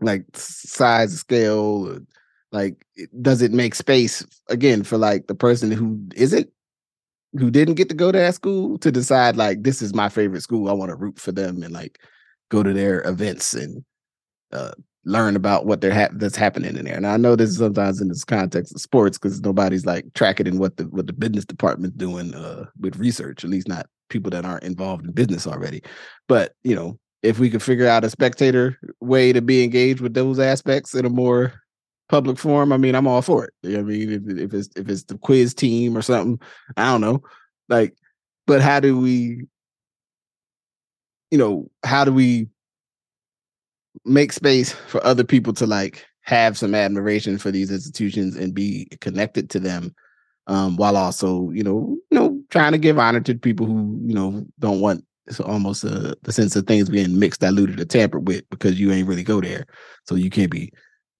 like 0.00 0.24
size 0.34 1.14
scale 1.14 1.98
like 2.52 2.84
does 3.20 3.42
it 3.42 3.52
make 3.52 3.74
space 3.74 4.24
again 4.48 4.82
for 4.82 4.98
like 4.98 5.26
the 5.26 5.34
person 5.34 5.70
who 5.70 5.98
isn't 6.14 6.48
who 7.38 7.50
didn't 7.50 7.74
get 7.74 7.88
to 7.88 7.94
go 7.94 8.12
to 8.12 8.18
that 8.18 8.34
school 8.34 8.78
to 8.78 8.92
decide 8.92 9.36
like 9.36 9.62
this 9.62 9.82
is 9.82 9.94
my 9.94 10.08
favorite 10.08 10.42
school. 10.42 10.68
I 10.68 10.72
want 10.72 10.90
to 10.90 10.96
root 10.96 11.18
for 11.18 11.32
them 11.32 11.62
and 11.62 11.72
like 11.72 11.98
go 12.50 12.62
to 12.62 12.72
their 12.72 13.06
events 13.08 13.54
and 13.54 13.84
uh, 14.52 14.72
learn 15.04 15.36
about 15.36 15.66
what 15.66 15.80
they're 15.80 15.94
ha- 15.94 16.08
that's 16.12 16.36
happening 16.36 16.76
in 16.76 16.84
there. 16.84 16.96
And 16.96 17.06
I 17.06 17.16
know 17.16 17.36
this 17.36 17.50
is 17.50 17.58
sometimes 17.58 18.00
in 18.00 18.08
this 18.08 18.24
context 18.24 18.74
of 18.74 18.80
sports 18.80 19.18
because 19.18 19.40
nobody's 19.40 19.86
like 19.86 20.06
tracking 20.14 20.46
in 20.46 20.58
what 20.58 20.76
the 20.76 20.84
what 20.84 21.06
the 21.06 21.12
business 21.12 21.44
department's 21.44 21.96
doing 21.96 22.34
uh, 22.34 22.66
with 22.80 22.96
research, 22.96 23.44
at 23.44 23.50
least 23.50 23.68
not 23.68 23.86
people 24.08 24.30
that 24.30 24.44
aren't 24.44 24.64
involved 24.64 25.04
in 25.04 25.12
business 25.12 25.46
already. 25.46 25.82
But 26.28 26.54
you 26.62 26.74
know, 26.74 26.98
if 27.22 27.38
we 27.38 27.50
could 27.50 27.62
figure 27.62 27.86
out 27.86 28.04
a 28.04 28.10
spectator 28.10 28.78
way 29.00 29.32
to 29.32 29.42
be 29.42 29.62
engaged 29.62 30.00
with 30.00 30.14
those 30.14 30.38
aspects 30.38 30.94
in 30.94 31.04
a 31.04 31.10
more 31.10 31.52
public 32.08 32.38
forum, 32.38 32.72
I 32.72 32.76
mean, 32.76 32.94
I'm 32.94 33.06
all 33.06 33.22
for 33.22 33.44
it. 33.44 33.52
You 33.62 33.74
know 33.74 33.80
I 33.80 33.82
mean, 33.82 34.12
if, 34.12 34.38
if 34.38 34.54
it's 34.54 34.68
if 34.76 34.88
it's 34.88 35.04
the 35.04 35.18
quiz 35.18 35.54
team 35.54 35.96
or 35.96 36.02
something, 36.02 36.38
I 36.76 36.90
don't 36.90 37.00
know, 37.00 37.22
like. 37.68 37.94
But 38.46 38.60
how 38.60 38.78
do 38.78 39.00
we, 39.00 39.46
you 41.30 41.38
know, 41.38 41.70
how 41.82 42.04
do 42.04 42.12
we 42.12 42.48
make 44.04 44.32
space 44.32 44.72
for 44.72 45.04
other 45.04 45.24
people 45.24 45.52
to 45.54 45.66
like 45.66 46.04
have 46.22 46.56
some 46.56 46.74
admiration 46.74 47.38
for 47.38 47.50
these 47.50 47.70
institutions 47.70 48.36
and 48.36 48.54
be 48.54 48.88
connected 49.00 49.50
to 49.50 49.60
them 49.60 49.94
um, 50.46 50.76
while 50.76 50.96
also 50.96 51.50
you 51.50 51.62
know 51.62 51.96
you 52.10 52.18
know 52.18 52.40
trying 52.50 52.72
to 52.72 52.78
give 52.78 52.98
honor 52.98 53.20
to 53.20 53.34
people 53.34 53.66
who 53.66 53.98
you 54.04 54.14
know 54.14 54.44
don't 54.58 54.80
want 54.80 55.04
it's 55.26 55.40
almost 55.40 55.84
uh, 55.84 56.14
the 56.22 56.32
sense 56.32 56.54
of 56.54 56.66
things 56.66 56.90
being 56.90 57.18
mixed 57.18 57.40
diluted 57.40 57.80
or 57.80 57.84
tampered 57.86 58.28
with 58.28 58.48
because 58.50 58.78
you 58.78 58.92
ain't 58.92 59.08
really 59.08 59.22
go 59.22 59.40
there. 59.40 59.64
So 60.06 60.16
you 60.16 60.28
can't 60.28 60.50
be 60.50 60.70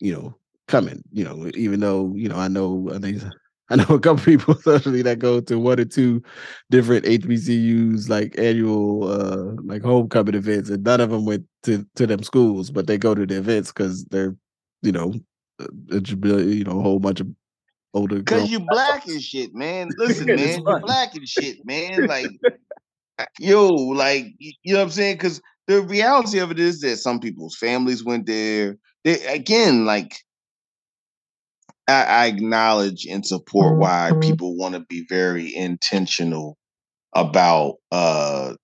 you 0.01 0.12
know 0.12 0.37
coming 0.68 1.03
you 1.12 1.25
know 1.25 1.51
even 1.55 1.81
though 1.81 2.12
you 2.14 2.29
know 2.29 2.37
i 2.37 2.49
know 2.49 2.91
i 2.95 2.99
think 2.99 3.22
I 3.70 3.76
know 3.76 3.94
a 3.94 4.00
couple 4.00 4.24
people 4.24 4.54
especially 4.58 5.02
that 5.02 5.18
go 5.18 5.40
to 5.40 5.58
one 5.58 5.80
or 5.80 5.86
two 5.86 6.22
different 6.70 7.06
HBCUs 7.06 8.08
like 8.10 8.38
annual 8.38 9.10
uh 9.10 9.54
like 9.64 9.82
homecoming 9.82 10.34
events, 10.34 10.68
and 10.68 10.84
none 10.84 11.00
of 11.00 11.10
them 11.10 11.24
went 11.24 11.44
to 11.62 11.86
to 11.96 12.06
them 12.06 12.22
schools, 12.22 12.70
but 12.70 12.86
they 12.86 12.98
go 12.98 13.14
to 13.14 13.24
the 13.24 13.36
events 13.38 13.72
because 13.72 14.04
they're 14.06 14.36
you 14.82 14.92
know 14.92 15.14
a 15.90 16.00
you 16.00 16.64
know 16.64 16.78
a 16.78 16.82
whole 16.82 16.98
bunch 16.98 17.20
of 17.20 17.28
older. 17.94 18.16
Because 18.16 18.50
you 18.50 18.60
black 18.60 19.06
and 19.06 19.22
shit, 19.22 19.54
man. 19.54 19.88
Listen, 19.96 20.26
man, 20.26 20.58
you 20.58 20.78
black 20.80 21.14
and 21.14 21.28
shit, 21.28 21.64
man. 21.64 22.06
Like 22.06 22.28
yo, 23.38 23.68
like 23.68 24.26
you 24.38 24.74
know 24.74 24.80
what 24.80 24.84
I'm 24.84 24.90
saying? 24.90 25.16
Because 25.16 25.40
the 25.66 25.80
reality 25.80 26.38
of 26.38 26.50
it 26.50 26.58
is 26.58 26.80
that 26.80 26.98
some 26.98 27.20
people's 27.20 27.56
families 27.56 28.04
went 28.04 28.26
there. 28.26 28.76
They 29.04 29.24
again, 29.26 29.86
like 29.86 30.24
I, 31.89 32.05
I 32.05 32.26
acknowledge 32.26 33.07
and 33.07 33.26
support 33.26 33.78
why 33.78 34.11
mm-hmm. 34.11 34.20
people 34.20 34.57
want 34.57 34.74
to 34.74 34.80
be 34.80 35.05
very 35.09 35.55
intentional 35.55 36.57
about 37.14 37.76
uh 37.93 38.55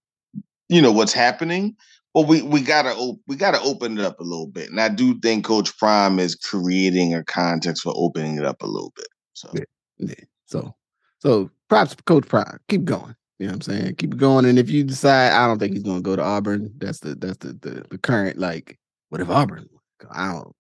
you 0.69 0.83
know 0.83 0.93
what's 0.93 1.13
happening 1.13 1.77
but 2.15 2.27
we 2.27 2.43
we 2.43 2.61
gotta 2.61 2.95
op- 2.95 3.21
we 3.27 3.37
gotta 3.37 3.61
open 3.61 3.99
it 3.99 4.05
up 4.05 4.19
a 4.21 4.25
little 4.25 4.47
bit 4.47 4.71
and 4.71 4.81
i 4.81 4.89
do 4.89 5.19
think 5.21 5.45
coach 5.45 5.77
prime 5.79 6.19
is 6.19 6.35
creating 6.35 7.15
a 7.15 7.23
context 7.25 7.83
for 7.83 7.93
opening 7.97 8.37
it 8.39 8.45
up 8.45 8.63
a 8.63 8.67
little 8.67 8.93
bit 8.97 9.07
so 9.35 9.51
yeah, 9.55 9.65
yeah. 9.99 10.15
so 10.47 10.75
so 11.19 11.51
props 11.69 11.95
coach 12.07 12.27
prime 12.27 12.59
keep 12.69 12.85
going 12.85 13.15
you 13.39 13.47
know 13.47 13.53
what 13.53 13.55
i'm 13.55 13.61
saying 13.61 13.95
keep 13.97 14.17
going 14.17 14.45
and 14.45 14.59
if 14.59 14.69
you 14.69 14.83
decide 14.83 15.33
i 15.33 15.47
don't 15.47 15.59
think 15.59 15.75
he's 15.75 15.83
gonna 15.83 16.01
go 16.01 16.17
to 16.17 16.23
auburn 16.23 16.73
that's 16.79 17.01
the 17.01 17.15
that's 17.15 17.39
the 17.39 17.53
the, 17.53 17.85
the 17.91 17.99
current 17.99 18.39
like 18.39 18.79
what 19.11 19.21
if 19.21 19.31
auburn 19.31 19.69
i 20.11 20.33
don't 20.33 20.55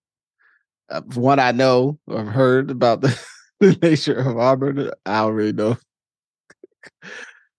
from 0.91 1.23
what 1.23 1.39
I 1.41 1.53
know 1.53 1.99
or 2.07 2.25
heard 2.25 2.71
about 2.71 3.01
the, 3.01 3.19
the 3.61 3.79
nature 3.83 4.19
of 4.19 4.37
Auburn, 4.39 4.91
I 5.07 5.21
don't 5.21 5.35
really 5.35 5.53
know. 5.53 5.77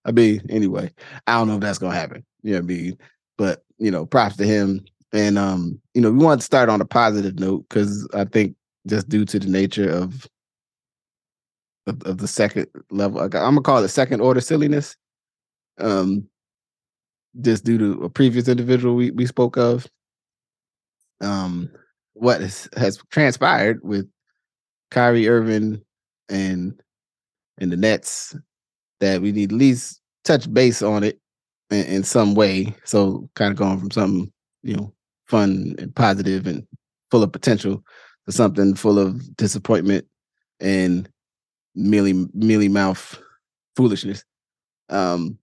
I 0.06 0.12
mean, 0.12 0.42
anyway, 0.50 0.92
I 1.28 1.34
don't 1.34 1.48
know 1.48 1.56
if 1.56 1.62
that's 1.62 1.78
gonna 1.78 1.96
happen. 1.96 2.26
You 2.42 2.54
know 2.54 2.60
what 2.60 2.64
I 2.64 2.68
mean? 2.68 2.98
But 3.38 3.64
you 3.78 3.92
know, 3.92 4.06
props 4.06 4.38
to 4.38 4.46
him. 4.46 4.86
And 5.14 5.38
um, 5.38 5.80
you 5.94 6.02
know, 6.02 6.12
we 6.12 6.24
want 6.24 6.42
to 6.42 6.46
start 6.46 6.70
on 6.70 6.82
a 6.82 6.86
positive 6.86 7.40
note 7.40 7.66
because 7.70 8.08
I 8.14 8.26
think 8.26 8.56
just 8.88 9.10
due 9.10 9.26
to 9.26 9.40
the 9.40 9.48
nature 9.48 9.90
of 9.90 10.28
of, 11.88 12.02
of 12.04 12.18
the 12.18 12.28
second 12.28 12.68
level, 12.90 13.22
I'm 13.22 13.30
gonna 13.30 13.62
call 13.62 13.84
it 13.84 13.90
second 13.90 14.22
order 14.22 14.42
silliness. 14.42 14.96
Um, 15.80 16.28
just 17.40 17.64
due 17.64 17.78
to 17.78 18.04
a 18.04 18.10
previous 18.10 18.48
individual 18.48 18.96
we, 18.96 19.12
we 19.12 19.26
spoke 19.26 19.58
of. 19.58 19.88
Um, 21.22 21.70
what 22.14 22.42
is, 22.42 22.70
has 22.76 23.00
transpired 23.10 23.80
with 23.84 24.10
Kyrie 24.90 25.28
Irving 25.28 25.82
and 26.30 26.82
and 27.58 27.72
the 27.72 27.78
Nets 27.78 28.36
that 29.00 29.22
we 29.22 29.32
need 29.32 29.52
at 29.52 29.58
least 29.58 30.02
touch 30.24 30.52
base 30.52 30.82
on 30.82 31.04
it 31.04 31.20
in, 31.70 31.86
in 31.86 32.04
some 32.04 32.36
way. 32.36 32.74
So 32.86 33.30
kind 33.36 33.52
of 33.52 33.58
going 33.58 33.80
from 33.80 33.92
something 33.92 34.32
you 34.64 34.76
know 34.76 34.94
fun 35.28 35.76
and 35.80 35.96
positive 35.96 36.48
and 36.48 36.66
full 37.10 37.24
of 37.24 37.32
potential 37.32 37.84
to 38.26 38.32
something 38.32 38.76
full 38.76 39.00
of 39.00 39.36
disappointment 39.36 40.06
and 40.60 41.10
mealy 41.76 42.28
mealy 42.34 42.68
mouth 42.68 43.22
foolishness. 43.76 44.24
Um, 44.90 45.38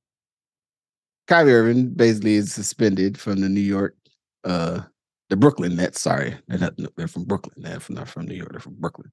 Kyrie 1.27 1.55
Irving 1.55 1.91
basically 1.91 2.35
is 2.35 2.53
suspended 2.53 3.19
from 3.19 3.41
the 3.41 3.49
New 3.49 3.61
York 3.61 3.97
uh, 4.45 4.81
the 5.29 5.37
Brooklyn 5.37 5.77
Nets. 5.77 6.01
Sorry, 6.01 6.37
they're 6.49 6.59
not, 6.59 6.75
they're 6.97 7.09
from 7.09 7.25
Brooklyn. 7.25 7.55
They're 7.59 7.81
from, 7.81 7.97
not 7.97 8.09
from 8.09 8.27
New 8.27 8.35
York. 8.35 8.51
They're 8.53 8.61
from 8.61 8.77
Brooklyn. 8.79 9.13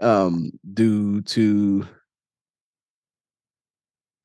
Um, 0.00 0.50
due 0.74 1.22
to 1.22 1.86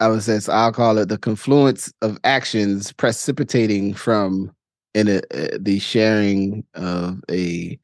I 0.01 0.07
would 0.07 0.23
say 0.23 0.39
so 0.39 0.51
I'll 0.51 0.71
call 0.71 0.97
it 0.97 1.09
the 1.09 1.17
confluence 1.17 1.93
of 2.01 2.17
actions 2.23 2.91
precipitating 2.91 3.93
from 3.93 4.51
in 4.95 5.07
a, 5.07 5.17
uh, 5.17 5.57
the 5.59 5.77
sharing 5.77 6.65
of 6.73 7.21
a 7.29 7.79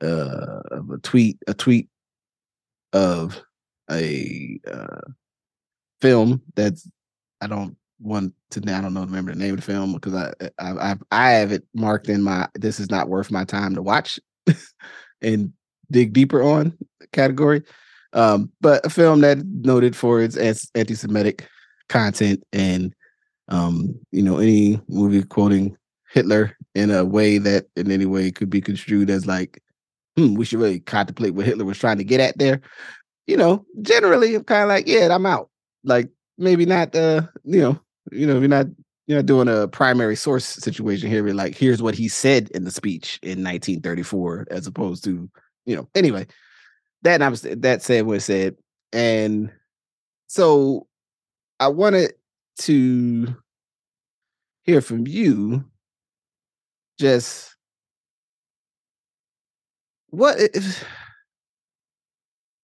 uh, 0.00 0.60
of 0.70 0.90
a 0.90 0.98
tweet 0.98 1.38
a 1.48 1.54
tweet 1.54 1.88
of 2.92 3.42
a 3.90 4.60
uh, 4.70 5.00
film 6.00 6.40
that's 6.54 6.88
I 7.40 7.48
don't 7.48 7.76
one 8.00 8.32
to 8.50 8.60
I 8.60 8.80
don't 8.80 8.94
know 8.94 9.02
remember 9.02 9.32
the 9.32 9.38
name 9.38 9.54
of 9.54 9.60
the 9.60 9.66
film 9.66 9.92
because 9.92 10.14
I 10.14 10.32
I 10.58 10.70
I, 10.70 10.96
I 11.12 11.30
have 11.32 11.52
it 11.52 11.64
marked 11.74 12.08
in 12.08 12.22
my 12.22 12.48
this 12.54 12.80
is 12.80 12.90
not 12.90 13.08
worth 13.08 13.30
my 13.30 13.44
time 13.44 13.74
to 13.74 13.82
watch 13.82 14.18
and 15.22 15.52
dig 15.90 16.12
deeper 16.12 16.42
on 16.42 16.76
category. 17.12 17.62
Um, 18.12 18.50
but 18.60 18.84
a 18.84 18.90
film 18.90 19.20
that 19.20 19.38
noted 19.46 19.94
for 19.94 20.20
its 20.20 20.36
anti-Semitic 20.36 21.46
content 21.88 22.42
and 22.52 22.94
um, 23.48 23.98
you 24.12 24.22
know, 24.22 24.38
any 24.38 24.80
movie 24.88 25.22
quoting 25.22 25.76
Hitler 26.12 26.56
in 26.74 26.90
a 26.90 27.04
way 27.04 27.38
that 27.38 27.66
in 27.76 27.90
any 27.90 28.06
way 28.06 28.30
could 28.30 28.50
be 28.50 28.60
construed 28.60 29.10
as 29.10 29.26
like, 29.26 29.62
hmm, 30.16 30.34
we 30.34 30.44
should 30.44 30.60
really 30.60 30.80
contemplate 30.80 31.34
what 31.34 31.46
Hitler 31.46 31.64
was 31.64 31.78
trying 31.78 31.98
to 31.98 32.04
get 32.04 32.20
at 32.20 32.38
there. 32.38 32.60
You 33.26 33.36
know, 33.36 33.64
generally 33.82 34.34
I'm 34.34 34.44
kind 34.44 34.62
of 34.62 34.68
like, 34.68 34.86
yeah, 34.86 35.08
I'm 35.12 35.26
out. 35.26 35.50
Like 35.84 36.08
maybe 36.38 36.66
not 36.66 36.94
uh, 36.94 37.22
you 37.44 37.60
know, 37.60 37.80
you 38.10 38.26
know, 38.26 38.38
you're 38.38 38.48
not 38.48 38.66
you're 39.06 39.18
not 39.18 39.26
doing 39.26 39.48
a 39.48 39.66
primary 39.66 40.16
source 40.16 40.44
situation 40.44 41.10
here. 41.10 41.24
We're 41.24 41.34
like, 41.34 41.56
here's 41.56 41.82
what 41.82 41.94
he 41.94 42.08
said 42.08 42.48
in 42.50 42.64
the 42.64 42.70
speech 42.70 43.18
in 43.22 43.42
1934, 43.42 44.46
as 44.50 44.66
opposed 44.66 45.02
to, 45.04 45.28
you 45.66 45.76
know, 45.76 45.88
anyway. 45.94 46.26
That 47.02 47.22
I 47.22 47.28
was 47.28 47.42
that 47.42 47.82
said 47.82 48.06
what 48.06 48.22
said. 48.22 48.56
And 48.92 49.50
so 50.26 50.86
I 51.58 51.68
wanted 51.68 52.12
to 52.58 53.34
hear 54.62 54.80
from 54.80 55.06
you 55.06 55.64
just 56.98 57.56
what 60.10 60.38
if 60.38 60.84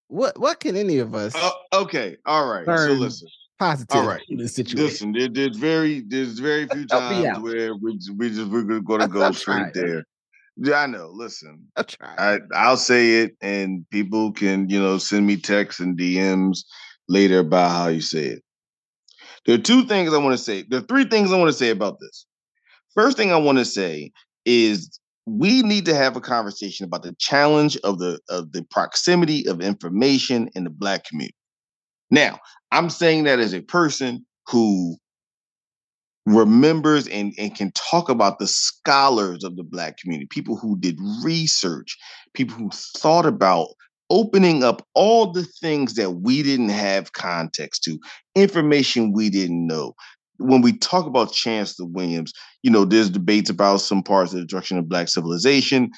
what 0.09 0.39
what 0.39 0.61
can 0.61 0.77
any 0.77 0.99
of 0.99 1.15
us 1.15 1.35
uh, 1.35 1.51
okay 1.73 2.17
all 2.27 2.47
right 2.47 2.67
so 2.67 2.93
listen 2.93 3.29
positive 3.59 3.97
All 3.97 4.07
right. 4.07 4.23
in 4.29 4.39
this 4.39 4.55
situation. 4.55 4.85
Listen, 4.85 5.13
there, 5.13 5.29
there's 5.29 5.57
very 5.57 6.03
there's 6.07 6.39
very 6.39 6.67
few 6.67 6.87
times 6.87 7.39
where 7.41 7.75
we 7.75 7.99
we 8.17 8.31
just 8.31 8.51
we're 8.51 8.63
going 8.63 9.01
to 9.01 9.09
go 9.09 9.33
straight 9.33 9.75
there. 9.75 10.05
Yeah, 10.57 10.77
I 10.77 10.87
know. 10.87 11.11
Listen, 11.13 11.67
I 11.77 12.39
I'll 12.55 12.77
say 12.79 13.23
it, 13.23 13.37
and 13.41 13.89
people 13.91 14.33
can 14.33 14.69
you 14.69 14.81
know 14.81 14.99
send 14.99 15.27
me 15.27 15.37
texts 15.37 15.81
and 15.81 15.99
DMs 15.99 16.61
later 17.09 17.41
about 17.41 17.71
how 17.71 17.89
you 17.89 18.01
say 18.01 18.25
it. 18.27 18.43
There 19.45 19.55
are 19.55 19.63
two 19.63 19.85
things 19.87 20.13
I 20.13 20.19
want 20.19 20.37
to 20.37 20.43
say. 20.43 20.65
There 20.69 20.81
are 20.81 20.87
three 20.87 21.05
things 21.05 21.31
I 21.31 21.39
want 21.39 21.49
to 21.49 21.57
say 21.57 21.71
about 21.71 22.01
this. 22.01 22.27
First 22.95 23.17
thing 23.17 23.33
I 23.33 23.37
want 23.37 23.59
to 23.59 23.65
say 23.65 24.11
is 24.45 24.99
we 25.27 25.63
need 25.63 25.85
to 25.85 25.95
have 25.95 26.17
a 26.17 26.21
conversation 26.21 26.85
about 26.85 27.03
the 27.03 27.15
challenge 27.19 27.77
of 27.85 27.99
the 27.99 28.19
of 28.29 28.53
the 28.53 28.65
proximity 28.71 29.47
of 29.47 29.61
information 29.61 30.49
in 30.55 30.65
the 30.65 30.71
black 30.71 31.05
community. 31.05 31.36
Now, 32.11 32.39
I'm 32.71 32.91
saying 32.91 33.25
that 33.25 33.39
as 33.39 33.55
a 33.55 33.63
person 33.63 34.25
who 34.47 34.97
remembers 36.27 37.07
and, 37.09 37.33
and 37.39 37.55
can 37.55 37.71
talk 37.73 38.09
about 38.09 38.39
the 38.39 38.49
scholars 38.49 39.45
of 39.45 39.57
the 39.57 39.63
black 39.63 39.97
community, 39.99 40.27
people 40.31 40.57
who 40.57 40.77
did 40.79 40.99
research, 41.23 41.97
people 42.35 42.57
who 42.57 42.71
thought 42.71 43.27
about 43.27 43.69
opening 44.11 44.63
up 44.63 44.87
all 44.95 45.33
the 45.33 45.45
things 45.45 45.95
that 45.95 46.11
we 46.11 46.43
didn't 46.43 46.69
have 46.69 47.13
context 47.13 47.83
to, 47.85 47.99
information 48.35 49.13
we 49.13 49.31
didn't 49.31 49.67
know, 49.67 49.95
when 50.39 50.63
we 50.63 50.77
talk 50.77 51.07
about 51.07 51.33
Chancellor 51.33 51.89
Williams, 51.89 52.33
you 52.63 52.71
know, 52.71 52.85
there's 52.85 53.11
debates 53.11 53.51
about 53.51 53.79
some 53.79 54.03
parts 54.03 54.33
of 54.33 54.39
the 54.39 54.45
destruction 54.45 54.79
of 54.79 54.89
black 54.89 55.09
civilization. 55.09 55.91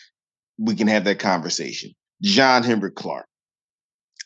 We 0.59 0.75
can 0.75 0.87
have 0.87 1.05
that 1.05 1.19
conversation. 1.19 1.93
John 2.23 2.63
Henrik 2.63 2.95
Clarke, 2.95 3.28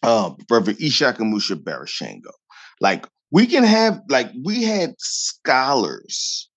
um, 0.02 0.36
Reverend 0.50 0.78
Ishakamusa 0.78 1.56
Barashango. 1.62 2.32
Like 2.80 3.06
we 3.30 3.46
can 3.46 3.64
have, 3.64 4.00
like 4.08 4.30
we 4.44 4.62
had 4.62 4.94
scholars 4.98 6.48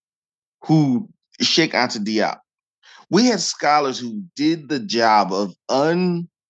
who 0.64 1.10
Cheikh 1.42 1.74
Anta 1.74 2.04
Diop. 2.04 2.40
We 3.10 3.26
had 3.28 3.40
scholars 3.40 4.00
who 4.00 4.24
did 4.36 4.68
the 4.68 4.80
job 4.80 5.32
of 5.32 5.54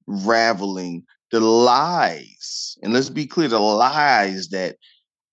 unraveling 0.07 1.03
the 1.31 1.41
lies, 1.41 2.77
and 2.81 2.93
let's 2.93 3.09
be 3.09 3.27
clear, 3.27 3.49
the 3.49 3.59
lies 3.59 4.49
that 4.49 4.77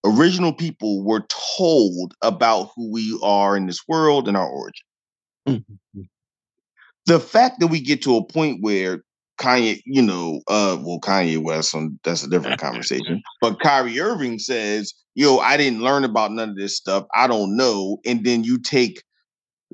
original 0.04 0.52
people 0.52 1.04
were 1.04 1.24
told 1.56 2.14
about 2.22 2.70
who 2.74 2.90
we 2.90 3.16
are 3.22 3.56
in 3.56 3.66
this 3.66 3.80
world 3.86 4.26
and 4.26 4.36
our 4.36 4.48
origin. 4.48 4.84
Mm-hmm. 5.48 6.02
The 7.06 7.20
fact 7.20 7.60
that 7.60 7.68
we 7.68 7.80
get 7.80 8.02
to 8.02 8.16
a 8.16 8.24
point 8.24 8.58
where 8.62 9.02
Kanye, 9.42 9.82
you 9.84 10.02
know, 10.02 10.40
uh, 10.46 10.78
well, 10.80 11.00
Kanye 11.00 11.42
West, 11.42 11.74
on 11.74 11.98
that's 12.04 12.22
a 12.22 12.30
different 12.30 12.60
conversation. 12.60 13.22
But 13.40 13.58
Kyrie 13.60 14.00
Irving 14.00 14.38
says, 14.38 14.94
"Yo, 15.14 15.38
I 15.38 15.56
didn't 15.56 15.82
learn 15.82 16.04
about 16.04 16.30
none 16.30 16.50
of 16.50 16.56
this 16.56 16.76
stuff. 16.76 17.06
I 17.14 17.26
don't 17.26 17.56
know." 17.56 17.98
And 18.06 18.24
then 18.24 18.44
you 18.44 18.58
take 18.58 19.02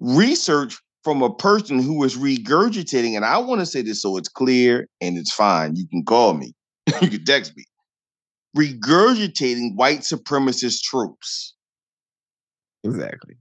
research 0.00 0.78
from 1.04 1.22
a 1.22 1.34
person 1.34 1.80
who 1.80 2.02
is 2.04 2.16
regurgitating, 2.16 3.14
and 3.14 3.24
I 3.24 3.38
want 3.38 3.60
to 3.60 3.66
say 3.66 3.82
this 3.82 4.00
so 4.00 4.16
it's 4.16 4.28
clear 4.28 4.88
and 5.00 5.18
it's 5.18 5.34
fine. 5.34 5.76
You 5.76 5.86
can 5.86 6.04
call 6.04 6.34
me, 6.34 6.54
you 7.02 7.10
can 7.10 7.24
text 7.24 7.54
me 7.56 7.64
regurgitating 8.56 9.76
white 9.76 10.00
supremacist 10.00 10.80
tropes. 10.82 11.54
Exactly. 12.84 13.34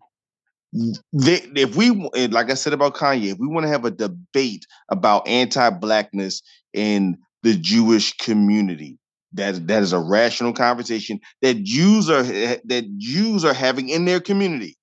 They, 0.73 1.41
if 1.55 1.75
we, 1.75 1.91
like 1.91 2.51
I 2.51 2.55
said 2.55 2.73
about 2.73 2.95
Kanye, 2.95 3.31
if 3.31 3.37
we 3.39 3.47
want 3.47 3.65
to 3.65 3.69
have 3.69 3.85
a 3.85 3.91
debate 3.91 4.65
about 4.89 5.27
anti-blackness 5.27 6.41
in 6.73 7.17
the 7.43 7.55
Jewish 7.55 8.13
community, 8.17 8.97
that 9.33 9.67
that 9.67 9.83
is 9.83 9.93
a 9.93 9.99
rational 9.99 10.53
conversation 10.53 11.19
that 11.41 11.63
Jews 11.63 12.09
are 12.09 12.23
that 12.23 12.85
Jews 12.97 13.43
are 13.45 13.53
having 13.53 13.89
in 13.89 14.05
their 14.05 14.19
community. 14.19 14.77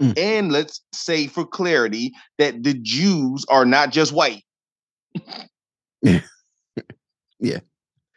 Mm. 0.00 0.18
And 0.18 0.52
let's 0.52 0.80
say 0.92 1.26
for 1.26 1.44
clarity 1.44 2.12
that 2.38 2.62
the 2.62 2.74
Jews 2.74 3.44
are 3.48 3.66
not 3.66 3.90
just 3.90 4.12
white. 4.12 4.44
yeah. 6.02 6.20
yeah. 7.38 7.58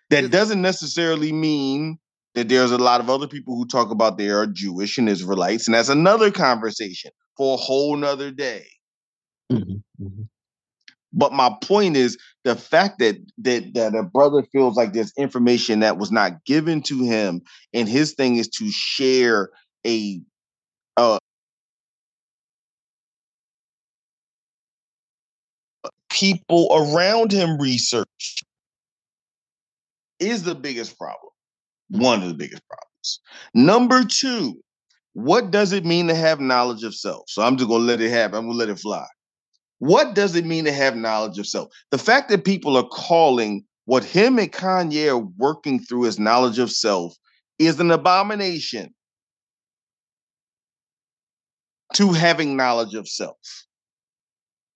That 0.10 0.32
doesn't 0.32 0.62
necessarily 0.62 1.32
mean 1.32 1.98
that 2.36 2.50
there's 2.50 2.72
a 2.72 2.78
lot 2.78 3.00
of 3.00 3.10
other 3.10 3.28
people 3.28 3.56
who 3.56 3.66
talk 3.66 3.92
about 3.92 4.18
they 4.18 4.30
are 4.30 4.48
Jewish 4.48 4.98
and 4.98 5.10
Israelites, 5.10 5.68
and 5.68 5.76
that's 5.76 5.90
another 5.90 6.32
conversation 6.32 7.12
for 7.38 7.56
a 7.56 7.58
whole 7.58 7.96
nother 7.96 8.32
day. 8.32 8.66
Mm-hmm. 9.52 10.06
Mm-hmm. 10.06 10.24
But 11.14 11.32
my 11.32 11.56
point 11.62 11.96
is 11.96 12.18
the 12.44 12.56
fact 12.56 13.00
that 13.00 13.18
that 13.40 13.74
that 13.76 13.96
a 13.96 14.04
brother 14.04 14.44
feels 14.52 14.76
like 14.76 14.94
there's 14.94 15.14
information 15.18 15.82
that 15.82 15.98
was 15.98 16.12
not 16.12 16.44
given 16.46 16.82
to 16.84 17.04
him, 17.04 17.42
and 17.74 17.88
his 17.88 18.14
thing 18.14 18.38
is 18.38 18.48
to 18.50 18.70
share 18.72 19.50
a 19.86 20.20
uh, 20.98 21.20
people 26.10 26.68
around 26.72 27.32
him 27.32 27.60
research 27.60 28.44
is 30.20 30.44
the 30.44 30.56
biggest 30.56 30.98
problem. 30.98 31.33
One 31.90 32.22
of 32.22 32.30
the 32.30 32.36
biggest 32.36 32.64
problems. 32.68 33.20
Number 33.54 34.04
two, 34.04 34.62
what 35.14 35.52
does 35.52 35.74
it 35.74 35.86
mean 35.86 36.08
to 36.08 36.16
have 36.16 36.40
knowledge 36.40 36.84
of 36.84 36.96
self? 36.96 37.24
So 37.28 37.42
I'm 37.44 37.58
just 37.58 37.70
gonna 37.70 37.84
let 37.84 38.02
it 38.02 38.10
happen. 38.10 38.38
I'm 38.38 38.48
gonna 38.48 38.58
let 38.58 38.70
it 38.70 38.80
fly. 38.80 39.06
What 39.80 40.16
does 40.16 40.36
it 40.36 40.46
mean 40.46 40.66
to 40.66 40.72
have 40.72 40.96
knowledge 40.96 41.38
of 41.38 41.48
self? 41.48 41.70
The 41.92 41.98
fact 41.98 42.30
that 42.30 42.46
people 42.46 42.78
are 42.78 42.88
calling 42.88 43.66
what 43.86 44.04
him 44.04 44.40
and 44.40 44.52
Kanye 44.52 45.10
are 45.10 45.30
working 45.38 45.80
through 45.80 46.06
as 46.06 46.18
knowledge 46.18 46.58
of 46.58 46.72
self 46.72 47.16
is 47.60 47.80
an 47.80 47.92
abomination 47.92 48.94
to 51.96 52.12
having 52.12 52.56
knowledge 52.56 52.96
of 52.96 53.08
self. 53.08 53.38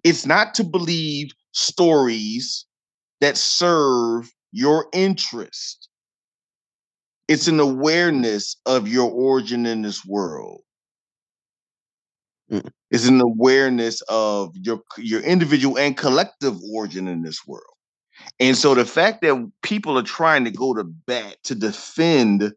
It's 0.03 0.25
not 0.25 0.53
to 0.55 0.63
believe 0.63 1.31
stories 1.53 2.65
that 3.21 3.37
serve 3.37 4.29
your 4.51 4.87
interest. 4.93 5.86
It's 7.27 7.47
an 7.47 7.59
awareness 7.59 8.55
of 8.65 8.87
your 8.87 9.11
origin 9.11 9.65
in 9.65 9.81
this 9.81 10.05
world. 10.05 10.61
Mm. 12.51 12.69
It's 12.89 13.07
an 13.07 13.19
awareness 13.19 14.01
of 14.07 14.55
your 14.55 14.81
your 14.97 15.21
individual 15.21 15.77
and 15.77 15.97
collective 15.97 16.57
origin 16.73 17.07
in 17.07 17.21
this 17.21 17.45
world. 17.45 17.63
And 18.39 18.55
so 18.55 18.73
the 18.73 18.85
fact 18.85 19.21
that 19.21 19.51
people 19.61 19.97
are 19.97 20.03
trying 20.03 20.45
to 20.45 20.51
go 20.51 20.73
to 20.73 20.83
bat 20.83 21.35
to 21.43 21.55
defend 21.55 22.53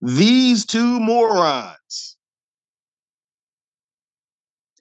these 0.00 0.66
two 0.66 1.00
morons 1.00 2.16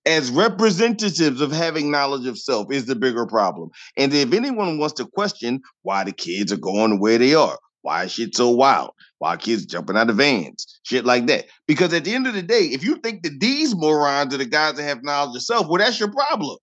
as 0.06 0.32
representatives 0.32 1.42
of 1.42 1.52
having 1.52 1.92
knowledge 1.92 2.26
of 2.26 2.40
self 2.40 2.72
is 2.72 2.86
the 2.86 2.96
bigger 2.96 3.26
problem. 3.26 3.70
And 3.98 4.14
if 4.14 4.34
anyone 4.34 4.80
wants 4.80 4.96
to 4.96 5.06
question 5.06 5.62
why 5.84 6.04
the 6.04 6.14
kids 6.14 6.52
are 6.52 6.58
going 6.58 6.92
the 6.92 7.02
way 7.02 7.18
they 7.18 7.36
are, 7.36 7.58
why 7.82 8.04
is 8.04 8.12
shit 8.12 8.36
so 8.36 8.50
wild, 8.50 8.92
why 9.20 9.38
kids 9.38 9.66
jumping 9.66 9.98
out 9.98 10.10
of 10.10 10.18
vans, 10.18 10.80
shit 10.84 11.06
like 11.06 11.28
that. 11.28 11.46
Because 11.68 11.94
at 11.94 12.04
the 12.04 12.14
end 12.14 12.28
of 12.28 12.34
the 12.34 12.42
day, 12.42 12.66
if 12.72 12.84
you 12.84 12.98
think 12.98 13.24
that 13.24 13.40
these 13.40 13.76
morons 13.76 14.34
are 14.34 14.38
the 14.38 14.46
guys 14.46 14.76
that 14.76 14.84
have 14.84 15.04
knowledge 15.04 15.36
of 15.36 15.44
self, 15.44 15.68
well, 15.68 15.80
that's 15.80 16.00
your 16.00 16.12
problem. 16.12 16.58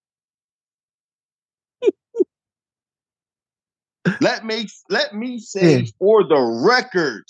let 4.21 4.45
me 4.45 4.67
let 4.91 5.15
me 5.15 5.39
say 5.39 5.79
yeah. 5.79 5.87
for 5.99 6.25
the 6.25 6.63
record 6.67 7.25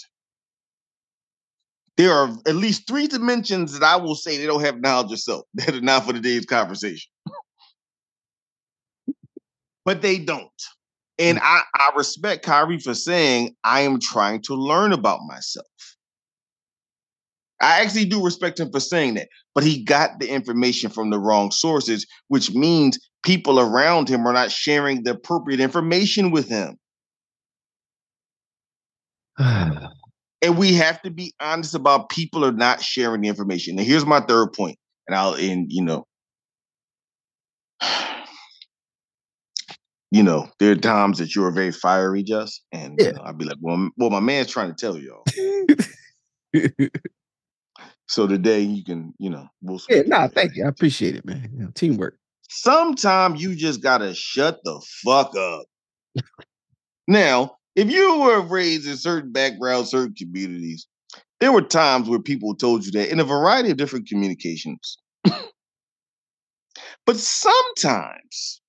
there 1.96 2.12
are 2.12 2.28
at 2.46 2.56
least 2.56 2.88
three 2.88 3.06
dimensions 3.06 3.78
that 3.78 3.84
I 3.84 3.96
will 3.96 4.16
say 4.16 4.36
they 4.36 4.46
don't 4.46 4.64
have 4.64 4.80
knowledge 4.80 5.12
of 5.12 5.20
self 5.20 5.44
that 5.54 5.74
are 5.74 5.80
not 5.80 6.04
for 6.04 6.12
today's 6.12 6.46
conversation. 6.46 7.10
but 9.84 10.02
they 10.02 10.18
don't. 10.18 10.50
And 11.18 11.38
mm. 11.38 11.42
I, 11.42 11.62
I 11.74 11.90
respect 11.96 12.44
Kyrie 12.44 12.78
for 12.78 12.94
saying, 12.94 13.54
I 13.64 13.82
am 13.82 14.00
trying 14.00 14.42
to 14.42 14.54
learn 14.54 14.92
about 14.92 15.20
myself. 15.26 15.66
I 17.60 17.82
actually 17.82 18.04
do 18.06 18.22
respect 18.22 18.60
him 18.60 18.70
for 18.70 18.80
saying 18.80 19.14
that, 19.14 19.28
but 19.54 19.64
he 19.64 19.84
got 19.84 20.18
the 20.20 20.28
information 20.28 20.90
from 20.90 21.10
the 21.10 21.18
wrong 21.18 21.50
sources, 21.50 22.06
which 22.28 22.52
means 22.52 22.98
people 23.24 23.58
around 23.58 24.08
him 24.08 24.26
are 24.26 24.32
not 24.32 24.50
sharing 24.50 25.02
the 25.02 25.12
appropriate 25.12 25.60
information 25.60 26.30
with 26.30 26.48
him. 26.48 26.78
And 30.42 30.58
we 30.58 30.74
have 30.74 31.00
to 31.00 31.10
be 31.10 31.32
honest 31.40 31.74
about 31.74 32.10
people 32.10 32.44
are 32.44 32.52
not 32.52 32.82
sharing 32.82 33.22
the 33.22 33.28
information. 33.28 33.78
And 33.78 33.86
here's 33.86 34.04
my 34.04 34.20
third 34.20 34.52
point, 34.52 34.76
and 35.08 35.16
I'll 35.16 35.34
end, 35.36 35.68
you 35.70 35.82
know. 35.82 36.04
You 40.14 40.22
know, 40.22 40.48
there 40.60 40.70
are 40.70 40.76
times 40.76 41.18
that 41.18 41.34
you're 41.34 41.50
very 41.50 41.72
fiery, 41.72 42.22
just, 42.22 42.62
and 42.70 42.94
yeah. 43.00 43.06
you 43.06 43.12
know, 43.14 43.22
I'll 43.22 43.32
be 43.32 43.46
like, 43.46 43.56
"Well, 43.60 43.90
well, 43.96 44.10
my 44.10 44.20
man's 44.20 44.48
trying 44.48 44.72
to 44.72 44.76
tell 44.76 44.96
y'all." 44.96 45.24
so 48.06 48.28
today 48.28 48.60
you 48.60 48.84
can, 48.84 49.12
you 49.18 49.28
know, 49.28 49.48
we'll. 49.60 49.80
Yeah, 49.90 50.02
nah, 50.06 50.28
thank 50.28 50.54
you. 50.54 50.66
I 50.66 50.68
appreciate 50.68 51.16
it, 51.16 51.24
man. 51.24 51.50
You 51.52 51.64
know, 51.64 51.70
teamwork. 51.74 52.16
Sometimes 52.48 53.42
you 53.42 53.56
just 53.56 53.82
gotta 53.82 54.14
shut 54.14 54.60
the 54.62 54.80
fuck 55.04 55.34
up. 55.36 55.64
now, 57.08 57.56
if 57.74 57.90
you 57.90 58.20
were 58.20 58.40
raised 58.40 58.86
in 58.86 58.96
certain 58.96 59.32
backgrounds, 59.32 59.90
certain 59.90 60.14
communities, 60.14 60.86
there 61.40 61.50
were 61.50 61.60
times 61.60 62.08
where 62.08 62.20
people 62.20 62.54
told 62.54 62.86
you 62.86 62.92
that 62.92 63.10
in 63.10 63.18
a 63.18 63.24
variety 63.24 63.72
of 63.72 63.78
different 63.78 64.06
communications. 64.06 64.96
but 67.04 67.16
sometimes, 67.16 68.60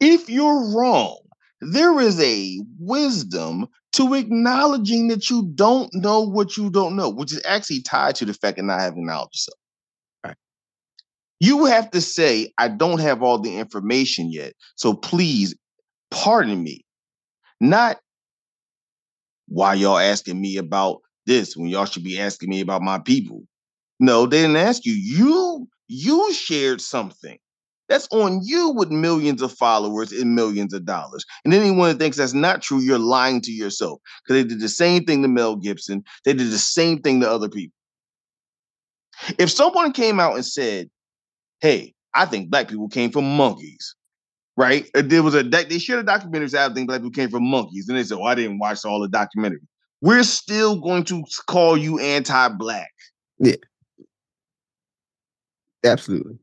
if 0.00 0.28
you're 0.28 0.74
wrong, 0.74 1.18
there 1.60 2.00
is 2.00 2.20
a 2.20 2.60
wisdom 2.78 3.66
to 3.92 4.14
acknowledging 4.14 5.08
that 5.08 5.28
you 5.28 5.50
don't 5.54 5.92
know 5.92 6.20
what 6.22 6.56
you 6.56 6.70
don't 6.70 6.96
know, 6.96 7.10
which 7.10 7.32
is 7.32 7.42
actually 7.44 7.82
tied 7.82 8.14
to 8.16 8.24
the 8.24 8.34
fact 8.34 8.58
of 8.58 8.64
not 8.64 8.80
having 8.80 9.04
knowledge 9.06 9.28
of 9.34 9.38
self. 9.38 9.58
Right. 10.24 10.36
You 11.38 11.66
have 11.66 11.90
to 11.90 12.00
say, 12.00 12.52
I 12.58 12.68
don't 12.68 13.00
have 13.00 13.22
all 13.22 13.38
the 13.38 13.56
information 13.56 14.32
yet. 14.32 14.54
So 14.76 14.94
please 14.94 15.54
pardon 16.10 16.62
me. 16.62 16.84
Not 17.60 17.98
why 19.48 19.74
y'all 19.74 19.98
asking 19.98 20.40
me 20.40 20.56
about 20.56 21.00
this 21.26 21.56
when 21.56 21.68
y'all 21.68 21.84
should 21.84 22.04
be 22.04 22.18
asking 22.18 22.48
me 22.48 22.60
about 22.60 22.82
my 22.82 22.98
people. 22.98 23.42
No, 23.98 24.24
they 24.24 24.40
didn't 24.42 24.56
ask 24.56 24.86
you. 24.86 24.94
You 24.94 25.68
you 25.88 26.32
shared 26.32 26.80
something. 26.80 27.36
That's 27.90 28.06
on 28.12 28.40
you 28.44 28.70
with 28.70 28.90
millions 28.90 29.42
of 29.42 29.52
followers 29.52 30.12
and 30.12 30.36
millions 30.36 30.72
of 30.72 30.84
dollars. 30.84 31.24
And 31.44 31.52
anyone 31.52 31.88
that 31.88 31.98
thinks 31.98 32.16
that's 32.16 32.32
not 32.32 32.62
true, 32.62 32.78
you're 32.78 33.00
lying 33.00 33.40
to 33.42 33.52
yourself. 33.52 34.00
Because 34.22 34.42
they 34.42 34.48
did 34.48 34.60
the 34.60 34.68
same 34.68 35.04
thing 35.04 35.22
to 35.22 35.28
Mel 35.28 35.56
Gibson. 35.56 36.04
They 36.24 36.32
did 36.32 36.50
the 36.50 36.58
same 36.58 37.02
thing 37.02 37.20
to 37.20 37.28
other 37.28 37.48
people. 37.48 37.74
If 39.38 39.50
someone 39.50 39.92
came 39.92 40.20
out 40.20 40.36
and 40.36 40.46
said, 40.46 40.88
"Hey, 41.60 41.94
I 42.14 42.26
think 42.26 42.48
black 42.48 42.68
people 42.68 42.88
came 42.88 43.10
from 43.10 43.36
monkeys," 43.36 43.96
right? 44.56 44.88
There 44.94 45.24
was 45.24 45.34
a 45.34 45.42
they 45.42 45.78
shared 45.80 46.00
a 46.00 46.04
documentary 46.04 46.48
that 46.50 46.70
I 46.70 46.74
think 46.74 46.86
black 46.86 47.00
people 47.00 47.10
came 47.10 47.28
from 47.28 47.44
monkeys, 47.44 47.88
and 47.88 47.98
they 47.98 48.04
said, 48.04 48.18
"Oh, 48.18 48.24
I 48.24 48.36
didn't 48.36 48.60
watch 48.60 48.84
all 48.84 49.00
the 49.00 49.08
documentary." 49.08 49.60
We're 50.00 50.22
still 50.22 50.80
going 50.80 51.04
to 51.04 51.24
call 51.48 51.76
you 51.76 51.98
anti-black. 51.98 52.92
Yeah, 53.38 53.56
absolutely. 55.84 56.38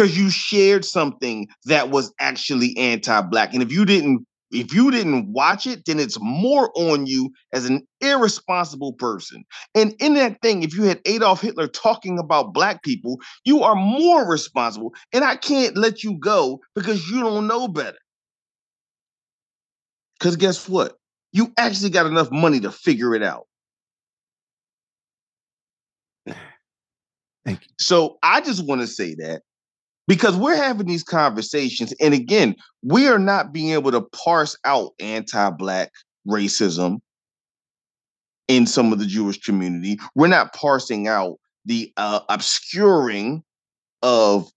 Because 0.00 0.16
you 0.16 0.30
shared 0.30 0.86
something 0.86 1.46
that 1.66 1.90
was 1.90 2.10
actually 2.18 2.74
anti-black, 2.78 3.52
and 3.52 3.62
if 3.62 3.70
you 3.70 3.84
didn't 3.84 4.26
if 4.50 4.72
you 4.72 4.90
didn't 4.90 5.30
watch 5.30 5.66
it, 5.66 5.84
then 5.84 6.00
it's 6.00 6.16
more 6.22 6.72
on 6.74 7.06
you 7.06 7.30
as 7.52 7.66
an 7.66 7.86
irresponsible 8.00 8.94
person. 8.94 9.44
And 9.74 9.94
in 10.00 10.14
that 10.14 10.40
thing, 10.40 10.62
if 10.62 10.74
you 10.74 10.84
had 10.84 11.02
Adolf 11.04 11.42
Hitler 11.42 11.68
talking 11.68 12.18
about 12.18 12.54
black 12.54 12.82
people, 12.82 13.18
you 13.44 13.62
are 13.62 13.76
more 13.76 14.26
responsible. 14.26 14.94
And 15.12 15.22
I 15.22 15.36
can't 15.36 15.76
let 15.76 16.02
you 16.02 16.18
go 16.18 16.60
because 16.74 17.06
you 17.10 17.20
don't 17.20 17.46
know 17.46 17.68
better. 17.68 17.98
Because 20.18 20.36
guess 20.36 20.66
what? 20.66 20.96
You 21.32 21.52
actually 21.58 21.90
got 21.90 22.06
enough 22.06 22.32
money 22.32 22.60
to 22.60 22.72
figure 22.72 23.14
it 23.14 23.22
out. 23.22 23.46
Thank 27.44 27.60
you. 27.60 27.68
So 27.78 28.16
I 28.22 28.40
just 28.40 28.66
want 28.66 28.80
to 28.80 28.86
say 28.86 29.14
that 29.16 29.42
because 30.10 30.34
we're 30.34 30.56
having 30.56 30.88
these 30.88 31.04
conversations 31.04 31.94
and 32.00 32.12
again 32.12 32.56
we 32.82 33.06
are 33.06 33.18
not 33.18 33.52
being 33.52 33.70
able 33.70 33.92
to 33.92 34.00
parse 34.00 34.58
out 34.64 34.90
anti-black 34.98 35.92
racism 36.26 36.98
in 38.48 38.66
some 38.66 38.92
of 38.92 38.98
the 38.98 39.06
jewish 39.06 39.40
community. 39.40 40.00
We're 40.16 40.26
not 40.26 40.52
parsing 40.52 41.06
out 41.06 41.36
the 41.64 41.92
uh, 41.96 42.20
obscuring 42.28 43.44
of 44.02 44.50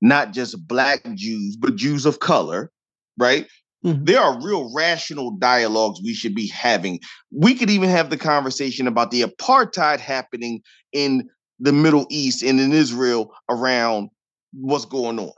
not 0.00 0.32
just 0.32 0.68
black 0.68 1.02
jews 1.16 1.56
but 1.56 1.74
jews 1.74 2.06
of 2.06 2.20
color 2.20 2.70
right? 3.18 3.48
Mm-hmm. 3.84 4.04
there 4.04 4.20
are 4.20 4.40
real 4.40 4.72
rational 4.72 5.32
dialogues 5.32 6.00
we 6.04 6.14
should 6.14 6.36
be 6.36 6.46
having. 6.46 7.00
We 7.32 7.56
could 7.56 7.68
even 7.68 7.88
have 7.88 8.10
the 8.10 8.16
conversation 8.16 8.86
about 8.86 9.10
the 9.10 9.22
apartheid 9.22 9.98
happening 9.98 10.60
in 10.92 11.28
the 11.58 11.72
middle 11.72 12.06
east 12.08 12.44
and 12.44 12.60
in 12.60 12.72
israel 12.72 13.34
around 13.50 14.08
what's 14.52 14.84
going 14.84 15.18
on. 15.18 15.32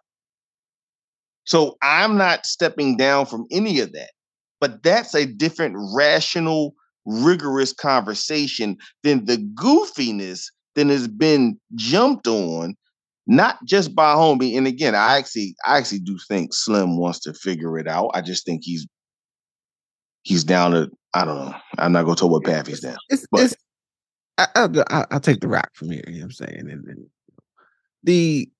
So 1.44 1.76
I'm 1.82 2.16
not 2.16 2.46
stepping 2.46 2.96
down 2.96 3.26
from 3.26 3.46
any 3.50 3.80
of 3.80 3.92
that. 3.92 4.10
But 4.60 4.82
that's 4.82 5.14
a 5.14 5.26
different 5.26 5.76
rational, 5.94 6.74
rigorous 7.04 7.72
conversation 7.72 8.78
than 9.02 9.26
the 9.26 9.36
goofiness 9.36 10.44
that 10.74 10.86
has 10.86 11.06
been 11.06 11.58
jumped 11.74 12.26
on, 12.26 12.74
not 13.26 13.58
just 13.66 13.94
by 13.94 14.14
homie. 14.14 14.56
And 14.56 14.66
again, 14.66 14.94
I 14.94 15.18
actually, 15.18 15.54
I 15.66 15.76
actually 15.76 16.00
do 16.00 16.18
think 16.28 16.54
Slim 16.54 16.96
wants 16.96 17.20
to 17.20 17.34
figure 17.34 17.78
it 17.78 17.86
out. 17.86 18.10
I 18.14 18.22
just 18.22 18.46
think 18.46 18.62
he's 18.64 18.86
he's 20.22 20.44
down 20.44 20.72
to 20.72 20.90
I 21.12 21.24
don't 21.24 21.36
know. 21.36 21.54
I'm 21.78 21.92
not 21.92 22.04
gonna 22.04 22.16
tell 22.16 22.30
what 22.30 22.44
path 22.44 22.66
he's 22.66 22.80
down. 22.80 22.96
It's, 23.08 23.26
but 23.30 23.42
it's, 23.42 23.54
I, 24.38 24.66
will 24.66 25.20
take 25.20 25.40
the 25.40 25.48
rock 25.48 25.70
from 25.74 25.90
here. 25.90 26.02
You 26.06 26.14
know 26.14 26.18
what 26.20 26.24
I'm 26.24 26.30
saying? 26.32 26.70
And, 26.70 26.84
and 26.86 27.06
the 28.02 28.50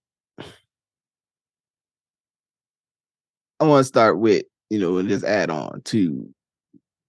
I 3.65 3.69
want 3.69 3.81
to 3.81 3.89
start 3.89 4.19
with, 4.19 4.45
you 4.71 4.79
know, 4.79 4.99
and 4.99 5.09
just 5.09 5.25
add 5.25 5.51
on 5.51 5.83
to 5.87 6.29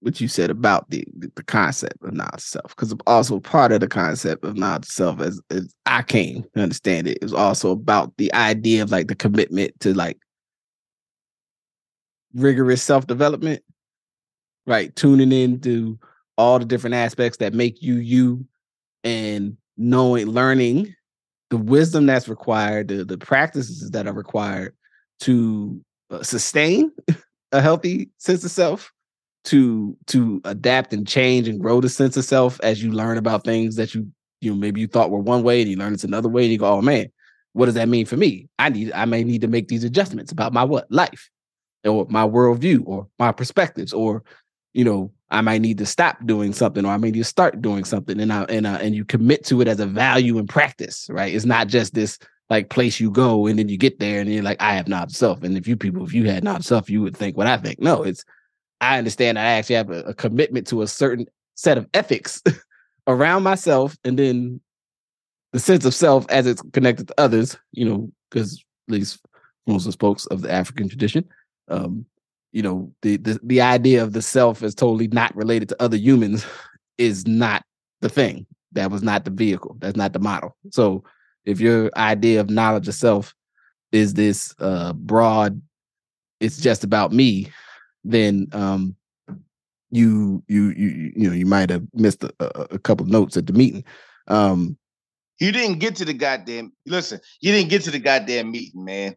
what 0.02 0.22
you 0.22 0.28
said 0.28 0.52
about 0.52 0.90
the 0.90 1.04
the 1.18 1.44
concept 1.44 2.04
of 2.04 2.14
knowledge 2.14 2.42
self, 2.42 2.76
because 2.76 2.94
also 3.08 3.40
part 3.40 3.72
of 3.72 3.80
the 3.80 3.88
concept 3.88 4.44
of 4.46 4.56
knowledge 4.56 4.86
self, 4.86 5.20
as, 5.20 5.42
as 5.50 5.74
I 5.86 6.04
came 6.04 6.44
to 6.56 6.62
understand 6.62 7.08
it, 7.08 7.18
is 7.22 7.34
also 7.34 7.72
about 7.72 8.16
the 8.18 8.34
idea 8.34 8.84
of 8.84 8.92
like 8.92 9.08
the 9.08 9.16
commitment 9.16 9.80
to 9.80 9.94
like 9.94 10.20
rigorous 12.36 12.84
self 12.84 13.08
development, 13.08 13.64
right? 14.68 14.96
Tuning 14.96 15.32
into 15.32 15.98
all 16.38 16.60
the 16.60 16.66
different 16.66 16.96
aspects 16.96 17.38
that 17.40 17.54
make 17.54 17.82
you 17.82 17.96
you, 17.96 18.46
and 19.04 19.58
knowing, 19.78 20.28
learning 20.28 20.94
the 21.50 21.58
wisdom 21.58 22.06
that's 22.06 22.28
required, 22.28 22.90
the 22.90 23.06
the 23.06 23.18
practices 23.18 23.90
that 23.92 24.08
are 24.08 24.14
required 24.14 24.76
to 25.22 25.82
Uh, 26.16 26.24
sustain 26.24 26.92
a 27.52 27.62
healthy 27.62 28.10
sense 28.18 28.44
of 28.44 28.52
self 28.52 28.92
to 29.44 29.96
to 30.08 30.42
adapt 30.46 30.94
and 30.94 31.08
change 31.08 31.48
and 31.48 31.60
grow 31.60 31.82
the 31.82 31.90
sense 31.90 32.18
of 32.18 32.26
self 32.26 32.60
as 32.62 32.84
you 32.84 32.92
learn 32.92 33.18
about 33.18 33.44
things 33.44 33.76
that 33.76 33.94
you 33.94 34.08
you 34.42 34.52
know 34.52 34.58
maybe 34.58 34.82
you 34.82 34.88
thought 34.88 35.12
were 35.12 35.20
one 35.20 35.44
way 35.44 35.62
and 35.62 35.70
you 35.70 35.78
learn 35.78 35.94
it's 35.94 36.04
another 36.04 36.30
way 36.30 36.44
and 36.44 36.52
you 36.52 36.58
go 36.58 36.68
oh 36.68 36.82
man 36.82 37.08
what 37.54 37.68
does 37.68 37.76
that 37.76 37.88
mean 37.88 38.06
for 38.06 38.18
me? 38.18 38.50
I 38.60 38.70
need 38.70 38.92
i 38.94 39.06
may 39.06 39.24
need 39.24 39.42
to 39.42 39.48
make 39.48 39.68
these 39.68 39.84
adjustments 39.84 40.32
about 40.32 40.54
my 40.54 40.64
what? 40.64 40.92
Life 40.92 41.30
or 41.86 42.06
my 42.10 42.28
worldview 42.28 42.84
or 42.86 43.08
my 43.20 43.32
perspectives 43.32 43.94
or 43.94 44.24
you 44.74 44.84
know 44.84 45.12
i 45.30 45.42
might 45.42 45.62
need 45.62 45.78
to 45.78 45.86
stop 45.86 46.18
doing 46.26 46.52
something 46.54 46.86
or 46.86 46.92
i 46.92 46.98
may 46.98 47.12
need 47.12 47.20
to 47.20 47.24
start 47.24 47.62
doing 47.62 47.84
something 47.84 48.20
and 48.20 48.34
i 48.34 48.44
and 48.44 48.68
I, 48.68 48.76
and 48.78 48.96
you 48.96 49.06
commit 49.06 49.46
to 49.46 49.62
it 49.62 49.68
as 49.68 49.80
a 49.80 49.86
value 49.86 50.38
and 50.38 50.50
practice 50.50 51.08
right? 51.10 51.34
It's 51.34 51.46
not 51.46 51.68
just 51.68 51.94
this 51.94 52.18
like 52.50 52.70
place 52.70 53.00
you 53.00 53.10
go 53.10 53.48
and 53.48 53.58
then 53.58 53.70
you 53.70 53.78
get 53.78 54.00
there 54.00 54.22
and 54.22 54.32
you're 54.32 54.44
like, 54.44 54.62
I 54.62 54.74
have 54.74 54.88
not 54.88 55.12
self. 55.12 55.44
And 55.44 55.58
if 55.58 55.68
you 55.68 55.76
people, 55.76 56.06
if 56.06 56.14
you 56.14 56.30
had 56.30 56.44
not 56.44 56.64
self, 56.64 56.90
you 56.90 57.02
would 57.02 57.18
think 57.18 57.38
what 57.38 57.48
I 57.48 57.58
think. 57.58 57.80
No, 57.80 58.04
it's 58.04 58.24
I 58.82 58.98
understand 58.98 59.40
I 59.40 59.44
actually 59.44 59.76
have 59.76 59.90
a, 59.90 60.02
a 60.04 60.14
commitment 60.14 60.68
to 60.68 60.82
a 60.82 60.88
certain 60.88 61.26
set 61.56 61.78
of 61.78 61.88
ethics 61.94 62.42
around 63.08 63.44
myself 63.44 63.98
and 64.04 64.20
then 64.20 64.62
the 65.54 65.60
sense 65.60 65.86
of 65.86 65.94
self 65.94 66.26
as 66.30 66.46
it's 66.46 66.62
connected 66.74 67.08
to 67.08 67.16
others, 67.18 67.58
you 67.72 67.86
know, 67.86 68.12
because 68.30 68.64
at 68.88 68.94
least 68.94 69.20
most 69.66 69.86
of 69.86 69.94
the 69.94 69.98
folks 69.98 70.26
of 70.28 70.42
the 70.42 70.52
African 70.52 70.90
tradition, 70.90 71.26
um, 71.70 72.06
you 72.52 72.62
know, 72.62 72.92
the, 73.02 73.18
the 73.18 73.40
the 73.44 73.62
idea 73.62 74.04
of 74.04 74.14
the 74.14 74.22
self 74.22 74.64
is 74.64 74.76
totally 74.76 75.08
not 75.08 75.36
related 75.36 75.70
to 75.70 75.82
other 75.82 75.98
humans 75.98 76.46
is 76.98 77.26
not 77.26 77.64
the 78.02 78.10
thing. 78.10 78.46
That 78.74 78.92
was 78.92 79.02
not 79.02 79.26
the 79.26 79.32
vehicle. 79.32 79.78
That's 79.80 79.98
not 79.98 80.14
the 80.14 80.20
model. 80.20 80.56
So 80.72 81.04
if 81.46 81.60
your 81.60 81.90
idea 81.96 82.42
of 82.42 82.50
knowledge 82.50 82.88
of 82.88 82.96
self 82.96 83.34
is 83.92 84.14
this 84.14 84.54
uh 84.60 84.94
broad 84.94 85.62
it's 86.40 86.60
just 86.60 86.84
about 86.84 87.12
me 87.12 87.48
then 88.04 88.48
um 88.54 88.96
you 89.96 90.44
you 90.48 90.70
you 90.72 91.12
you 91.16 91.30
know 91.30 91.34
you 91.34 91.46
might 91.46 91.70
have 91.70 91.84
missed 91.94 92.24
a, 92.24 92.34
a 92.40 92.80
couple 92.80 93.06
notes 93.06 93.38
at 93.38 93.48
the 93.48 93.54
meeting. 93.54 93.84
Um 94.28 94.78
you 95.40 95.52
didn't 95.52 95.80
get 95.80 95.96
to 95.98 96.06
the 96.06 96.14
goddamn 96.14 96.72
listen 96.86 97.20
you 97.42 97.52
didn't 97.52 97.70
get 97.70 97.84
to 97.84 97.92
the 97.92 98.00
goddamn 98.00 98.52
meeting 98.52 98.84
man. 98.84 99.16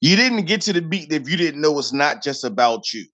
You 0.00 0.16
didn't 0.16 0.44
get 0.44 0.60
to 0.62 0.72
the 0.72 0.82
meeting 0.82 1.20
if 1.20 1.28
you 1.28 1.36
didn't 1.36 1.60
know 1.60 1.78
it's 1.78 1.92
not 1.92 2.22
just 2.22 2.44
about 2.44 2.92
you. 2.92 3.04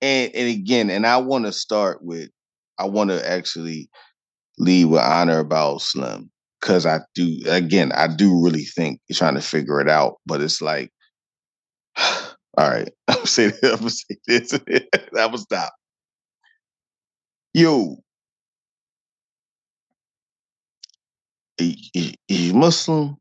And 0.00 0.34
and 0.34 0.48
again 0.48 0.90
and 0.90 1.06
i 1.06 1.16
want 1.16 1.44
to 1.44 1.52
start 1.52 2.02
with 2.02 2.28
i 2.78 2.84
want 2.84 3.10
to 3.10 3.30
actually 3.30 3.88
lead 4.58 4.86
with 4.86 5.00
honor 5.00 5.38
about 5.38 5.80
slim 5.80 6.31
because 6.62 6.86
I 6.86 7.00
do 7.14 7.40
again, 7.48 7.92
I 7.92 8.06
do 8.06 8.42
really 8.42 8.64
think 8.64 9.00
he's 9.06 9.18
trying 9.18 9.34
to 9.34 9.42
figure 9.42 9.80
it 9.80 9.88
out, 9.88 10.18
but 10.24 10.40
it's 10.40 10.62
like, 10.62 10.90
all 11.98 12.70
right, 12.70 12.90
I'm 13.08 13.26
say 13.26 13.48
this, 13.48 13.80
I'm 13.80 13.88
say 13.88 14.16
this, 14.26 14.60
I 15.18 15.26
will 15.26 15.38
stop. 15.38 15.72
Yo, 17.52 17.96
is, 21.58 21.90
is 21.94 22.14
you 22.28 22.54
Muslim? 22.54 23.16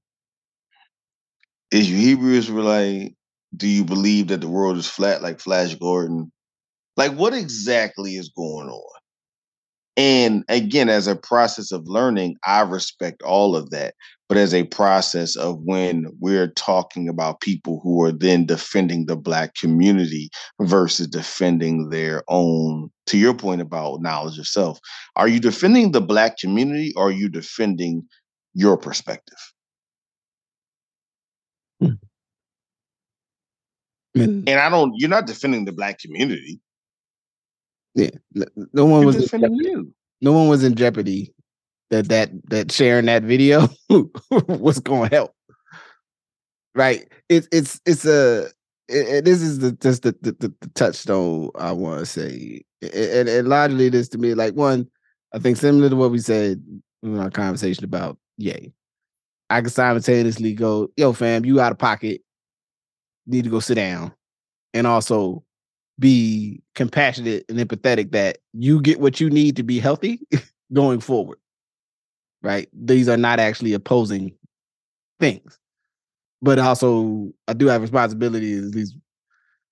Is 1.72 1.90
you 1.90 1.98
Hebrew 1.98 2.34
Israelite? 2.34 3.16
Do 3.56 3.68
you 3.68 3.84
believe 3.84 4.28
that 4.28 4.42
the 4.42 4.48
world 4.48 4.78
is 4.78 4.88
flat 4.88 5.22
like 5.22 5.40
Flash 5.40 5.76
Gordon? 5.76 6.32
Like, 6.96 7.14
what 7.14 7.34
exactly 7.34 8.16
is 8.16 8.30
going 8.30 8.70
on? 8.70 9.01
And 9.98 10.46
again, 10.48 10.88
as 10.90 11.08
a 11.08 11.16
process 11.16 11.72
of 11.72 11.86
learning, 11.86 12.38
I 12.46 12.62
respect 12.62 13.22
all 13.24 13.56
of 13.56 13.72
that. 13.72 13.96
But 14.30 14.38
as 14.38 14.54
a 14.54 14.64
process 14.64 15.36
of 15.36 15.60
when 15.64 16.06
we're 16.20 16.48
talking 16.48 17.10
about 17.10 17.42
people 17.42 17.82
who 17.84 18.02
are 18.04 18.14
then 18.14 18.46
defending 18.46 19.06
the 19.06 19.18
Black 19.18 19.56
community 19.56 20.30
versus 20.62 21.08
defending 21.08 21.90
their 21.90 22.24
own, 22.30 22.90
to 23.08 23.18
your 23.18 23.34
point 23.34 23.60
about 23.60 24.02
knowledge 24.02 24.40
of 24.40 24.48
self, 24.48 24.80
are 25.18 25.28
you 25.28 25.42
defending 25.42 25.92
the 25.92 26.00
Black 26.00 26.38
community 26.38 26.94
or 26.96 27.10
are 27.10 27.12
you 27.12 27.28
defending 27.28 28.04
your 28.54 28.78
perspective? 28.78 29.38
Hmm. 31.82 31.96
And 34.16 34.50
I 34.50 34.70
don't, 34.70 34.94
you're 34.96 35.10
not 35.10 35.28
defending 35.28 35.66
the 35.66 35.74
Black 35.74 36.00
community. 36.00 36.62
Yeah, 37.94 38.10
no 38.74 38.86
one 38.86 39.06
was 39.06 39.18
defending 39.18 39.56
you. 39.56 39.94
No 40.22 40.32
one 40.32 40.48
was 40.48 40.64
in 40.64 40.76
jeopardy 40.76 41.34
that 41.90 42.08
that 42.10 42.32
that 42.50 42.72
sharing 42.72 43.06
that 43.06 43.24
video 43.24 43.68
was 44.48 44.80
going 44.80 45.10
to 45.10 45.16
help. 45.16 45.36
Right? 46.74 47.12
It's 47.28 47.48
it's 47.52 47.82
it's 47.86 48.06
a 48.06 48.48
it, 48.88 49.26
this 49.26 49.42
is 49.42 49.60
the 49.60 49.74
just 49.74 50.04
the, 50.04 50.16
the, 50.22 50.32
the, 50.34 50.54
the 50.62 50.70
touchstone 50.70 51.50
I 51.56 51.72
want 51.74 52.00
to 52.00 52.06
say, 52.06 52.64
and, 52.82 53.28
and 53.28 53.48
largely 53.48 53.90
this 53.90 54.08
to 54.10 54.18
me 54.18 54.34
like 54.34 54.54
one. 54.54 54.88
I 55.34 55.40
think 55.40 55.58
similar 55.58 55.90
to 55.90 55.96
what 55.96 56.12
we 56.12 56.20
said, 56.20 56.62
in 57.04 57.18
our 57.18 57.30
conversation 57.30 57.84
about 57.84 58.18
yay. 58.38 58.74
I 59.50 59.62
can 59.62 59.70
simultaneously 59.70 60.54
go, 60.54 60.90
yo, 60.96 61.12
fam, 61.14 61.46
you 61.46 61.60
out 61.60 61.74
of 61.74 61.78
pocket, 61.78 62.22
need 63.28 63.44
to 63.44 63.50
go 63.50 63.60
sit 63.60 63.76
down. 63.76 64.14
And 64.74 64.88
also 64.88 65.44
be 66.00 66.62
compassionate 66.76 67.46
and 67.50 67.60
empathetic 67.60 68.12
that 68.12 68.40
you 68.54 68.82
get 68.82 69.00
what 69.00 69.20
you 69.20 69.30
need 69.30 69.56
to 69.56 69.64
be 69.64 69.80
healthy 69.80 70.20
going 70.74 71.00
forward. 71.00 71.38
Right? 72.42 72.68
These 72.74 73.08
are 73.08 73.18
not 73.18 73.40
actually 73.40 73.74
opposing 73.74 74.34
things. 75.20 75.60
But 76.42 76.58
also 76.58 77.32
I 77.48 77.54
do 77.54 77.68
have 77.68 77.82
responsibility 77.82 78.54
as 78.54 78.96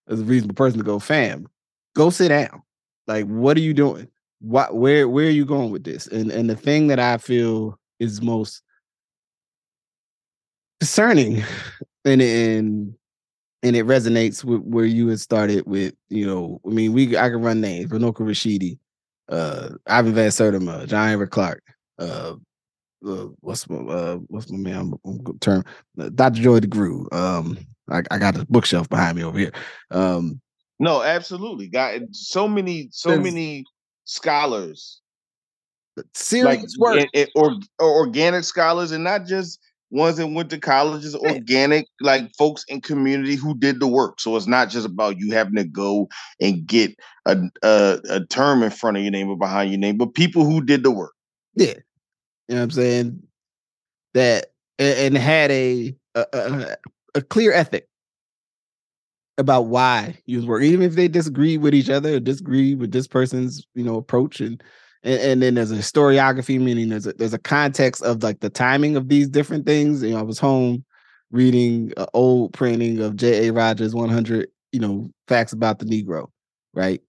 as 0.07 0.21
a 0.21 0.23
reasonable 0.23 0.55
person 0.55 0.79
to 0.79 0.83
go, 0.83 0.99
fam, 0.99 1.47
go 1.95 2.09
sit 2.09 2.29
down. 2.29 2.61
Like, 3.07 3.25
what 3.25 3.57
are 3.57 3.61
you 3.61 3.73
doing? 3.73 4.07
What 4.39 4.75
where 4.75 5.09
where 5.09 5.27
are 5.27 5.31
you 5.31 5.45
going 5.45 5.71
with 5.71 5.83
this? 5.83 6.07
And 6.07 6.31
and 6.31 6.49
the 6.49 6.55
thing 6.55 6.87
that 6.87 6.99
I 6.99 7.17
feel 7.17 7.77
is 7.99 8.21
most 8.21 8.61
concerning 10.79 11.43
and 12.05 12.21
and 12.21 12.95
and 13.63 13.75
it 13.75 13.85
resonates 13.85 14.43
with 14.43 14.61
where 14.61 14.85
you 14.85 15.07
had 15.07 15.19
started 15.19 15.65
with, 15.65 15.93
you 16.09 16.25
know, 16.25 16.61
I 16.65 16.69
mean, 16.69 16.93
we 16.93 17.17
I 17.17 17.29
can 17.29 17.41
run 17.41 17.61
names, 17.61 17.91
Runoko 17.91 18.21
Rashidi, 18.21 18.79
uh, 19.29 19.69
Ivan 19.87 20.13
Van 20.13 20.29
Sertima, 20.29 20.87
John 20.87 21.09
Henrik 21.09 21.31
Clarke, 21.31 21.63
uh, 21.99 22.35
uh, 23.05 23.27
what's 23.39 23.69
my 23.69 23.77
uh, 23.77 24.15
what's 24.27 24.51
my 24.51 24.57
man 24.57 24.93
term? 25.39 25.63
Uh, 25.99 26.09
Dr. 26.09 26.41
Joy 26.41 26.59
DeGruy. 26.59 27.13
Um, 27.13 27.57
I, 27.89 28.03
I 28.11 28.17
got 28.17 28.37
a 28.37 28.45
bookshelf 28.49 28.89
behind 28.89 29.17
me 29.17 29.23
over 29.23 29.37
here. 29.37 29.51
Um, 29.91 30.41
no, 30.79 31.01
absolutely. 31.01 31.67
Got 31.67 32.01
so 32.11 32.47
many, 32.47 32.89
so 32.91 33.19
many 33.19 33.65
scholars. 34.05 35.01
Serious 36.13 36.45
like, 36.45 36.61
work. 36.77 36.99
And, 37.01 37.09
and, 37.13 37.29
or, 37.35 37.51
or 37.79 37.97
organic 37.97 38.45
scholars, 38.45 38.91
and 38.91 39.03
not 39.03 39.25
just 39.25 39.59
ones 39.91 40.17
that 40.17 40.27
went 40.27 40.49
to 40.51 40.59
colleges, 40.59 41.15
organic, 41.15 41.87
like 41.99 42.31
folks 42.37 42.63
in 42.67 42.81
community 42.81 43.35
who 43.35 43.57
did 43.57 43.79
the 43.79 43.87
work. 43.87 44.19
So 44.19 44.35
it's 44.35 44.47
not 44.47 44.69
just 44.69 44.85
about 44.85 45.17
you 45.17 45.31
having 45.31 45.55
to 45.55 45.63
go 45.63 46.07
and 46.39 46.65
get 46.65 46.95
a, 47.25 47.37
a, 47.63 47.99
a 48.09 48.25
term 48.25 48.63
in 48.63 48.69
front 48.69 48.97
of 48.97 49.03
your 49.03 49.11
name 49.11 49.29
or 49.29 49.37
behind 49.37 49.71
your 49.71 49.79
name, 49.79 49.97
but 49.97 50.13
people 50.13 50.45
who 50.45 50.63
did 50.63 50.83
the 50.83 50.91
work. 50.91 51.13
Yeah. 51.55 51.73
You 52.47 52.55
know 52.55 52.57
what 52.57 52.63
I'm 52.63 52.71
saying? 52.71 53.23
That 54.13 54.47
and, 54.77 55.15
and 55.15 55.17
had 55.17 55.51
a, 55.51 55.95
a, 56.15 56.75
a 57.15 57.21
clear 57.21 57.51
ethic 57.53 57.87
about 59.37 59.67
why 59.67 60.17
you 60.25 60.37
was 60.37 60.45
working, 60.45 60.71
even 60.71 60.85
if 60.85 60.95
they 60.95 61.07
disagree 61.07 61.57
with 61.57 61.73
each 61.73 61.89
other 61.89 62.15
or 62.15 62.19
disagree 62.19 62.75
with 62.75 62.91
this 62.91 63.07
person's, 63.07 63.65
you 63.73 63.83
know, 63.83 63.95
approach 63.95 64.41
and 64.41 64.61
and, 65.03 65.21
and 65.21 65.41
then 65.41 65.55
there's 65.55 65.71
a 65.71 65.75
historiography, 65.75 66.59
meaning 66.59 66.89
there's 66.89 67.07
a 67.07 67.13
there's 67.13 67.33
a 67.33 67.39
context 67.39 68.01
of 68.01 68.23
like 68.23 68.39
the 68.39 68.49
timing 68.49 68.95
of 68.95 69.07
these 69.07 69.29
different 69.29 69.65
things. 69.65 70.03
You 70.03 70.11
know, 70.11 70.19
I 70.19 70.23
was 70.23 70.39
home 70.39 70.83
reading 71.31 71.93
an 71.97 72.07
old 72.13 72.53
printing 72.53 72.99
of 72.99 73.15
J.A. 73.15 73.53
Rogers 73.53 73.93
100, 73.93 74.49
you 74.71 74.79
know, 74.79 75.09
facts 75.27 75.53
about 75.53 75.79
the 75.79 75.85
Negro, 75.85 76.27
right? 76.73 77.01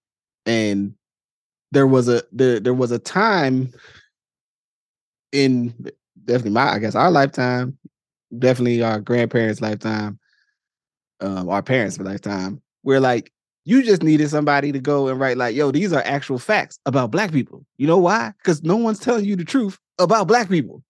And 0.47 0.95
there 1.73 1.87
was 1.87 2.09
a 2.09 2.23
there 2.33 2.61
there 2.61 2.75
was 2.75 2.91
a 2.91 2.99
time 2.99 3.73
in 5.33 5.75
definitely 6.25 6.53
my 6.53 6.73
I 6.73 6.79
guess 6.79 6.95
our 6.95 7.11
lifetime, 7.11 7.79
definitely 8.39 8.83
our 8.83 9.01
grandparents' 9.01 9.61
lifetime, 9.61 10.19
um, 11.21 11.49
our 11.49 11.63
parents' 11.63 11.99
lifetime, 11.99 12.63
where 12.83 13.01
like 13.01 13.33
you 13.71 13.85
just 13.85 14.03
needed 14.03 14.29
somebody 14.29 14.73
to 14.73 14.81
go 14.81 15.07
and 15.07 15.21
write 15.21 15.37
like, 15.37 15.55
yo, 15.55 15.71
these 15.71 15.93
are 15.93 16.03
actual 16.05 16.41
facts 16.41 16.81
about 16.87 17.13
black 17.13 17.31
people. 17.31 17.65
You 17.79 17.87
know 17.87 17.99
why? 17.99 18.33
Because 18.39 18.65
no 18.65 18.75
one's 18.75 18.99
telling 18.99 19.25
you 19.25 19.37
the 19.37 19.45
truth 19.45 19.79
about 20.01 20.27
black 20.27 20.49
people. 20.49 20.83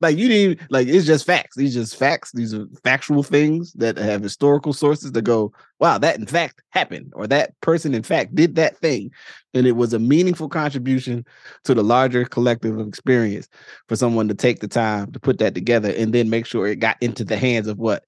Like 0.00 0.16
you 0.16 0.28
didn't 0.28 0.70
like 0.70 0.88
it's 0.88 1.06
just 1.06 1.26
facts. 1.26 1.56
These 1.56 1.74
just 1.74 1.94
facts. 1.94 2.32
These 2.32 2.54
are 2.54 2.66
factual 2.82 3.22
things 3.22 3.74
that 3.74 3.98
have 3.98 4.22
historical 4.22 4.72
sources 4.72 5.12
that 5.12 5.22
go, 5.22 5.52
wow, 5.78 5.98
that 5.98 6.18
in 6.18 6.24
fact 6.24 6.62
happened, 6.70 7.12
or 7.14 7.26
that 7.26 7.52
person 7.60 7.94
in 7.94 8.02
fact 8.02 8.34
did 8.34 8.54
that 8.54 8.78
thing. 8.78 9.10
And 9.52 9.66
it 9.66 9.72
was 9.72 9.92
a 9.92 9.98
meaningful 9.98 10.48
contribution 10.48 11.26
to 11.64 11.74
the 11.74 11.84
larger 11.84 12.24
collective 12.24 12.78
of 12.78 12.88
experience 12.88 13.46
for 13.88 13.94
someone 13.94 14.26
to 14.28 14.34
take 14.34 14.60
the 14.60 14.68
time 14.68 15.12
to 15.12 15.20
put 15.20 15.38
that 15.38 15.54
together 15.54 15.92
and 15.96 16.14
then 16.14 16.30
make 16.30 16.46
sure 16.46 16.66
it 16.66 16.76
got 16.76 16.96
into 17.02 17.24
the 17.24 17.36
hands 17.36 17.68
of 17.68 17.78
what? 17.78 18.04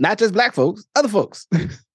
Not 0.00 0.18
just 0.18 0.34
black 0.34 0.52
folks, 0.52 0.84
other 0.96 1.08
folks. 1.08 1.46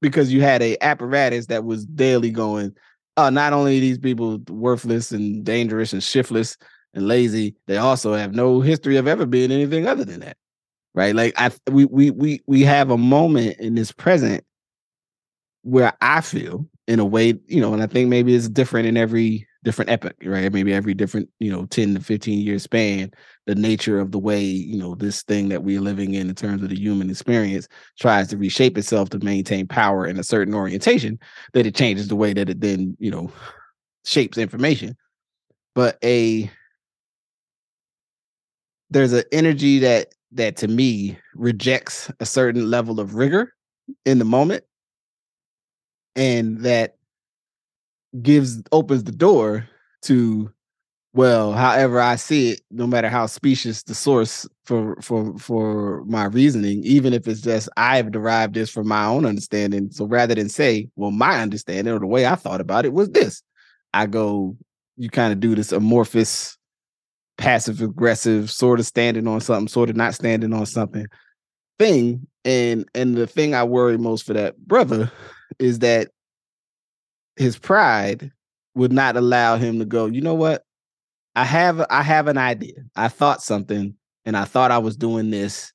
because 0.00 0.32
you 0.32 0.40
had 0.40 0.62
a 0.62 0.76
apparatus 0.82 1.46
that 1.46 1.64
was 1.64 1.84
daily 1.86 2.30
going, 2.30 2.74
oh, 3.16 3.30
not 3.30 3.52
only 3.52 3.80
these 3.80 3.98
people 3.98 4.38
worthless 4.48 5.12
and 5.12 5.44
dangerous 5.44 5.92
and 5.92 6.02
shiftless 6.02 6.56
and 6.94 7.08
lazy, 7.08 7.54
they 7.66 7.76
also 7.76 8.14
have 8.14 8.34
no 8.34 8.60
history 8.60 8.96
of 8.96 9.08
ever 9.08 9.26
being 9.26 9.50
anything 9.50 9.86
other 9.86 10.04
than 10.04 10.20
that. 10.20 10.36
Right. 10.94 11.14
Like 11.14 11.34
I 11.36 11.50
we 11.70 11.84
we 11.84 12.10
we 12.10 12.40
we 12.46 12.62
have 12.62 12.90
a 12.90 12.96
moment 12.96 13.58
in 13.58 13.74
this 13.74 13.92
present 13.92 14.44
where 15.62 15.92
I 16.00 16.22
feel 16.22 16.66
in 16.86 17.00
a 17.00 17.04
way, 17.04 17.34
you 17.46 17.60
know, 17.60 17.74
and 17.74 17.82
I 17.82 17.86
think 17.86 18.08
maybe 18.08 18.34
it's 18.34 18.48
different 18.48 18.86
in 18.86 18.96
every 18.96 19.46
different 19.66 19.90
epoch, 19.90 20.14
right? 20.24 20.52
Maybe 20.52 20.72
every 20.72 20.94
different, 20.94 21.28
you 21.40 21.50
know, 21.50 21.66
10 21.66 21.94
to 21.94 22.00
15 22.00 22.38
year 22.38 22.60
span, 22.60 23.10
the 23.46 23.56
nature 23.56 23.98
of 23.98 24.12
the 24.12 24.18
way, 24.18 24.40
you 24.40 24.78
know, 24.78 24.94
this 24.94 25.24
thing 25.24 25.48
that 25.48 25.64
we're 25.64 25.80
living 25.80 26.14
in 26.14 26.28
in 26.28 26.36
terms 26.36 26.62
of 26.62 26.68
the 26.68 26.78
human 26.78 27.10
experience 27.10 27.66
tries 27.98 28.28
to 28.28 28.36
reshape 28.36 28.78
itself 28.78 29.10
to 29.10 29.18
maintain 29.18 29.66
power 29.66 30.06
in 30.06 30.20
a 30.20 30.22
certain 30.22 30.54
orientation, 30.54 31.18
that 31.52 31.66
it 31.66 31.74
changes 31.74 32.06
the 32.06 32.14
way 32.14 32.32
that 32.32 32.48
it 32.48 32.60
then, 32.60 32.96
you 33.00 33.10
know, 33.10 33.28
shapes 34.04 34.38
information. 34.38 34.96
But 35.74 35.98
a 36.04 36.48
there's 38.88 39.12
an 39.12 39.24
energy 39.32 39.80
that 39.80 40.14
that 40.30 40.56
to 40.58 40.68
me 40.68 41.18
rejects 41.34 42.08
a 42.20 42.26
certain 42.26 42.70
level 42.70 43.00
of 43.00 43.16
rigor 43.16 43.52
in 44.04 44.20
the 44.20 44.24
moment 44.24 44.62
and 46.14 46.60
that 46.60 46.95
gives 48.22 48.62
opens 48.72 49.04
the 49.04 49.12
door 49.12 49.68
to 50.02 50.50
well 51.12 51.52
however 51.52 52.00
i 52.00 52.16
see 52.16 52.50
it 52.50 52.60
no 52.70 52.86
matter 52.86 53.08
how 53.08 53.26
specious 53.26 53.82
the 53.84 53.94
source 53.94 54.46
for 54.64 54.96
for 55.00 55.36
for 55.38 56.04
my 56.04 56.24
reasoning 56.24 56.82
even 56.84 57.12
if 57.12 57.26
it's 57.26 57.40
just 57.40 57.68
i've 57.76 58.12
derived 58.12 58.54
this 58.54 58.70
from 58.70 58.86
my 58.86 59.06
own 59.06 59.24
understanding. 59.24 59.90
So 59.90 60.04
rather 60.04 60.34
than 60.34 60.48
say 60.48 60.88
well 60.96 61.10
my 61.10 61.40
understanding 61.40 61.92
or 61.92 61.98
the 61.98 62.06
way 62.06 62.26
i 62.26 62.34
thought 62.34 62.60
about 62.60 62.84
it 62.84 62.92
was 62.92 63.10
this 63.10 63.42
i 63.94 64.06
go 64.06 64.56
you 64.96 65.10
kind 65.10 65.32
of 65.32 65.40
do 65.40 65.54
this 65.54 65.72
amorphous 65.72 66.56
passive 67.38 67.82
aggressive 67.82 68.50
sort 68.50 68.80
of 68.80 68.86
standing 68.86 69.26
on 69.26 69.40
something 69.40 69.68
sort 69.68 69.90
of 69.90 69.96
not 69.96 70.14
standing 70.14 70.52
on 70.52 70.66
something 70.66 71.06
thing. 71.78 72.26
And 72.44 72.88
and 72.94 73.16
the 73.16 73.26
thing 73.26 73.54
i 73.54 73.64
worry 73.64 73.98
most 73.98 74.24
for 74.24 74.32
that 74.34 74.56
brother 74.58 75.10
is 75.58 75.80
that 75.80 76.08
his 77.36 77.58
pride 77.58 78.32
would 78.74 78.92
not 78.92 79.16
allow 79.16 79.56
him 79.56 79.78
to 79.78 79.84
go, 79.84 80.06
you 80.06 80.20
know 80.20 80.34
what? 80.34 80.64
I 81.34 81.44
have 81.44 81.84
I 81.90 82.02
have 82.02 82.28
an 82.28 82.38
idea. 82.38 82.74
I 82.96 83.08
thought 83.08 83.42
something 83.42 83.94
and 84.24 84.36
I 84.36 84.44
thought 84.44 84.70
I 84.70 84.78
was 84.78 84.96
doing 84.96 85.30
this 85.30 85.72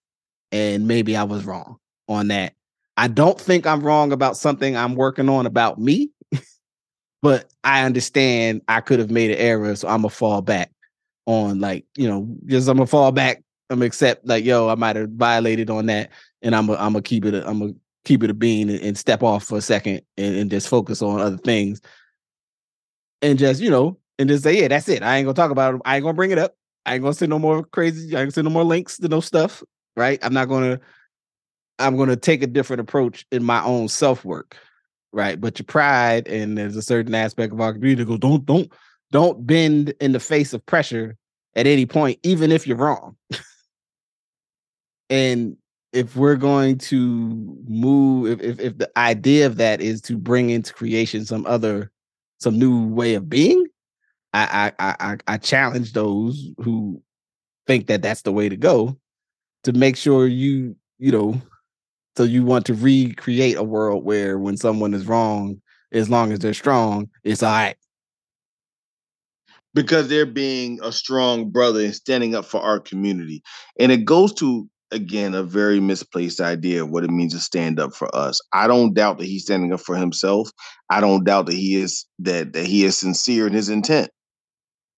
and 0.51 0.88
maybe 0.88 1.16
I 1.16 1.24
was 1.24 1.45
wrong 1.45 1.78
on 2.07 2.28
that. 2.30 2.53
I 2.97 3.07
don't 3.07 3.39
think 3.39 3.66
I'm 3.66 3.82
wrong 3.82 4.12
about 4.12 4.38
something 4.38 4.76
I'm 4.76 4.95
working 4.95 5.30
on 5.30 5.45
about 5.45 5.80
me, 5.80 6.12
but 7.22 7.49
I 7.64 7.84
understand 7.84 8.62
I 8.68 8.82
could 8.82 8.99
have 8.99 9.12
made 9.12 9.32
an 9.32 9.38
error, 9.38 9.76
so 9.76 9.88
I'm 9.88 10.01
gonna 10.01 10.09
fall 10.09 10.41
back 10.41 10.72
on 11.26 11.59
like, 11.59 11.86
you 11.95 12.07
know, 12.07 12.28
just 12.45 12.68
I'm 12.68 12.78
gonna 12.78 12.88
fall 12.88 13.12
back. 13.12 13.43
I'm 13.70 13.82
accept 13.82 14.28
like, 14.28 14.43
yo, 14.43 14.68
I 14.68 14.76
might 14.76 14.97
have 14.97 15.12
violated 15.12 15.70
on 15.70 15.86
that, 15.86 16.09
and 16.41 16.55
I'm 16.55 16.68
gonna 16.68 16.80
I'm 16.80 16.93
gonna 16.93 17.03
keep 17.03 17.26
it. 17.26 17.34
I'm 17.36 17.59
gonna 17.59 17.74
keep 18.05 18.23
it 18.23 18.29
a 18.29 18.33
bean 18.33 18.69
and, 18.69 18.79
and 18.81 18.97
step 18.97 19.23
off 19.23 19.43
for 19.43 19.57
a 19.57 19.61
second 19.61 20.01
and, 20.17 20.35
and, 20.35 20.49
just 20.49 20.67
focus 20.67 21.01
on 21.01 21.21
other 21.21 21.37
things. 21.37 21.81
And 23.21 23.37
just 23.37 23.61
you 23.61 23.69
know 23.69 23.97
and 24.17 24.27
just 24.29 24.43
say 24.43 24.59
yeah 24.59 24.67
that's 24.67 24.89
it. 24.89 25.03
I 25.03 25.17
ain't 25.17 25.25
gonna 25.25 25.35
talk 25.35 25.51
about 25.51 25.75
it. 25.75 25.81
I 25.85 25.95
ain't 25.95 26.03
gonna 26.03 26.15
bring 26.15 26.31
it 26.31 26.39
up. 26.39 26.55
I 26.85 26.95
ain't 26.95 27.03
gonna 27.03 27.13
send 27.13 27.29
no 27.29 27.39
more 27.39 27.63
crazy 27.63 28.15
i 28.15 28.21
ain't 28.21 28.33
send 28.33 28.45
no 28.45 28.51
more 28.51 28.63
links 28.63 28.97
to 28.97 29.07
no 29.07 29.19
stuff 29.19 29.63
right? 29.95 30.19
I'm 30.23 30.33
not 30.33 30.47
gonna 30.47 30.79
i'm 31.79 31.97
gonna 31.97 32.15
take 32.15 32.41
a 32.43 32.47
different 32.47 32.79
approach 32.79 33.25
in 33.31 33.43
my 33.43 33.63
own 33.63 33.87
self-work 33.87 34.57
right? 35.13 35.39
But 35.39 35.59
your 35.59 35.65
pride 35.65 36.27
and 36.27 36.57
there's 36.57 36.77
a 36.77 36.81
certain 36.81 37.13
aspect 37.13 37.51
of 37.53 37.59
our 37.59 37.73
community 37.73 38.05
goes 38.05 38.19
don't 38.19 38.45
don't 38.45 38.71
don't 39.11 39.45
bend 39.45 39.93
in 39.99 40.13
the 40.13 40.19
face 40.19 40.53
of 40.53 40.65
pressure 40.65 41.17
at 41.55 41.67
any 41.67 41.85
point 41.85 42.19
even 42.23 42.51
if 42.51 42.65
you're 42.65 42.77
wrong. 42.77 43.15
And 45.09 45.57
if 45.93 46.15
we're 46.15 46.35
going 46.35 46.77
to 46.77 46.97
move 47.67 48.27
if, 48.27 48.41
if 48.41 48.59
if 48.59 48.77
the 48.77 48.89
idea 48.97 49.45
of 49.45 49.57
that 49.57 49.81
is 49.81 50.01
to 50.01 50.17
bring 50.17 50.49
into 50.49 50.73
creation 50.73 51.25
some 51.25 51.45
other 51.45 51.91
some 52.39 52.57
new 52.57 52.87
way 52.87 53.15
of 53.15 53.29
being 53.29 53.65
i 54.33 54.71
i 54.79 54.95
i, 54.99 55.17
I 55.27 55.37
challenge 55.37 55.93
those 55.93 56.49
who 56.57 57.01
think 57.67 57.87
that 57.87 58.01
that's 58.01 58.21
the 58.21 58.31
way 58.31 58.49
to 58.49 58.57
go 58.57 58.97
to 59.63 59.73
make 59.73 59.97
sure 59.97 60.27
you 60.27 60.75
you 60.97 61.11
know 61.11 61.41
so 62.17 62.23
you 62.23 62.43
want 62.43 62.65
to 62.65 62.73
recreate 62.73 63.57
a 63.57 63.63
world 63.63 64.03
where 64.03 64.37
when 64.37 64.57
someone 64.57 64.93
is 64.93 65.07
wrong 65.07 65.61
as 65.91 66.09
long 66.09 66.31
as 66.31 66.39
they're 66.39 66.53
strong 66.53 67.09
it's 67.23 67.43
all 67.43 67.51
right 67.51 67.75
because 69.73 70.07
they're 70.07 70.25
being 70.25 70.79
a 70.83 70.91
strong 70.91 71.49
brother 71.49 71.79
and 71.83 71.95
standing 71.95 72.35
up 72.35 72.45
for 72.45 72.61
our 72.61 72.79
community. 72.79 73.41
And 73.79 73.91
it 73.91 74.05
goes 74.05 74.33
to 74.35 74.69
again 74.91 75.33
a 75.33 75.43
very 75.43 75.79
misplaced 75.79 76.39
idea 76.39 76.83
of 76.83 76.89
what 76.89 77.03
it 77.03 77.09
means 77.09 77.33
to 77.33 77.39
stand 77.39 77.79
up 77.79 77.93
for 77.93 78.13
us. 78.15 78.39
I 78.53 78.67
don't 78.67 78.93
doubt 78.93 79.17
that 79.17 79.25
he's 79.25 79.43
standing 79.43 79.73
up 79.73 79.79
for 79.79 79.95
himself. 79.95 80.49
I 80.89 81.01
don't 81.01 81.23
doubt 81.23 81.47
that 81.47 81.55
he 81.55 81.75
is 81.75 82.05
that 82.19 82.53
that 82.53 82.65
he 82.65 82.83
is 82.83 82.97
sincere 82.97 83.47
in 83.47 83.53
his 83.53 83.69
intent. 83.69 84.09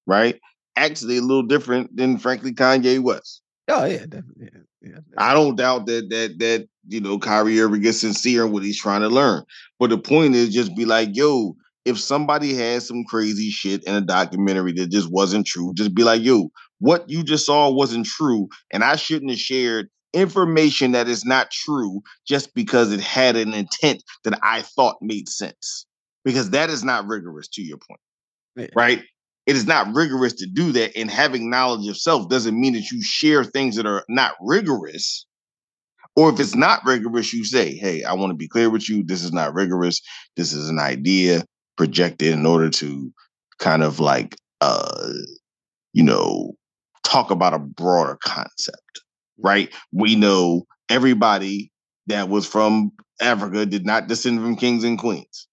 Right? 0.05 0.39
Actually, 0.75 1.17
a 1.17 1.21
little 1.21 1.43
different 1.43 1.95
than 1.95 2.17
frankly 2.17 2.53
Kanye 2.53 2.99
West. 2.99 3.41
Oh 3.69 3.85
yeah, 3.85 4.05
definitely. 4.05 4.49
Yeah. 4.81 4.99
I 5.17 5.33
don't 5.33 5.55
doubt 5.55 5.85
that 5.85 6.09
that 6.09 6.39
that 6.39 6.67
you 6.87 6.99
know 6.99 7.19
Kyrie 7.19 7.59
Irving 7.59 7.81
gets 7.81 8.01
sincere 8.01 8.45
in 8.45 8.51
what 8.51 8.63
he's 8.63 8.79
trying 8.79 9.01
to 9.01 9.07
learn. 9.07 9.43
But 9.79 9.89
the 9.91 9.97
point 9.97 10.35
is 10.35 10.49
just 10.49 10.75
be 10.75 10.85
like, 10.85 11.09
yo, 11.13 11.55
if 11.85 11.99
somebody 11.99 12.53
has 12.55 12.87
some 12.87 13.03
crazy 13.05 13.49
shit 13.49 13.83
in 13.85 13.95
a 13.95 14.01
documentary 14.01 14.73
that 14.73 14.91
just 14.91 15.11
wasn't 15.11 15.45
true, 15.45 15.73
just 15.75 15.93
be 15.93 16.03
like, 16.03 16.21
yo, 16.21 16.49
what 16.83 17.09
you 17.09 17.23
just 17.23 17.45
saw 17.45 17.69
wasn't 17.69 18.05
true. 18.05 18.49
And 18.73 18.83
I 18.83 18.97
shouldn't 18.97 19.31
have 19.31 19.39
shared 19.39 19.87
information 20.11 20.91
that 20.91 21.07
is 21.07 21.23
not 21.23 21.49
true 21.49 22.01
just 22.27 22.53
because 22.53 22.91
it 22.91 22.99
had 22.99 23.37
an 23.37 23.53
intent 23.53 24.03
that 24.25 24.37
I 24.43 24.63
thought 24.63 24.97
made 25.01 25.29
sense. 25.29 25.85
Because 26.25 26.49
that 26.49 26.69
is 26.69 26.83
not 26.83 27.07
rigorous 27.07 27.47
to 27.53 27.61
your 27.61 27.77
point. 27.77 28.01
Yeah. 28.57 28.67
Right? 28.75 29.01
It 29.45 29.55
is 29.55 29.65
not 29.65 29.93
rigorous 29.95 30.33
to 30.33 30.45
do 30.45 30.73
that. 30.73 30.91
And 30.97 31.09
having 31.09 31.49
knowledge 31.49 31.87
of 31.87 31.95
self 31.95 32.27
doesn't 32.27 32.59
mean 32.59 32.73
that 32.73 32.91
you 32.91 33.01
share 33.01 33.45
things 33.45 33.77
that 33.77 33.85
are 33.85 34.03
not 34.09 34.33
rigorous. 34.41 35.25
Or 36.17 36.33
if 36.33 36.39
it's 36.41 36.53
not 36.53 36.83
rigorous, 36.85 37.31
you 37.31 37.45
say, 37.45 37.75
hey, 37.75 38.03
I 38.03 38.13
want 38.13 38.31
to 38.31 38.37
be 38.37 38.49
clear 38.49 38.69
with 38.69 38.89
you. 38.89 39.05
This 39.05 39.23
is 39.23 39.31
not 39.31 39.53
rigorous. 39.53 40.01
This 40.35 40.51
is 40.51 40.67
an 40.67 40.79
idea 40.79 41.45
projected 41.77 42.33
in 42.33 42.45
order 42.45 42.69
to 42.69 43.09
kind 43.59 43.83
of 43.83 44.01
like 44.01 44.35
uh 44.61 45.13
you 45.93 46.03
know 46.03 46.53
talk 47.03 47.31
about 47.31 47.53
a 47.53 47.59
broader 47.59 48.17
concept 48.23 49.03
right? 49.37 49.71
We 49.91 50.15
know 50.15 50.65
everybody 50.89 51.71
that 52.07 52.29
was 52.29 52.45
from 52.47 52.91
africa 53.21 53.65
did 53.65 53.85
not 53.85 54.07
descend 54.07 54.39
from 54.39 54.55
kings 54.55 54.83
and 54.83 54.99
queens. 54.99 55.47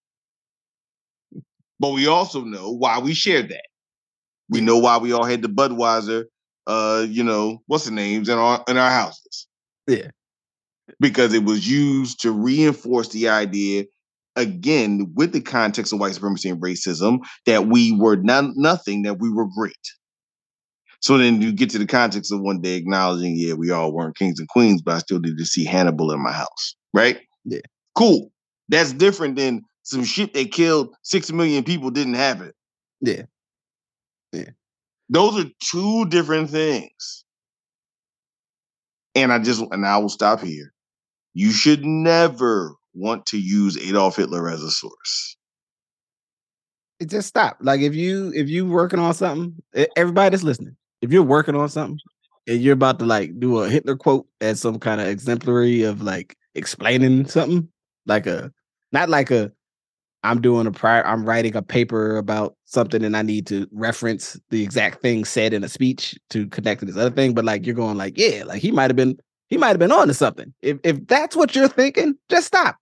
But 1.78 1.92
we 1.92 2.06
also 2.06 2.42
know 2.42 2.70
why 2.72 2.98
we 2.98 3.14
shared 3.14 3.48
that. 3.50 3.64
We 4.48 4.60
know 4.60 4.78
why 4.78 4.98
we 4.98 5.12
all 5.12 5.24
had 5.24 5.42
the 5.42 5.48
budweiser 5.48 6.24
uh 6.66 7.06
you 7.08 7.22
know 7.24 7.62
what's 7.66 7.84
the 7.84 7.90
names 7.90 8.28
in 8.28 8.38
our 8.38 8.62
in 8.68 8.76
our 8.76 8.90
houses. 8.90 9.46
Yeah. 9.86 10.10
Because 10.98 11.32
it 11.32 11.44
was 11.44 11.68
used 11.68 12.20
to 12.22 12.32
reinforce 12.32 13.08
the 13.10 13.28
idea 13.28 13.84
again 14.36 15.12
with 15.14 15.32
the 15.32 15.40
context 15.40 15.92
of 15.92 16.00
white 16.00 16.14
supremacy 16.14 16.48
and 16.48 16.60
racism 16.60 17.20
that 17.46 17.66
we 17.68 17.92
were 17.96 18.16
not 18.16 18.56
nothing, 18.56 19.02
that 19.02 19.18
we 19.18 19.30
were 19.30 19.46
great. 19.46 19.74
So 21.00 21.16
then 21.16 21.40
you 21.40 21.52
get 21.52 21.70
to 21.70 21.78
the 21.78 21.86
context 21.86 22.30
of 22.30 22.40
one 22.40 22.60
day 22.60 22.74
acknowledging, 22.74 23.34
yeah, 23.36 23.54
we 23.54 23.70
all 23.70 23.92
weren't 23.92 24.16
kings 24.16 24.38
and 24.38 24.48
queens, 24.48 24.82
but 24.82 24.94
I 24.94 24.98
still 24.98 25.18
need 25.18 25.38
to 25.38 25.46
see 25.46 25.64
Hannibal 25.64 26.12
in 26.12 26.22
my 26.22 26.32
house, 26.32 26.76
right? 26.92 27.20
Yeah. 27.44 27.60
Cool. 27.94 28.30
That's 28.68 28.92
different 28.92 29.36
than 29.36 29.62
some 29.82 30.04
shit 30.04 30.34
that 30.34 30.52
killed 30.52 30.94
six 31.02 31.32
million 31.32 31.64
people 31.64 31.90
didn't 31.90 32.14
happen. 32.14 32.52
Yeah. 33.00 33.22
Yeah. 34.32 34.50
Those 35.08 35.44
are 35.44 35.48
two 35.62 36.06
different 36.06 36.50
things. 36.50 37.24
And 39.14 39.32
I 39.32 39.38
just 39.40 39.60
and 39.72 39.84
I 39.84 39.96
will 39.98 40.08
stop 40.08 40.40
here. 40.40 40.72
You 41.34 41.50
should 41.50 41.84
never 41.84 42.76
want 42.94 43.26
to 43.26 43.38
use 43.38 43.76
Adolf 43.78 44.16
Hitler 44.16 44.48
as 44.48 44.62
a 44.62 44.70
source. 44.70 45.36
It 47.00 47.08
just 47.08 47.28
stop. 47.28 47.56
Like 47.60 47.80
if 47.80 47.94
you 47.94 48.30
if 48.34 48.48
you 48.48 48.66
working 48.66 49.00
on 49.00 49.14
something, 49.14 49.56
everybody 49.96 50.30
that's 50.30 50.44
listening, 50.44 50.76
if 51.00 51.12
you're 51.12 51.22
working 51.22 51.54
on 51.54 51.68
something 51.68 51.98
and 52.46 52.60
you're 52.60 52.74
about 52.74 52.98
to 52.98 53.06
like 53.06 53.38
do 53.38 53.58
a 53.60 53.68
Hitler 53.68 53.96
quote 53.96 54.26
as 54.40 54.60
some 54.60 54.78
kind 54.78 55.00
of 55.00 55.06
exemplary 55.06 55.82
of 55.82 56.02
like 56.02 56.36
explaining 56.54 57.26
something, 57.26 57.68
like 58.06 58.26
a 58.26 58.52
not 58.92 59.08
like 59.08 59.30
a 59.30 59.52
I'm 60.22 60.40
doing 60.42 60.66
a 60.66 60.72
prior 60.72 61.06
I'm 61.06 61.24
writing 61.24 61.56
a 61.56 61.62
paper 61.62 62.16
about 62.16 62.56
something 62.66 63.02
and 63.02 63.16
I 63.16 63.22
need 63.22 63.46
to 63.48 63.66
reference 63.72 64.38
the 64.50 64.62
exact 64.62 65.00
thing 65.00 65.24
said 65.24 65.54
in 65.54 65.64
a 65.64 65.68
speech 65.68 66.18
to 66.30 66.46
connect 66.48 66.80
to 66.80 66.86
this 66.86 66.96
other 66.96 67.14
thing, 67.14 67.34
but 67.34 67.44
like 67.44 67.64
you're 67.64 67.74
going 67.74 67.96
like, 67.96 68.18
yeah, 68.18 68.44
like 68.44 68.60
he 68.60 68.70
might 68.70 68.90
have 68.90 68.96
been 68.96 69.18
he 69.48 69.56
might 69.56 69.68
have 69.68 69.78
been 69.78 69.92
on 69.92 70.08
to 70.08 70.14
something. 70.14 70.52
If 70.60 70.78
if 70.84 71.06
that's 71.06 71.36
what 71.36 71.54
you're 71.54 71.68
thinking, 71.68 72.16
just 72.28 72.46
stop. 72.46 72.76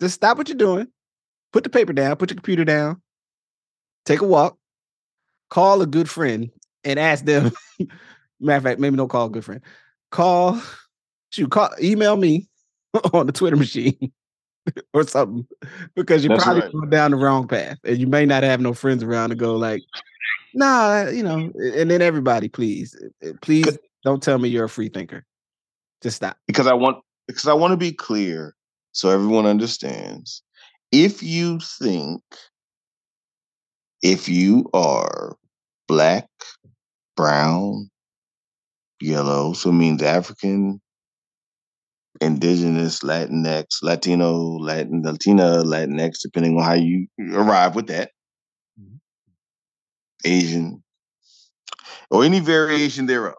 Just 0.00 0.16
stop 0.16 0.36
what 0.36 0.48
you're 0.48 0.58
doing. 0.58 0.88
Put 1.52 1.64
the 1.64 1.70
paper 1.70 1.94
down, 1.94 2.16
put 2.16 2.30
your 2.30 2.36
computer 2.36 2.64
down, 2.64 3.00
take 4.04 4.20
a 4.20 4.26
walk, 4.26 4.58
call 5.48 5.80
a 5.80 5.86
good 5.86 6.10
friend 6.10 6.50
and 6.86 6.98
ask 6.98 7.24
them. 7.24 7.52
matter 8.40 8.56
of 8.56 8.62
fact, 8.62 8.80
maybe 8.80 8.96
don't 8.96 9.08
call 9.08 9.26
a 9.26 9.30
good 9.30 9.44
friend. 9.44 9.60
Call, 10.10 10.60
shoot, 11.30 11.50
call, 11.50 11.70
email 11.82 12.16
me 12.16 12.48
on 13.12 13.26
the 13.26 13.32
Twitter 13.32 13.56
machine 13.56 14.12
or 14.94 15.06
something 15.06 15.46
because 15.94 16.24
you're 16.24 16.30
That's 16.30 16.44
probably 16.44 16.62
right. 16.62 16.72
going 16.72 16.90
down 16.90 17.10
the 17.10 17.16
wrong 17.16 17.46
path 17.46 17.78
and 17.84 17.98
you 17.98 18.06
may 18.06 18.24
not 18.24 18.42
have 18.42 18.60
no 18.60 18.72
friends 18.72 19.02
around 19.02 19.30
to 19.30 19.34
go 19.34 19.56
like, 19.56 19.82
nah, 20.54 21.08
you 21.08 21.22
know, 21.22 21.50
and 21.76 21.90
then 21.90 22.00
everybody, 22.00 22.48
please, 22.48 22.96
eh, 23.22 23.32
please 23.42 23.76
don't 24.04 24.22
tell 24.22 24.38
me 24.38 24.48
you're 24.48 24.64
a 24.64 24.68
free 24.68 24.88
thinker. 24.88 25.24
Just 26.02 26.16
stop. 26.16 26.36
Because 26.46 26.66
I 26.66 26.74
want 26.74 26.98
because 27.26 27.48
I 27.48 27.54
want 27.54 27.72
to 27.72 27.76
be 27.76 27.92
clear 27.92 28.54
so 28.92 29.10
everyone 29.10 29.46
understands. 29.46 30.42
If 30.92 31.22
you 31.22 31.58
think 31.58 32.22
if 34.02 34.28
you 34.28 34.68
are 34.72 35.36
black, 35.88 36.28
brown, 37.16 37.90
yellow, 39.00 39.52
so 39.52 39.70
it 39.70 39.74
means 39.74 40.02
African, 40.02 40.80
indigenous, 42.20 43.00
Latinx, 43.00 43.82
Latino, 43.82 44.56
Latin, 44.58 45.02
Latina, 45.02 45.62
Latinx, 45.64 46.20
depending 46.22 46.56
on 46.56 46.64
how 46.64 46.74
you 46.74 47.06
arrive 47.32 47.74
with 47.74 47.88
that, 47.88 48.10
mm-hmm. 48.80 48.96
Asian, 50.24 50.82
or 52.10 52.24
any 52.24 52.40
variation 52.40 53.06
thereof 53.06 53.36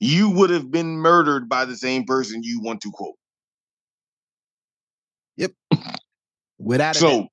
you 0.00 0.30
would 0.30 0.50
have 0.50 0.70
been 0.70 0.98
murdered 0.98 1.48
by 1.48 1.64
the 1.64 1.76
same 1.76 2.04
person 2.04 2.42
you 2.42 2.60
want 2.60 2.80
to 2.82 2.90
quote. 2.90 3.16
Yep. 5.36 5.52
Without 6.58 6.96
so, 6.96 7.08
doubt. 7.08 7.28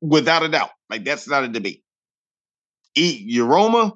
without 0.00 0.42
a 0.42 0.48
doubt, 0.48 0.70
like 0.88 1.04
that's 1.04 1.28
not 1.28 1.44
a 1.44 1.48
debate. 1.48 1.82
Eat 2.94 3.28
Uroma, 3.36 3.92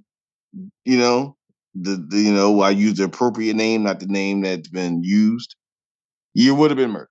you 0.84 0.98
know, 0.98 1.36
the, 1.74 2.04
the 2.08 2.18
you 2.18 2.32
know, 2.32 2.60
I 2.60 2.70
use 2.70 2.94
the 2.94 3.04
appropriate 3.04 3.56
name, 3.56 3.82
not 3.82 4.00
the 4.00 4.06
name 4.06 4.42
that's 4.42 4.68
been 4.68 5.02
used. 5.02 5.54
You 6.34 6.54
would 6.54 6.70
have 6.70 6.78
been 6.78 6.90
murdered. 6.90 7.08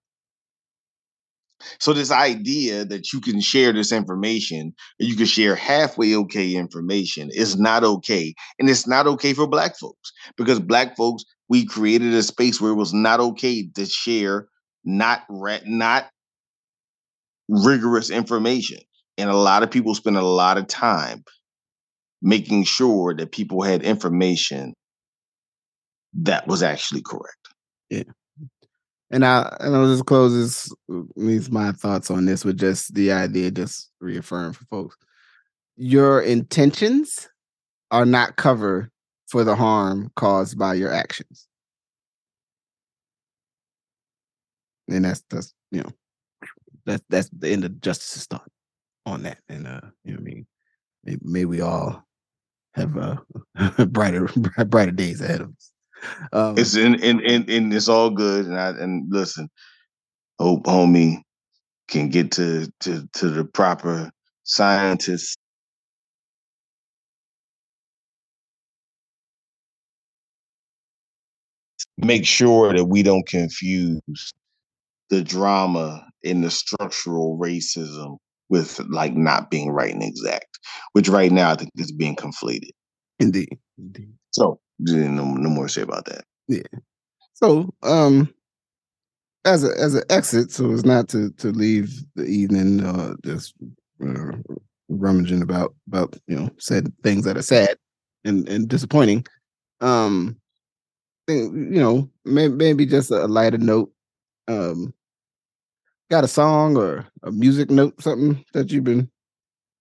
So 1.80 1.93
this 1.93 2.12
idea 2.12 2.86
that 2.86 3.12
you 3.12 3.22
can 3.22 3.39
share 3.39 3.72
this 3.74 3.91
information, 3.91 4.74
you 5.00 5.16
can 5.16 5.26
share 5.26 5.56
halfway 5.56 6.16
okay 6.16 6.56
information 6.56 7.30
is 7.34 7.58
not 7.58 7.84
okay. 7.84 8.34
And 8.60 8.70
it's 8.70 8.88
not 8.88 9.08
okay 9.08 9.34
for 9.34 9.48
black 9.48 9.78
folks 9.78 10.12
because 10.38 10.60
black 10.60 10.96
folks, 10.96 11.24
we 11.50 11.66
created 11.66 12.14
a 12.14 12.24
space 12.24 12.60
where 12.60 12.72
it 12.72 12.76
was 12.76 12.93
not 12.93 13.20
okay 13.20 13.68
to 13.76 13.86
share 13.86 14.48
not 14.84 15.24
not 15.66 16.10
rigorous 17.48 18.10
information. 18.10 18.80
And 19.18 19.30
a 19.30 19.36
lot 19.36 19.64
of 19.64 19.72
people 19.72 19.96
spend 19.96 20.18
a 20.18 20.22
lot 20.22 20.58
of 20.58 20.68
time 20.68 21.24
making 22.26 22.63
sure 22.63 23.13
that 23.13 23.32
people 23.32 23.61
had 23.61 23.84
information 23.84 24.73
that 26.13 26.47
was 26.47 26.63
actually 26.63 27.03
correct. 27.03 27.38
Yeah. 27.89 28.03
And 29.11 29.23
I 29.23 29.55
and 29.59 29.76
I'll 29.76 29.88
just 29.88 30.07
close 30.07 30.34
this 30.34 30.73
these 31.15 31.51
my 31.51 31.71
thoughts 31.71 32.09
on 32.09 32.26
this 32.26 32.43
with 32.43 32.57
just 32.57 32.95
the 32.95 33.11
idea, 33.11 33.51
just 33.51 33.91
reaffirm 34.01 34.53
for 34.53 34.65
folks. 34.65 34.97
Your 35.78 36.19
intentions 36.21 37.30
are 37.91 38.05
not 38.05 38.38
covered 38.38 38.89
for 39.28 39.43
the 39.43 39.55
harm 39.55 40.11
caused 40.15 40.57
by 40.57 40.73
your 40.73 40.91
actions. 40.91 41.47
And 44.89 45.05
that's 45.05 45.23
that's 45.30 45.53
you 45.71 45.82
know 45.82 45.91
that's 46.88 47.03
that's 47.09 47.30
the 47.30 47.49
end 47.49 47.65
of 47.65 47.80
justice's 47.82 48.26
thought 48.26 48.49
on 49.05 49.23
that. 49.23 49.38
And 49.47 49.67
uh, 49.67 49.82
you 50.03 50.13
know, 50.13 50.19
I 50.19 50.23
mean, 50.23 50.47
may, 51.03 51.17
may 51.21 51.45
we 51.45 51.61
all 51.61 52.05
have 52.76 52.97
uh, 52.97 53.15
brighter 53.86 54.30
brighter 54.67 54.91
days 54.91 55.21
ahead 55.21 55.41
of 55.41 55.49
us. 55.49 55.71
Um, 56.34 56.57
it's 56.57 56.76
in, 56.76 56.95
in 56.95 57.21
in 57.21 57.71
it's 57.71 57.89
all 57.89 58.09
good. 58.09 58.45
And 58.45 58.59
I 58.59 58.69
and 58.69 59.05
listen, 59.09 59.49
hope 60.39 60.65
homie 60.65 61.21
can 61.88 62.09
get 62.09 62.32
to 62.34 62.71
to 62.82 63.07
to 63.13 63.30
the 63.30 63.45
proper 63.45 64.11
scientists. 64.43 65.36
Make 71.97 72.26
sure 72.26 72.73
that 72.73 72.86
we 72.86 73.03
don't 73.03 73.26
confuse 73.26 74.01
the 75.09 75.23
drama 75.23 76.05
in 76.23 76.41
the 76.41 76.51
structural 76.51 77.38
racism 77.38 78.17
with 78.50 78.80
like 78.89 79.14
not 79.14 79.50
being 79.50 79.72
right 79.72 79.93
and 79.93 80.04
exact, 80.04 80.60
which 80.93 81.10
right 81.10 81.32
now 81.32 81.52
I 81.52 81.56
think 81.56 81.72
is 81.76 81.91
being 81.91 82.16
conflated. 82.16 82.72
Indeed. 83.20 83.58
Indeed. 83.78 84.14
So 84.32 84.60
no, 84.80 85.08
no 85.08 85.50
more 85.50 85.68
to 85.68 85.72
say 85.72 85.82
about 85.82 86.06
that. 86.06 86.24
Yeah. 86.48 86.80
So 87.34 87.74
um 87.84 88.34
as 89.46 89.64
a 89.64 89.70
as 89.80 89.96
an 89.96 90.04
exit, 90.10 90.52
so 90.52 90.72
as 90.72 90.86
not 90.86 91.08
to 91.10 91.32
to 91.32 91.50
leave 91.50 91.93
the 92.16 92.26
evening 92.26 92.84
uh 92.84 93.14
just 93.24 93.54
uh, 94.06 94.32
rummaging 94.89 95.41
about 95.41 95.76
about 95.88 96.16
you 96.28 96.36
know 96.36 96.50
said 96.58 96.91
things 97.04 97.26
that 97.26 97.38
are 97.38 97.41
sad 97.43 97.78
and 98.24 98.48
and 98.50 98.68
disappointing. 98.68 99.26
Um, 99.82 100.38
think, 101.28 101.54
you 101.54 101.82
know, 101.82 102.10
maybe, 102.24 102.54
maybe 102.54 102.86
just 102.86 103.12
a 103.12 103.28
lighter 103.28 103.58
note. 103.58 103.91
Um, 104.48 104.93
got 106.10 106.24
a 106.24 106.28
song 106.28 106.78
or 106.78 107.06
a 107.24 107.32
music 107.32 107.70
note, 107.70 108.01
something 108.01 108.43
that 108.53 108.72
you've 108.72 108.84
been 108.84 109.10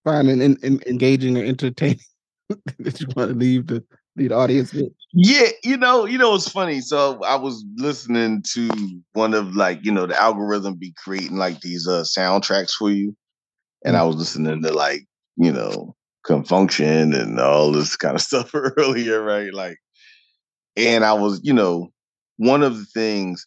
finding 0.04 0.40
in, 0.40 0.56
in, 0.62 0.80
engaging 0.86 1.36
or 1.36 1.44
entertaining 1.44 1.98
that 2.78 3.00
you 3.00 3.06
want 3.16 3.30
to 3.30 3.36
leave 3.36 3.66
the 3.66 3.84
lead 4.16 4.32
audience 4.32 4.72
with? 4.72 4.92
Yeah, 5.12 5.48
you 5.62 5.76
know, 5.76 6.04
you 6.04 6.18
know, 6.18 6.34
it's 6.34 6.48
funny. 6.48 6.80
So 6.80 7.22
I 7.22 7.36
was 7.36 7.64
listening 7.76 8.42
to 8.52 8.68
one 9.12 9.34
of 9.34 9.54
like, 9.54 9.84
you 9.84 9.92
know, 9.92 10.06
the 10.06 10.20
algorithm 10.20 10.74
be 10.74 10.94
creating 10.96 11.36
like 11.36 11.60
these 11.60 11.86
uh 11.86 12.02
soundtracks 12.02 12.72
for 12.72 12.90
you. 12.90 13.14
And 13.84 13.94
mm-hmm. 13.94 14.02
I 14.02 14.06
was 14.06 14.16
listening 14.16 14.62
to 14.62 14.72
like, 14.72 15.06
you 15.36 15.52
know, 15.52 15.94
Con 16.24 16.44
Funk 16.44 16.78
and 16.80 17.38
all 17.38 17.72
this 17.72 17.96
kind 17.96 18.14
of 18.14 18.22
stuff 18.22 18.50
earlier, 18.54 19.22
right? 19.22 19.52
Like, 19.52 19.78
and 20.76 21.04
I 21.04 21.12
was, 21.12 21.40
you 21.44 21.52
know, 21.52 21.90
one 22.36 22.62
of 22.62 22.76
the 22.76 22.86
things 22.86 23.46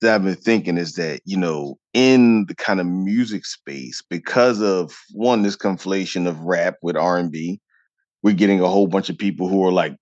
that 0.00 0.14
I've 0.14 0.24
been 0.24 0.34
thinking 0.36 0.78
is 0.78 0.94
that, 0.94 1.20
you 1.24 1.36
know, 1.36 1.78
in 1.92 2.46
the 2.46 2.54
kind 2.54 2.80
of 2.80 2.86
music 2.86 3.44
space, 3.44 4.02
because 4.08 4.60
of 4.60 4.92
one, 5.12 5.42
this 5.42 5.56
conflation 5.56 6.26
of 6.28 6.40
rap 6.40 6.76
with 6.82 6.96
R 6.96 7.18
and 7.18 7.30
B, 7.30 7.60
we're 8.22 8.34
getting 8.34 8.60
a 8.60 8.68
whole 8.68 8.86
bunch 8.86 9.08
of 9.08 9.18
people 9.18 9.48
who 9.48 9.64
are 9.64 9.72
like 9.72 9.96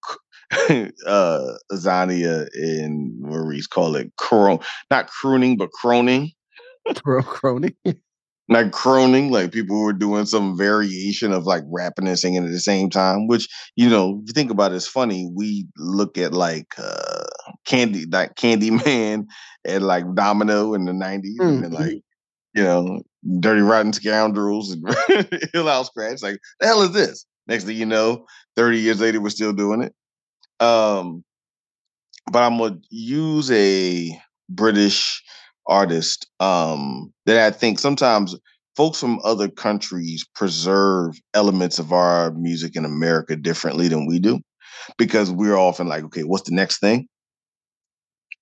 uh 1.07 1.53
Azania 1.73 2.47
and 2.55 3.21
Maurice 3.21 3.67
call 3.67 3.97
it 3.97 4.13
cron 4.17 4.61
not 4.91 5.09
crooning, 5.09 5.57
but 5.57 5.71
croning. 5.73 6.31
croning. 7.05 7.75
like 8.49 8.71
croning, 8.71 9.31
like 9.31 9.53
people 9.53 9.77
who 9.77 9.87
are 9.87 9.93
doing 9.93 10.25
some 10.25 10.57
variation 10.57 11.33
of 11.33 11.47
like 11.47 11.65
rapping 11.67 12.07
and 12.07 12.19
singing 12.19 12.45
at 12.45 12.51
the 12.51 12.61
same 12.61 12.89
time, 12.91 13.27
which, 13.27 13.49
you 13.75 13.89
know, 13.89 14.21
if 14.23 14.29
you 14.29 14.33
think 14.35 14.51
about 14.51 14.73
it, 14.73 14.77
it's 14.77 14.87
funny. 14.87 15.29
We 15.35 15.67
look 15.77 16.17
at 16.17 16.33
like 16.33 16.69
uh 16.79 17.16
Candy 17.67 18.07
like 18.07 18.35
Candyman 18.35 19.27
and 19.65 19.85
like 19.85 20.05
Domino 20.15 20.75
in 20.75 20.85
the 20.85 20.93
90s 20.93 21.37
mm-hmm. 21.39 21.65
and 21.65 21.75
like, 21.75 22.03
you 22.55 22.63
know, 22.63 23.03
Dirty 23.41 23.61
Rotten 23.61 23.93
Scoundrels 23.93 24.73
and 24.73 25.49
Hill 25.53 25.67
House 25.67 25.89
Scratch. 25.89 26.23
Like, 26.23 26.39
the 26.61 26.67
hell 26.67 26.83
is 26.83 26.93
this? 26.93 27.27
Next 27.47 27.65
thing 27.65 27.77
you 27.77 27.87
know, 27.87 28.27
30 28.57 28.79
years 28.79 29.01
later, 29.01 29.21
we're 29.21 29.31
still 29.31 29.53
doing 29.53 29.83
it. 29.83 29.95
Um, 30.65 31.25
but 32.31 32.43
I'm 32.43 32.59
gonna 32.59 32.79
use 32.91 33.51
a 33.51 34.19
British 34.49 35.23
artist 35.67 36.27
um, 36.41 37.13
that 37.27 37.39
I 37.39 37.51
think 37.57 37.79
sometimes 37.79 38.37
folks 38.77 39.01
from 39.01 39.21
other 39.25 39.49
countries 39.49 40.25
preserve 40.35 41.15
elements 41.35 41.79
of 41.79 41.93
our 41.93 42.33
music 42.33 42.77
in 42.77 42.85
America 42.85 43.37
differently 43.37 43.89
than 43.89 44.07
we 44.07 44.19
do 44.19 44.41
because 44.99 45.31
we're 45.31 45.57
often 45.57 45.89
like, 45.89 46.05
okay, 46.05 46.23
what's 46.23 46.49
the 46.49 46.55
next 46.55 46.79
thing? 46.79 47.09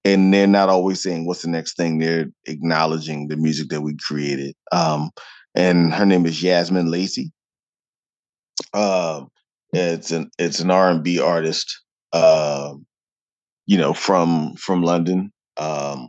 And 0.05 0.35
they're 0.35 0.47
not 0.47 0.69
always 0.69 1.03
saying 1.03 1.27
what's 1.27 1.43
the 1.43 1.49
next 1.49 1.77
thing. 1.77 1.99
They're 1.99 2.27
acknowledging 2.47 3.29
the 3.29 3.37
music 3.37 3.69
that 3.71 3.81
we 3.81 3.97
created. 3.97 4.55
Um, 4.71 5.11
and 5.55 5.95
her 5.95 6.05
name 6.05 6.27
is 6.27 6.43
Yazmin 6.43 6.91
Lacey. 6.91 7.33
Um, 8.75 9.29
it's 9.73 10.11
an 10.11 10.31
it's 10.39 10.61
an 10.61 10.71
R 10.71 10.91
and 10.91 11.03
B 11.03 11.21
artist. 11.21 11.81
Uh, 12.13 12.75
you 13.67 13.79
know, 13.79 13.95
from 13.95 14.55
from 14.57 14.83
London. 14.83 15.33
Um, 15.57 16.09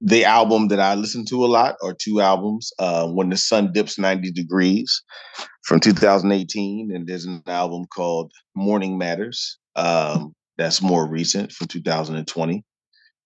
the 0.00 0.24
album 0.24 0.68
that 0.68 0.80
I 0.80 0.94
listen 0.94 1.26
to 1.26 1.44
a 1.44 1.46
lot 1.46 1.76
are 1.82 1.94
two 1.94 2.20
albums. 2.20 2.72
Uh, 2.78 3.06
when 3.08 3.28
the 3.28 3.36
Sun 3.36 3.72
Dips 3.72 3.98
90 3.98 4.32
Degrees 4.32 5.02
from 5.64 5.80
2018, 5.80 6.90
and 6.94 7.06
there's 7.06 7.26
an 7.26 7.42
album 7.46 7.84
called 7.94 8.32
Morning 8.54 8.96
Matters. 8.96 9.58
Um, 9.76 10.32
that's 10.60 10.82
more 10.82 11.08
recent 11.08 11.52
from 11.52 11.68
2020. 11.68 12.62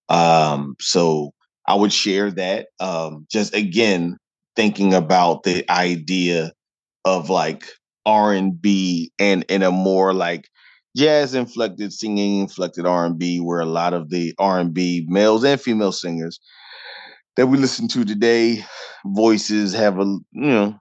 Um, 0.09 0.77
so 0.81 1.33
I 1.67 1.75
would 1.75 1.93
share 1.93 2.31
that. 2.33 2.69
Um, 2.79 3.27
just 3.31 3.55
again, 3.55 4.19
thinking 4.55 4.95
about 4.95 5.43
the 5.43 5.69
idea 5.71 6.53
of 7.05 7.31
like 7.31 7.65
R 8.07 8.33
and 8.33 8.61
B 8.61 9.13
and 9.19 9.45
in 9.49 9.63
a 9.63 9.73
more 9.73 10.15
like 10.15 10.49
jazz 10.97 11.35
inflected 11.35 11.93
singing 11.93 12.43
inflected 12.43 12.87
R 12.87 13.05
and 13.05 13.19
B, 13.19 13.41
where 13.41 13.61
a 13.61 13.67
lot 13.67 13.95
of 13.95 14.11
the 14.11 14.33
R 14.39 14.61
and 14.61 14.73
B 14.73 15.05
males 15.09 15.45
and 15.45 15.61
female 15.61 15.93
singers 15.93 16.39
that 17.37 17.49
we 17.49 17.59
listen 17.59 17.89
to 17.89 18.05
today, 18.05 18.65
voices 19.05 19.75
have 19.75 19.99
a 19.99 20.05
you 20.05 20.23
know. 20.33 20.79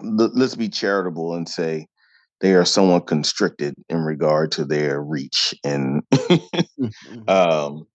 Let's 0.00 0.54
be 0.54 0.68
charitable 0.68 1.34
and 1.34 1.48
say 1.48 1.88
they 2.40 2.54
are 2.54 2.64
somewhat 2.64 3.06
constricted 3.06 3.74
in 3.88 3.98
regard 3.98 4.52
to 4.52 4.64
their 4.64 5.02
reach 5.02 5.54
and 5.64 6.02
mm-hmm. 6.12 7.28
um 7.28 7.86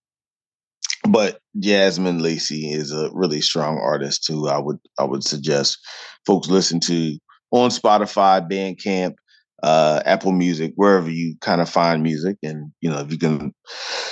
but 1.07 1.39
Yazmin 1.57 2.21
Lacey 2.21 2.71
is 2.71 2.91
a 2.91 3.09
really 3.13 3.41
strong 3.41 3.77
artist 3.77 4.25
who 4.27 4.47
I 4.47 4.57
would 4.57 4.79
I 4.99 5.03
would 5.03 5.23
suggest 5.23 5.77
folks 6.25 6.47
listen 6.47 6.79
to 6.81 7.17
on 7.51 7.69
Spotify, 7.69 8.49
Bandcamp, 8.49 9.13
uh, 9.61 10.01
Apple 10.05 10.31
Music, 10.31 10.73
wherever 10.75 11.09
you 11.09 11.35
kind 11.41 11.61
of 11.61 11.69
find 11.69 12.03
music. 12.03 12.37
And 12.41 12.71
you 12.81 12.89
know, 12.89 12.99
if 12.99 13.11
you 13.11 13.17
can 13.17 13.53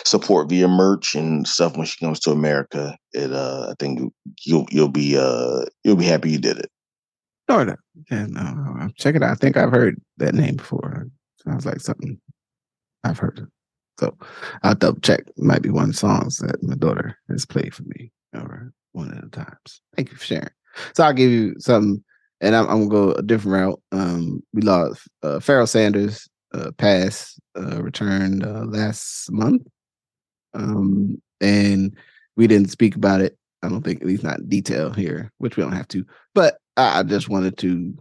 support 0.06 0.50
via 0.50 0.68
merch 0.68 1.16
and 1.16 1.48
stuff 1.48 1.76
when 1.76 1.86
she 1.86 2.04
comes 2.04 2.20
to 2.22 2.32
America, 2.32 2.98
it 3.14 3.32
uh, 3.32 3.68
I 3.70 3.74
think 3.80 4.14
you'll 4.46 4.68
you'll 4.70 4.90
be 4.90 5.18
uh, 5.18 5.66
you'll 5.84 5.96
be 5.96 6.06
happy 6.06 6.32
you 6.32 6.40
did 6.40 6.58
it. 6.58 6.70
Sort 7.52 7.80
Yeah, 8.10 8.28
no, 8.28 8.90
check 8.96 9.16
it 9.16 9.24
out. 9.24 9.32
I 9.32 9.36
think 9.36 9.58
I've 9.58 9.72
heard 9.72 10.02
that 10.18 10.34
name 10.34 10.56
before. 10.56 11.08
Sounds 11.46 11.66
like 11.66 11.82
something 11.82 12.18
I've 13.04 13.18
heard. 13.18 13.46
So 14.00 14.18
I'll 14.64 14.76
double 14.76 15.02
check. 15.02 15.24
Might 15.38 15.62
be 15.62 15.70
one 15.70 15.84
of 15.84 15.90
the 15.90 15.98
songs 15.98 16.38
that 16.38 16.64
my 16.64 16.76
daughter 16.76 17.18
has 17.30 17.46
played 17.46 17.76
for 17.76 17.84
me 17.84 18.14
over 18.34 18.72
one 18.94 19.12
of 19.12 19.22
the 19.22 19.30
times. 19.30 19.82
Thank 19.98 20.12
you 20.12 20.18
for 20.18 20.24
sharing. 20.24 20.50
So 20.96 21.04
I'll 21.04 21.14
give 21.14 21.30
you 21.30 21.56
some 21.60 22.04
and 22.40 22.56
I'm, 22.56 22.70
I'm, 22.70 22.88
gonna 22.88 23.12
go 23.12 23.12
a 23.12 23.22
different 23.22 23.54
route. 23.54 23.82
Um, 23.92 24.42
we 24.54 24.62
lost 24.62 25.08
uh, 25.22 25.66
Sanders, 25.66 26.30
uh, 26.54 26.72
passed, 26.78 27.38
uh, 27.58 27.84
returned 27.84 28.46
uh, 28.46 28.64
last 28.66 29.30
month, 29.30 29.64
um, 30.54 31.22
and 31.42 31.96
we 32.38 32.48
didn't 32.48 32.72
speak 32.72 32.96
about 32.96 33.20
it. 33.20 33.38
I 33.62 33.70
don't 33.70 33.84
think, 33.84 34.02
at 34.02 34.08
least 34.08 34.24
not 34.24 34.40
in 34.40 34.50
detail 34.50 34.92
here, 34.92 35.32
which 35.38 35.56
we 35.56 35.64
don't 35.64 35.74
have 35.74 35.88
to. 35.90 36.04
But 36.34 36.58
I, 36.82 37.04
just 37.04 37.30
wanted 37.30 37.58
to, 37.60 37.96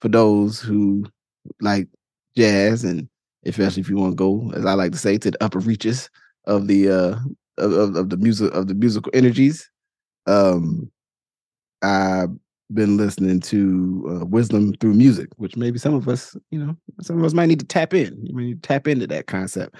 for 0.00 0.08
those 0.08 0.60
who 0.60 1.04
like 1.60 1.88
jazz, 2.36 2.84
and 2.84 3.08
especially 3.44 3.80
if 3.80 3.88
you 3.88 3.96
want 3.96 4.12
to 4.12 4.16
go, 4.16 4.52
as 4.54 4.64
I 4.64 4.74
like 4.74 4.92
to 4.92 4.98
say, 4.98 5.18
to 5.18 5.30
the 5.30 5.44
upper 5.44 5.58
reaches 5.58 6.10
of 6.46 6.66
the 6.66 6.88
uh 6.90 7.16
of, 7.58 7.94
of 7.96 8.10
the 8.10 8.16
music 8.16 8.52
of 8.54 8.66
the 8.68 8.74
musical 8.74 9.10
energies. 9.14 9.70
Um, 10.26 10.90
I've 11.82 12.30
been 12.72 12.96
listening 12.96 13.40
to 13.40 14.20
uh, 14.22 14.26
wisdom 14.26 14.74
through 14.80 14.94
music, 14.94 15.28
which 15.36 15.56
maybe 15.56 15.78
some 15.78 15.94
of 15.94 16.08
us, 16.08 16.36
you 16.50 16.58
know, 16.58 16.76
some 17.00 17.18
of 17.18 17.24
us 17.24 17.34
might 17.34 17.46
need 17.46 17.60
to 17.60 17.66
tap 17.66 17.92
in. 17.94 18.24
You 18.24 18.34
need 18.34 18.62
to 18.62 18.68
tap 18.68 18.88
into 18.88 19.06
that 19.08 19.26
concept. 19.26 19.76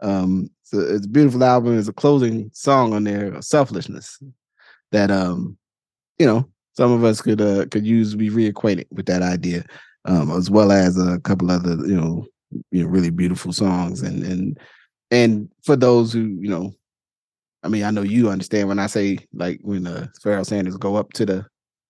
Um, 0.00 0.50
so 0.62 0.78
it's 0.78 1.06
a 1.06 1.08
beautiful 1.08 1.42
album. 1.42 1.72
There's 1.72 1.88
a 1.88 1.92
closing 1.92 2.50
song 2.52 2.92
on 2.92 3.04
there, 3.04 3.40
"Selflessness," 3.40 4.22
that 4.92 5.10
um, 5.10 5.56
you 6.18 6.26
know, 6.26 6.48
some 6.76 6.92
of 6.92 7.04
us 7.04 7.20
could 7.20 7.40
uh 7.40 7.66
could 7.70 7.86
use 7.86 8.14
be 8.14 8.30
reacquainted 8.30 8.86
with 8.90 9.06
that 9.06 9.22
idea, 9.22 9.64
um, 10.04 10.30
as 10.30 10.50
well 10.50 10.70
as 10.70 10.98
a 10.98 11.18
couple 11.20 11.50
other, 11.50 11.76
you 11.86 11.96
know, 11.96 12.26
you 12.70 12.82
know, 12.82 12.88
really 12.88 13.10
beautiful 13.10 13.52
songs, 13.52 14.02
and 14.02 14.22
and 14.22 14.58
and 15.10 15.48
for 15.64 15.76
those 15.76 16.12
who, 16.12 16.20
you 16.20 16.48
know, 16.48 16.74
I 17.62 17.68
mean, 17.68 17.84
I 17.84 17.90
know 17.90 18.02
you 18.02 18.30
understand 18.30 18.68
when 18.68 18.78
I 18.78 18.86
say 18.86 19.18
like 19.32 19.60
when 19.62 19.86
uh 19.86 20.06
Pharoah 20.22 20.44
Sanders 20.44 20.76
go 20.76 20.96
up 20.96 21.12
to 21.14 21.26
the 21.26 21.46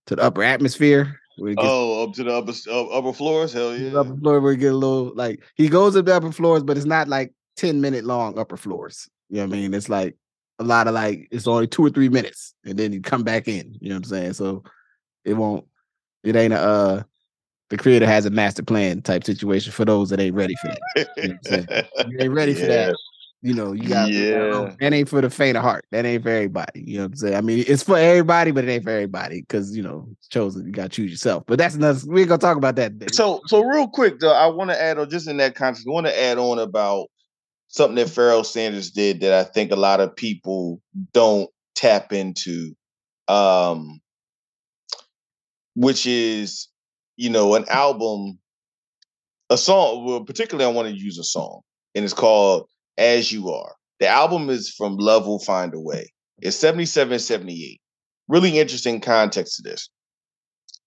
to 0.06 0.16
the 0.16 0.22
upper 0.22 0.42
atmosphere. 0.42 1.20
Gets, 1.38 1.56
oh, 1.58 2.04
up 2.04 2.14
to 2.14 2.24
the 2.24 2.32
upper 2.32 2.52
upper 2.92 3.12
floors, 3.12 3.52
hell 3.52 3.76
yeah. 3.76 3.98
Upper 3.98 4.16
floor 4.16 4.40
where 4.40 4.52
you 4.52 4.58
get 4.58 4.72
a 4.72 4.76
little 4.76 5.12
like 5.14 5.44
he 5.54 5.68
goes 5.68 5.94
up 5.94 6.06
the 6.06 6.14
upper 6.14 6.32
floors, 6.32 6.62
but 6.62 6.78
it's 6.78 6.86
not 6.86 7.08
like 7.08 7.34
ten 7.56 7.80
minute 7.80 8.04
long 8.04 8.38
upper 8.38 8.56
floors. 8.56 9.06
You 9.28 9.38
know 9.38 9.46
what 9.46 9.56
I 9.56 9.60
mean? 9.60 9.74
It's 9.74 9.90
like 9.90 10.16
a 10.58 10.64
lot 10.64 10.88
of 10.88 10.94
like 10.94 11.28
it's 11.30 11.46
only 11.46 11.66
two 11.66 11.84
or 11.84 11.90
three 11.90 12.08
minutes, 12.08 12.54
and 12.64 12.78
then 12.78 12.92
you 12.92 13.02
come 13.02 13.22
back 13.22 13.48
in. 13.48 13.76
You 13.80 13.90
know 13.90 13.96
what 13.96 14.06
I'm 14.06 14.10
saying? 14.10 14.32
So 14.32 14.62
it 15.26 15.34
won't. 15.34 15.66
It 16.24 16.36
ain't 16.36 16.54
a. 16.54 16.58
Uh, 16.60 17.02
the 17.68 17.76
creator 17.76 18.06
has 18.06 18.24
a 18.26 18.30
master 18.30 18.62
plan 18.62 19.02
type 19.02 19.24
situation 19.24 19.72
for 19.72 19.84
those 19.84 20.10
that 20.10 20.20
ain't 20.20 20.36
ready 20.36 20.54
for 20.62 20.68
that. 20.68 21.08
You, 21.16 21.28
know 21.28 22.08
you 22.08 22.18
ain't 22.20 22.32
ready 22.32 22.52
yeah. 22.52 22.60
for 22.60 22.66
that. 22.66 22.96
You 23.42 23.54
know, 23.54 23.72
you 23.72 23.88
got 23.88 24.10
Yeah. 24.10 24.72
that 24.80 24.92
ain't 24.92 25.08
for 25.08 25.20
the 25.20 25.30
faint 25.30 25.56
of 25.56 25.62
heart. 25.62 25.84
That 25.90 26.06
ain't 26.06 26.22
for 26.22 26.30
everybody. 26.30 26.82
You 26.82 26.98
know 26.98 27.04
what 27.04 27.12
I'm 27.12 27.16
saying? 27.16 27.34
I 27.34 27.40
mean, 27.40 27.64
it's 27.66 27.82
for 27.82 27.98
everybody, 27.98 28.50
but 28.52 28.64
it 28.64 28.70
ain't 28.70 28.84
for 28.84 28.90
everybody 28.90 29.40
because 29.40 29.76
you 29.76 29.82
know, 29.82 30.06
it's 30.12 30.28
chosen. 30.28 30.64
You 30.64 30.72
got 30.72 30.84
to 30.84 30.88
choose 30.88 31.10
yourself. 31.10 31.44
But 31.46 31.58
that's 31.58 31.74
another. 31.74 32.00
We 32.06 32.20
ain't 32.20 32.28
gonna 32.28 32.38
talk 32.38 32.56
about 32.56 32.76
that. 32.76 32.92
Today. 32.98 33.06
So, 33.12 33.40
so 33.46 33.64
real 33.64 33.88
quick 33.88 34.20
though, 34.20 34.32
I 34.32 34.46
want 34.46 34.70
to 34.70 34.80
add 34.80 34.98
on 34.98 35.10
just 35.10 35.28
in 35.28 35.36
that 35.38 35.56
context. 35.56 35.86
I 35.88 35.92
want 35.92 36.06
to 36.06 36.22
add 36.22 36.38
on 36.38 36.58
about 36.60 37.08
something 37.68 37.96
that 37.96 38.10
Pharoah 38.10 38.44
Sanders 38.44 38.90
did 38.90 39.20
that 39.20 39.32
I 39.32 39.44
think 39.44 39.70
a 39.72 39.76
lot 39.76 40.00
of 40.00 40.14
people 40.14 40.80
don't 41.12 41.50
tap 41.74 42.12
into, 42.12 42.74
um, 43.28 44.00
which 45.76 46.06
is, 46.06 46.68
you 47.16 47.30
know, 47.30 47.54
an 47.54 47.66
album, 47.68 48.38
a 49.50 49.56
song. 49.56 50.04
Well, 50.04 50.24
particularly, 50.24 50.68
I 50.68 50.74
want 50.74 50.88
to 50.88 50.96
use 51.00 51.18
a 51.18 51.24
song, 51.24 51.60
and 51.94 52.04
it's 52.04 52.14
called 52.14 52.68
"As 52.98 53.30
You 53.30 53.50
Are." 53.50 53.74
The 54.00 54.08
album 54.08 54.50
is 54.50 54.70
from 54.70 54.96
Love 54.96 55.26
Will 55.26 55.38
Find 55.38 55.72
a 55.74 55.80
Way. 55.80 56.12
It's 56.40 56.56
77, 56.56 57.18
78. 57.18 57.80
Really 58.28 58.58
interesting 58.58 59.00
context 59.00 59.56
to 59.56 59.62
this. 59.62 59.88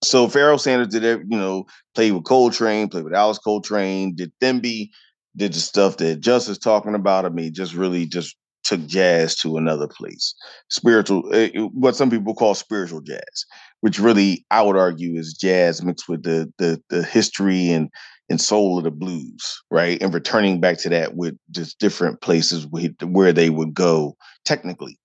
So 0.03 0.27
Pharoah 0.27 0.59
Sanders 0.59 0.89
did, 0.89 1.03
it, 1.03 1.21
you 1.27 1.37
know, 1.37 1.65
played 1.95 2.11
with 2.11 2.23
Coltrane, 2.23 2.87
played 2.87 3.03
with 3.03 3.13
Alice 3.13 3.39
Coltrane, 3.39 4.15
did 4.15 4.31
Thembi, 4.41 4.89
did 5.35 5.53
the 5.53 5.59
stuff 5.59 5.97
that 5.97 6.19
Just 6.19 6.49
is 6.49 6.57
talking 6.57 6.95
about. 6.95 7.25
I 7.25 7.29
mean, 7.29 7.53
just 7.53 7.73
really 7.73 8.05
just 8.05 8.35
took 8.69 8.85
jazz 8.85 9.35
to 9.37 9.57
another 9.57 9.87
place. 9.87 10.33
Spiritual, 10.69 11.23
eh, 11.33 11.49
eh, 11.55 11.61
what 11.73 11.95
some 11.95 12.09
people 12.09 12.35
call 12.35 12.53
spiritual 12.55 13.01
jazz, 13.01 13.45
which 13.81 13.99
really 13.99 14.45
I 14.51 14.61
would 14.61 14.77
argue 14.77 15.17
is 15.19 15.33
jazz 15.33 15.83
mixed 15.83 16.07
with 16.07 16.23
the 16.23 16.51
the 16.59 16.81
the 16.89 17.03
history 17.03 17.69
and 17.69 17.89
and 18.29 18.39
soul 18.39 18.77
of 18.77 18.83
the 18.83 18.91
blues, 18.91 19.61
right? 19.71 20.01
And 20.01 20.13
returning 20.13 20.59
back 20.61 20.77
to 20.79 20.89
that 20.89 21.15
with 21.15 21.35
just 21.49 21.79
different 21.79 22.21
places 22.21 22.67
where, 22.67 23.33
they 23.33 23.49
would 23.49 23.73
go 23.73 24.15
technically. 24.45 24.99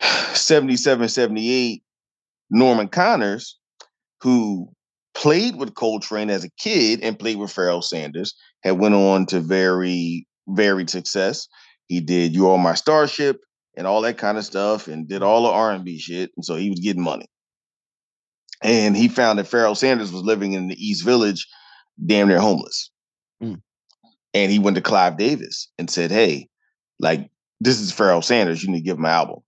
77, 0.32 1.08
78, 1.08 1.82
Norman 2.50 2.88
Connors, 2.88 3.58
who 4.22 4.70
played 5.14 5.56
with 5.56 5.74
Coltrane 5.74 6.30
as 6.30 6.44
a 6.44 6.50
kid 6.58 7.00
and 7.02 7.18
played 7.18 7.36
with 7.36 7.52
Pharoah 7.52 7.82
Sanders, 7.82 8.34
had 8.62 8.78
went 8.78 8.94
on 8.94 9.26
to 9.26 9.40
very 9.40 10.26
varied 10.48 10.88
success. 10.88 11.46
He 11.90 12.00
did 12.00 12.34
"You 12.34 12.50
Are 12.50 12.56
My 12.56 12.74
Starship" 12.74 13.40
and 13.76 13.84
all 13.84 14.00
that 14.02 14.16
kind 14.16 14.38
of 14.38 14.44
stuff, 14.44 14.86
and 14.86 15.08
did 15.08 15.22
all 15.22 15.42
the 15.42 15.48
R 15.48 15.72
and 15.72 15.84
B 15.84 15.98
shit, 15.98 16.30
and 16.36 16.44
so 16.44 16.54
he 16.54 16.70
was 16.70 16.78
getting 16.78 17.02
money. 17.02 17.26
And 18.62 18.96
he 18.96 19.08
found 19.08 19.38
that 19.40 19.48
Pharoah 19.48 19.74
Sanders 19.74 20.12
was 20.12 20.22
living 20.22 20.52
in 20.52 20.68
the 20.68 20.76
East 20.76 21.04
Village, 21.04 21.48
damn 22.06 22.28
near 22.28 22.38
homeless. 22.38 22.90
Mm. 23.42 23.60
And 24.34 24.52
he 24.52 24.60
went 24.60 24.76
to 24.76 24.82
Clive 24.82 25.16
Davis 25.16 25.68
and 25.78 25.90
said, 25.90 26.12
"Hey, 26.12 26.48
like 27.00 27.28
this 27.60 27.80
is 27.80 27.90
Pharoah 27.90 28.22
Sanders. 28.22 28.62
You 28.62 28.70
need 28.70 28.78
to 28.78 28.84
give 28.84 28.98
him 28.98 29.04
an 29.06 29.10
album. 29.10 29.40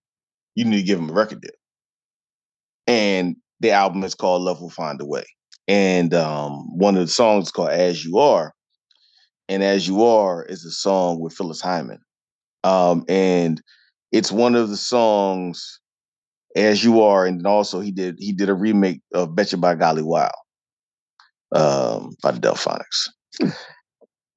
You 0.56 0.64
need 0.64 0.78
to 0.78 0.82
give 0.82 0.98
him 0.98 1.10
a 1.10 1.14
record 1.14 1.40
deal." 1.42 1.52
and 2.88 3.36
the 3.60 3.70
album 3.70 4.02
is 4.02 4.16
called 4.16 4.42
Love 4.42 4.60
Will 4.60 4.68
Find 4.68 5.00
a 5.00 5.04
Way. 5.04 5.24
And 5.68 6.12
um, 6.14 6.76
one 6.76 6.96
of 6.96 7.06
the 7.06 7.12
songs 7.12 7.46
is 7.46 7.52
called 7.52 7.70
As 7.70 8.04
You 8.04 8.18
Are. 8.18 8.52
And 9.48 9.62
As 9.62 9.86
You 9.86 10.02
Are 10.02 10.44
is 10.44 10.64
a 10.64 10.70
song 10.72 11.20
with 11.20 11.32
Phyllis 11.32 11.60
Hyman. 11.60 12.00
Um, 12.64 13.04
and 13.08 13.60
it's 14.12 14.30
one 14.32 14.54
of 14.54 14.68
the 14.68 14.76
songs 14.76 15.80
As 16.56 16.84
You 16.84 17.02
Are, 17.02 17.26
and 17.26 17.46
also 17.46 17.80
he 17.80 17.90
did 17.90 18.16
he 18.18 18.32
did 18.32 18.48
a 18.48 18.54
remake 18.54 19.00
of 19.14 19.34
Betcha 19.34 19.56
by 19.56 19.74
Golly 19.74 20.02
Wow 20.02 20.32
um, 21.54 22.14
by 22.22 22.30
the 22.32 22.40
Delfonics. 22.40 23.08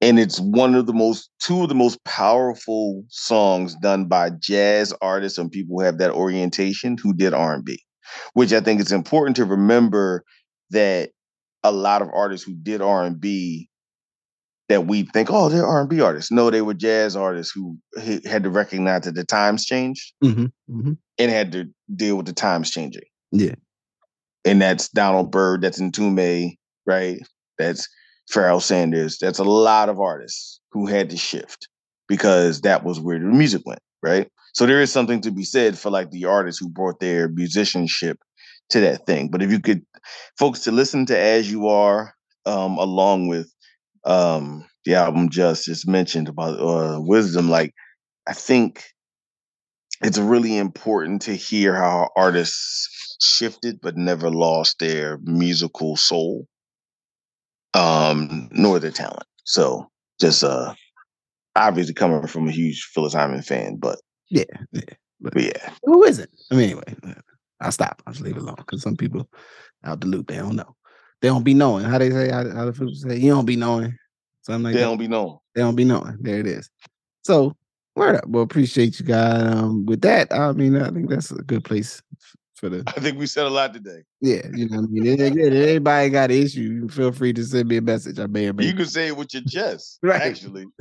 and 0.01 0.19
it's 0.19 0.39
one 0.39 0.75
of 0.75 0.85
the 0.85 0.93
most 0.93 1.29
two 1.39 1.63
of 1.63 1.69
the 1.69 1.75
most 1.75 2.03
powerful 2.05 3.03
songs 3.09 3.75
done 3.81 4.05
by 4.05 4.29
jazz 4.29 4.93
artists 5.01 5.37
and 5.37 5.51
people 5.51 5.77
who 5.77 5.85
have 5.85 5.97
that 5.97 6.11
orientation 6.11 6.97
who 7.01 7.13
did 7.13 7.33
R&B 7.33 7.79
which 8.33 8.53
I 8.53 8.61
think 8.61 8.79
it's 8.79 8.91
important 8.91 9.35
to 9.37 9.45
remember 9.45 10.23
that 10.71 11.11
a 11.63 11.71
lot 11.71 12.01
of 12.01 12.09
artists 12.13 12.45
who 12.45 12.53
did 12.53 12.81
R 12.81 13.03
and 13.03 13.19
B 13.19 13.69
that 14.69 14.87
we 14.87 15.03
think, 15.03 15.29
oh, 15.31 15.49
they're 15.49 15.65
R 15.65 15.81
and 15.81 15.89
B 15.89 16.01
artists. 16.01 16.31
No, 16.31 16.49
they 16.49 16.61
were 16.61 16.73
jazz 16.73 17.15
artists 17.15 17.53
who 17.53 17.77
had 18.25 18.43
to 18.43 18.49
recognize 18.49 19.03
that 19.03 19.15
the 19.15 19.23
times 19.23 19.65
changed 19.65 20.13
Mhm, 20.23 20.51
mhm. 20.69 20.97
and 21.19 21.31
had 21.31 21.51
to 21.51 21.65
deal 21.95 22.15
with 22.17 22.25
the 22.25 22.33
times 22.33 22.71
changing. 22.71 23.03
Yeah. 23.31 23.55
And 24.43 24.61
that's 24.61 24.89
Donald 24.89 25.31
Byrd, 25.31 25.61
that's 25.61 25.79
Ntume, 25.79 26.55
right? 26.85 27.19
That's 27.57 27.87
Pharoah 28.29 28.61
Sanders. 28.61 29.17
That's 29.19 29.39
a 29.39 29.43
lot 29.43 29.89
of 29.89 29.99
artists 29.99 30.59
who 30.71 30.87
had 30.87 31.09
to 31.11 31.17
shift 31.17 31.67
because 32.07 32.61
that 32.61 32.83
was 32.83 32.99
where 32.99 33.19
the 33.19 33.25
music 33.25 33.61
went, 33.65 33.79
right? 34.03 34.29
So 34.53 34.65
there 34.65 34.81
is 34.81 34.91
something 34.91 35.21
to 35.21 35.31
be 35.31 35.43
said 35.43 35.77
for 35.77 35.89
like 35.89 36.11
the 36.11 36.25
artists 36.25 36.59
who 36.59 36.69
brought 36.69 36.99
their 36.99 37.27
musicianship 37.27 38.17
to 38.69 38.79
that 38.81 39.05
thing. 39.05 39.29
But 39.29 39.41
if 39.43 39.51
you 39.51 39.59
could, 39.59 39.85
folks, 40.39 40.61
to 40.61 40.71
listen 40.71 41.05
to 41.07 41.17
As 41.17 41.51
You 41.51 41.67
Are, 41.67 42.13
um, 42.45 42.77
along 42.77 43.27
with 43.27 43.51
um, 44.05 44.65
the 44.85 44.95
album 44.95 45.29
Just 45.29 45.65
just 45.65 45.87
mentioned 45.87 46.29
about 46.29 46.59
uh, 46.59 46.99
Wisdom, 47.01 47.49
like 47.49 47.73
I 48.27 48.33
think 48.33 48.83
it's 50.01 50.17
really 50.17 50.57
important 50.57 51.23
to 51.23 51.33
hear 51.35 51.75
how 51.75 52.09
artists 52.17 53.17
shifted 53.21 53.79
but 53.81 53.97
never 53.97 54.29
lost 54.29 54.79
their 54.79 55.17
musical 55.23 55.95
soul, 55.95 56.47
um, 57.73 58.49
nor 58.51 58.79
their 58.79 58.91
talent. 58.91 59.25
So 59.45 59.89
just 60.19 60.43
uh, 60.43 60.73
obviously 61.55 61.93
coming 61.93 62.27
from 62.27 62.47
a 62.47 62.51
huge 62.51 62.89
Phyllis 62.93 63.13
Hyman 63.13 63.41
fan, 63.41 63.77
but 63.77 63.99
Yeah, 64.29 64.43
yeah. 64.71 64.81
but 65.21 65.41
yeah. 65.41 65.69
Who 65.83 66.03
is 66.03 66.19
it? 66.19 66.29
I 66.51 66.55
mean, 66.55 66.69
anyway, 66.87 67.15
I'll 67.61 67.71
stop. 67.71 68.01
I'll 68.05 68.13
just 68.13 68.23
leave 68.25 68.37
it 68.37 68.41
alone 68.41 68.55
because 68.57 68.81
some 68.81 68.97
people 68.97 69.29
out 69.83 70.01
the 70.01 70.07
loop, 70.07 70.27
they 70.27 70.37
don't 70.37 70.55
know. 70.55 70.75
They 71.21 71.27
don't 71.29 71.43
be 71.43 71.53
knowing. 71.53 71.85
How 71.85 71.97
they 71.97 72.11
say, 72.11 72.29
how, 72.29 72.49
how 72.51 72.65
the 72.65 72.73
people 72.73 72.93
say, 72.93 73.17
you 73.17 73.31
don't 73.31 73.45
be 73.45 73.55
knowing. 73.55 73.97
Something 74.43 74.63
like 74.63 74.73
They 74.73 74.79
that. 74.79 74.85
don't 74.85 74.97
be 74.97 75.07
knowing. 75.07 75.37
They 75.55 75.61
don't 75.61 75.75
be 75.75 75.85
knowing. 75.85 76.17
There 76.21 76.39
it 76.39 76.47
is. 76.47 76.69
So, 77.23 77.55
word 77.95 78.15
up. 78.17 78.27
Well, 78.27 78.43
appreciate 78.43 78.99
you 78.99 79.05
guys. 79.05 79.41
Um, 79.55 79.85
with 79.85 80.01
that, 80.01 80.31
I 80.31 80.51
mean, 80.51 80.75
I 80.75 80.89
think 80.91 81.09
that's 81.09 81.31
a 81.31 81.35
good 81.41 81.63
place 81.63 82.01
for 82.55 82.69
the 82.69 82.83
I 82.87 82.99
think 82.99 83.17
we 83.17 83.25
said 83.25 83.45
a 83.45 83.49
lot 83.49 83.73
today. 83.73 84.03
yeah. 84.21 84.41
You 84.53 84.69
know, 84.69 84.81
what 84.81 84.89
I 84.89 84.91
mean, 84.91 85.19
anybody 85.21 86.09
got 86.09 86.29
an 86.31 86.37
issue, 86.43 86.87
feel 86.89 87.11
free 87.11 87.33
to 87.33 87.43
send 87.43 87.69
me 87.69 87.77
a 87.77 87.81
message. 87.81 88.19
I 88.19 88.27
may 88.27 88.47
or 88.49 88.53
may 88.53 88.65
You 88.65 88.73
can 88.75 88.85
say 88.85 89.07
it 89.07 89.17
with 89.17 89.33
your 89.33 89.43
chest, 89.43 89.99
Right. 90.03 90.21
actually. 90.21 90.65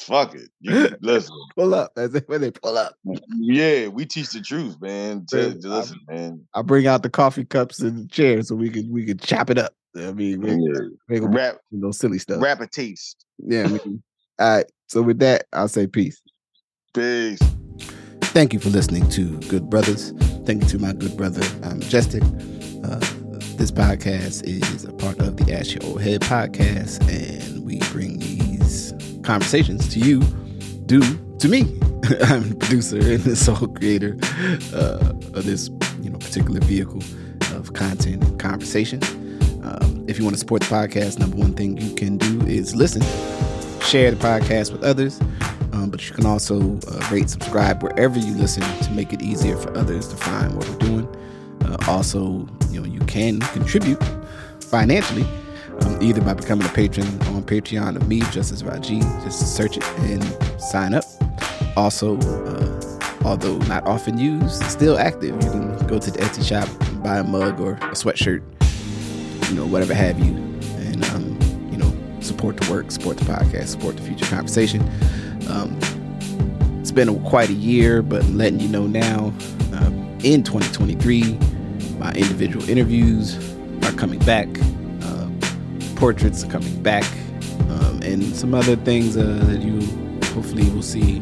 Fuck 0.00 0.34
it. 0.34 0.48
You, 0.60 0.88
listen. 1.02 1.34
pull 1.56 1.74
up. 1.74 1.92
That's 1.94 2.14
it. 2.14 2.28
When 2.28 2.40
they 2.40 2.50
pull 2.50 2.76
up, 2.78 2.94
Yeah, 3.38 3.88
we 3.88 4.06
teach 4.06 4.30
the 4.30 4.40
truth, 4.40 4.80
man. 4.80 5.26
Yeah, 5.32 5.48
Just, 5.50 5.64
listen, 5.64 5.98
man. 6.08 6.44
I 6.54 6.62
bring 6.62 6.86
out 6.86 7.02
the 7.02 7.10
coffee 7.10 7.44
cups 7.44 7.80
and 7.80 7.98
the 8.04 8.08
chairs 8.08 8.48
so 8.48 8.54
we 8.54 8.70
could 8.70 8.90
we 8.90 9.04
could 9.04 9.20
chop 9.20 9.50
it 9.50 9.58
up. 9.58 9.72
I 9.96 10.12
mean, 10.12 10.40
we, 10.40 10.50
Yeah. 10.52 11.16
ain't 11.16 11.34
Rap, 11.34 11.58
do 11.70 11.78
no 11.78 11.90
silly 11.90 12.18
stuff. 12.18 12.42
rap 12.42 12.60
a 12.60 12.66
taste. 12.66 13.24
Yeah. 13.38 13.64
I 13.64 13.66
mean, 13.68 14.02
all 14.38 14.56
right. 14.56 14.66
So 14.88 15.02
with 15.02 15.18
that, 15.20 15.44
I'll 15.52 15.68
say 15.68 15.86
peace. 15.86 16.20
Peace. 16.94 17.38
Thank 18.32 18.52
you 18.52 18.60
for 18.60 18.68
listening 18.70 19.08
to 19.10 19.36
Good 19.48 19.68
Brothers. 19.68 20.12
Thank 20.46 20.62
you 20.62 20.68
to 20.70 20.78
my 20.78 20.92
good 20.92 21.16
brother, 21.16 21.42
uh, 21.64 21.74
Majestic. 21.74 22.22
Uh, 22.84 22.98
this 23.56 23.70
podcast 23.70 24.44
is 24.44 24.84
a 24.84 24.92
part 24.92 25.18
of 25.18 25.36
the 25.36 25.52
Ask 25.52 25.72
Your 25.74 25.82
Oldhead 25.82 26.20
podcast, 26.20 27.00
and 27.10 27.64
we 27.64 27.80
bring 27.92 28.18
these 28.18 28.92
conversations 29.22 29.88
to 29.88 30.00
you 30.00 30.20
do 30.86 31.00
to 31.38 31.48
me. 31.48 31.60
I'm 32.22 32.50
the 32.50 32.56
producer 32.58 32.96
and 32.96 33.20
the 33.20 33.36
sole 33.36 33.68
creator 33.68 34.16
uh, 34.74 35.12
of 35.34 35.44
this, 35.44 35.68
you 36.02 36.10
know, 36.10 36.18
particular 36.18 36.60
vehicle 36.60 37.02
of 37.54 37.72
content 37.74 38.24
and 38.24 38.40
conversation. 38.40 39.02
Um, 39.62 40.04
if 40.08 40.18
you 40.18 40.24
want 40.24 40.34
to 40.34 40.40
support 40.40 40.62
the 40.62 40.68
podcast, 40.68 41.18
number 41.18 41.36
one 41.36 41.52
thing 41.52 41.76
you 41.76 41.94
can 41.94 42.16
do 42.16 42.40
is 42.46 42.74
listen, 42.74 43.02
share 43.82 44.10
the 44.10 44.16
podcast 44.16 44.72
with 44.72 44.82
others. 44.82 45.20
Um, 45.72 45.90
but 45.90 46.06
you 46.08 46.14
can 46.14 46.26
also 46.26 46.78
uh, 46.88 47.08
rate, 47.10 47.30
subscribe 47.30 47.82
wherever 47.82 48.18
you 48.18 48.34
listen 48.34 48.62
to 48.82 48.90
make 48.90 49.12
it 49.12 49.22
easier 49.22 49.56
for 49.56 49.76
others 49.76 50.08
to 50.08 50.16
find 50.16 50.54
what 50.56 50.68
we're 50.68 50.78
doing. 50.78 51.16
Uh, 51.64 51.76
also, 51.86 52.48
you 52.70 52.80
know, 52.80 52.86
you 52.86 53.00
can 53.00 53.40
contribute 53.40 54.02
financially, 54.60 55.26
either 56.02 56.20
by 56.20 56.34
becoming 56.34 56.66
a 56.66 56.70
patron 56.70 57.06
on 57.22 57.42
Patreon 57.42 57.96
of 57.96 58.08
me, 58.08 58.20
Justice 58.30 58.62
Rajee. 58.62 59.02
Just 59.24 59.56
search 59.56 59.76
it 59.76 59.84
and 60.00 60.22
sign 60.60 60.94
up. 60.94 61.04
Also, 61.76 62.18
uh, 62.18 62.98
although 63.24 63.58
not 63.58 63.86
often 63.86 64.18
used, 64.18 64.62
still 64.64 64.98
active. 64.98 65.34
You 65.42 65.50
can 65.50 65.86
go 65.86 65.98
to 65.98 66.10
the 66.10 66.18
Etsy 66.18 66.46
shop 66.46 66.68
buy 67.02 67.18
a 67.18 67.24
mug 67.24 67.60
or 67.60 67.72
a 67.72 67.92
sweatshirt, 67.92 68.42
you 69.48 69.56
know, 69.56 69.66
whatever 69.66 69.94
have 69.94 70.18
you, 70.18 70.32
and 70.78 71.04
um, 71.06 71.38
you 71.70 71.78
know, 71.78 71.92
support 72.20 72.56
the 72.56 72.70
work, 72.70 72.90
support 72.90 73.16
the 73.16 73.24
podcast, 73.24 73.68
support 73.68 73.96
the 73.96 74.02
future 74.02 74.26
conversation. 74.26 74.82
Um, 75.48 75.78
it's 76.80 76.92
been 76.92 77.22
quite 77.24 77.48
a 77.50 77.54
year, 77.54 78.02
but 78.02 78.24
letting 78.26 78.60
you 78.60 78.68
know 78.68 78.86
now, 78.86 79.32
um, 79.72 80.18
in 80.22 80.42
2023, 80.42 81.38
my 81.98 82.12
individual 82.12 82.68
interviews 82.68 83.36
are 83.84 83.92
coming 83.92 84.18
back. 84.20 84.48
Portraits 86.00 86.44
coming 86.44 86.82
back. 86.82 87.04
Um, 87.68 88.00
and 88.02 88.34
some 88.34 88.54
other 88.54 88.74
things 88.74 89.16
uh, 89.18 89.44
that 89.44 89.60
you 89.60 89.80
hopefully 90.34 90.68
will 90.70 90.82
see 90.82 91.18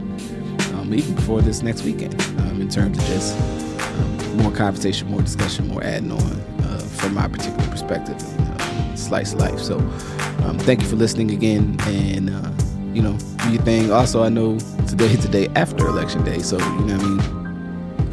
um, 0.74 0.94
even 0.94 1.14
before 1.16 1.42
this 1.42 1.62
next 1.62 1.82
weekend 1.82 2.14
um, 2.40 2.60
in 2.60 2.68
terms 2.68 2.96
of 2.96 3.04
just 3.06 3.36
um, 3.38 4.36
more 4.38 4.52
conversation, 4.52 5.10
more 5.10 5.20
discussion, 5.20 5.66
more 5.66 5.82
adding 5.82 6.12
on 6.12 6.20
uh, 6.62 6.78
from 6.96 7.14
my 7.14 7.26
particular 7.26 7.68
perspective 7.68 8.16
uh, 8.40 8.94
slice 8.96 9.34
life. 9.34 9.58
So 9.58 9.78
um, 10.44 10.58
thank 10.60 10.80
you 10.80 10.88
for 10.88 10.96
listening 10.96 11.32
again, 11.32 11.76
and 11.80 12.30
uh, 12.30 12.50
you 12.94 13.02
know 13.02 13.18
do 13.42 13.52
your 13.52 13.62
thing. 13.62 13.90
Also, 13.90 14.22
I 14.22 14.28
know 14.28 14.58
today 14.86 15.06
is 15.06 15.24
the 15.24 15.28
day 15.28 15.48
after 15.56 15.86
election 15.88 16.22
day, 16.24 16.38
so 16.38 16.56
you 16.56 16.84
know 16.86 16.94
I 16.94 17.02
mean. 17.02 17.18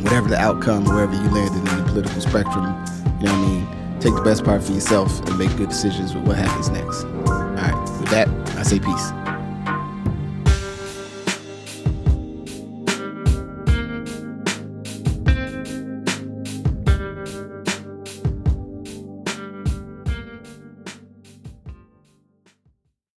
Whatever 0.06 0.30
the 0.30 0.38
outcome, 0.38 0.86
wherever 0.86 1.14
you 1.16 1.30
landed 1.32 1.58
in 1.58 1.78
the 1.78 1.84
political 1.92 2.22
spectrum, 2.22 2.64
you 3.20 3.26
know 3.26 3.32
what 3.32 3.32
I 3.32 3.48
mean. 3.48 3.85
Take 4.06 4.14
the 4.14 4.22
best 4.22 4.44
part 4.44 4.64
for 4.64 4.72
yourself 4.72 5.20
and 5.22 5.36
make 5.36 5.50
good 5.58 5.70
decisions 5.70 6.14
with 6.14 6.28
what 6.28 6.38
happens 6.38 6.70
next. 6.70 7.06
All 7.06 7.44
right, 7.56 7.74
with 8.00 8.10
that, 8.10 8.30
I 8.56 8.62
say 8.62 8.78
peace. 8.78 9.25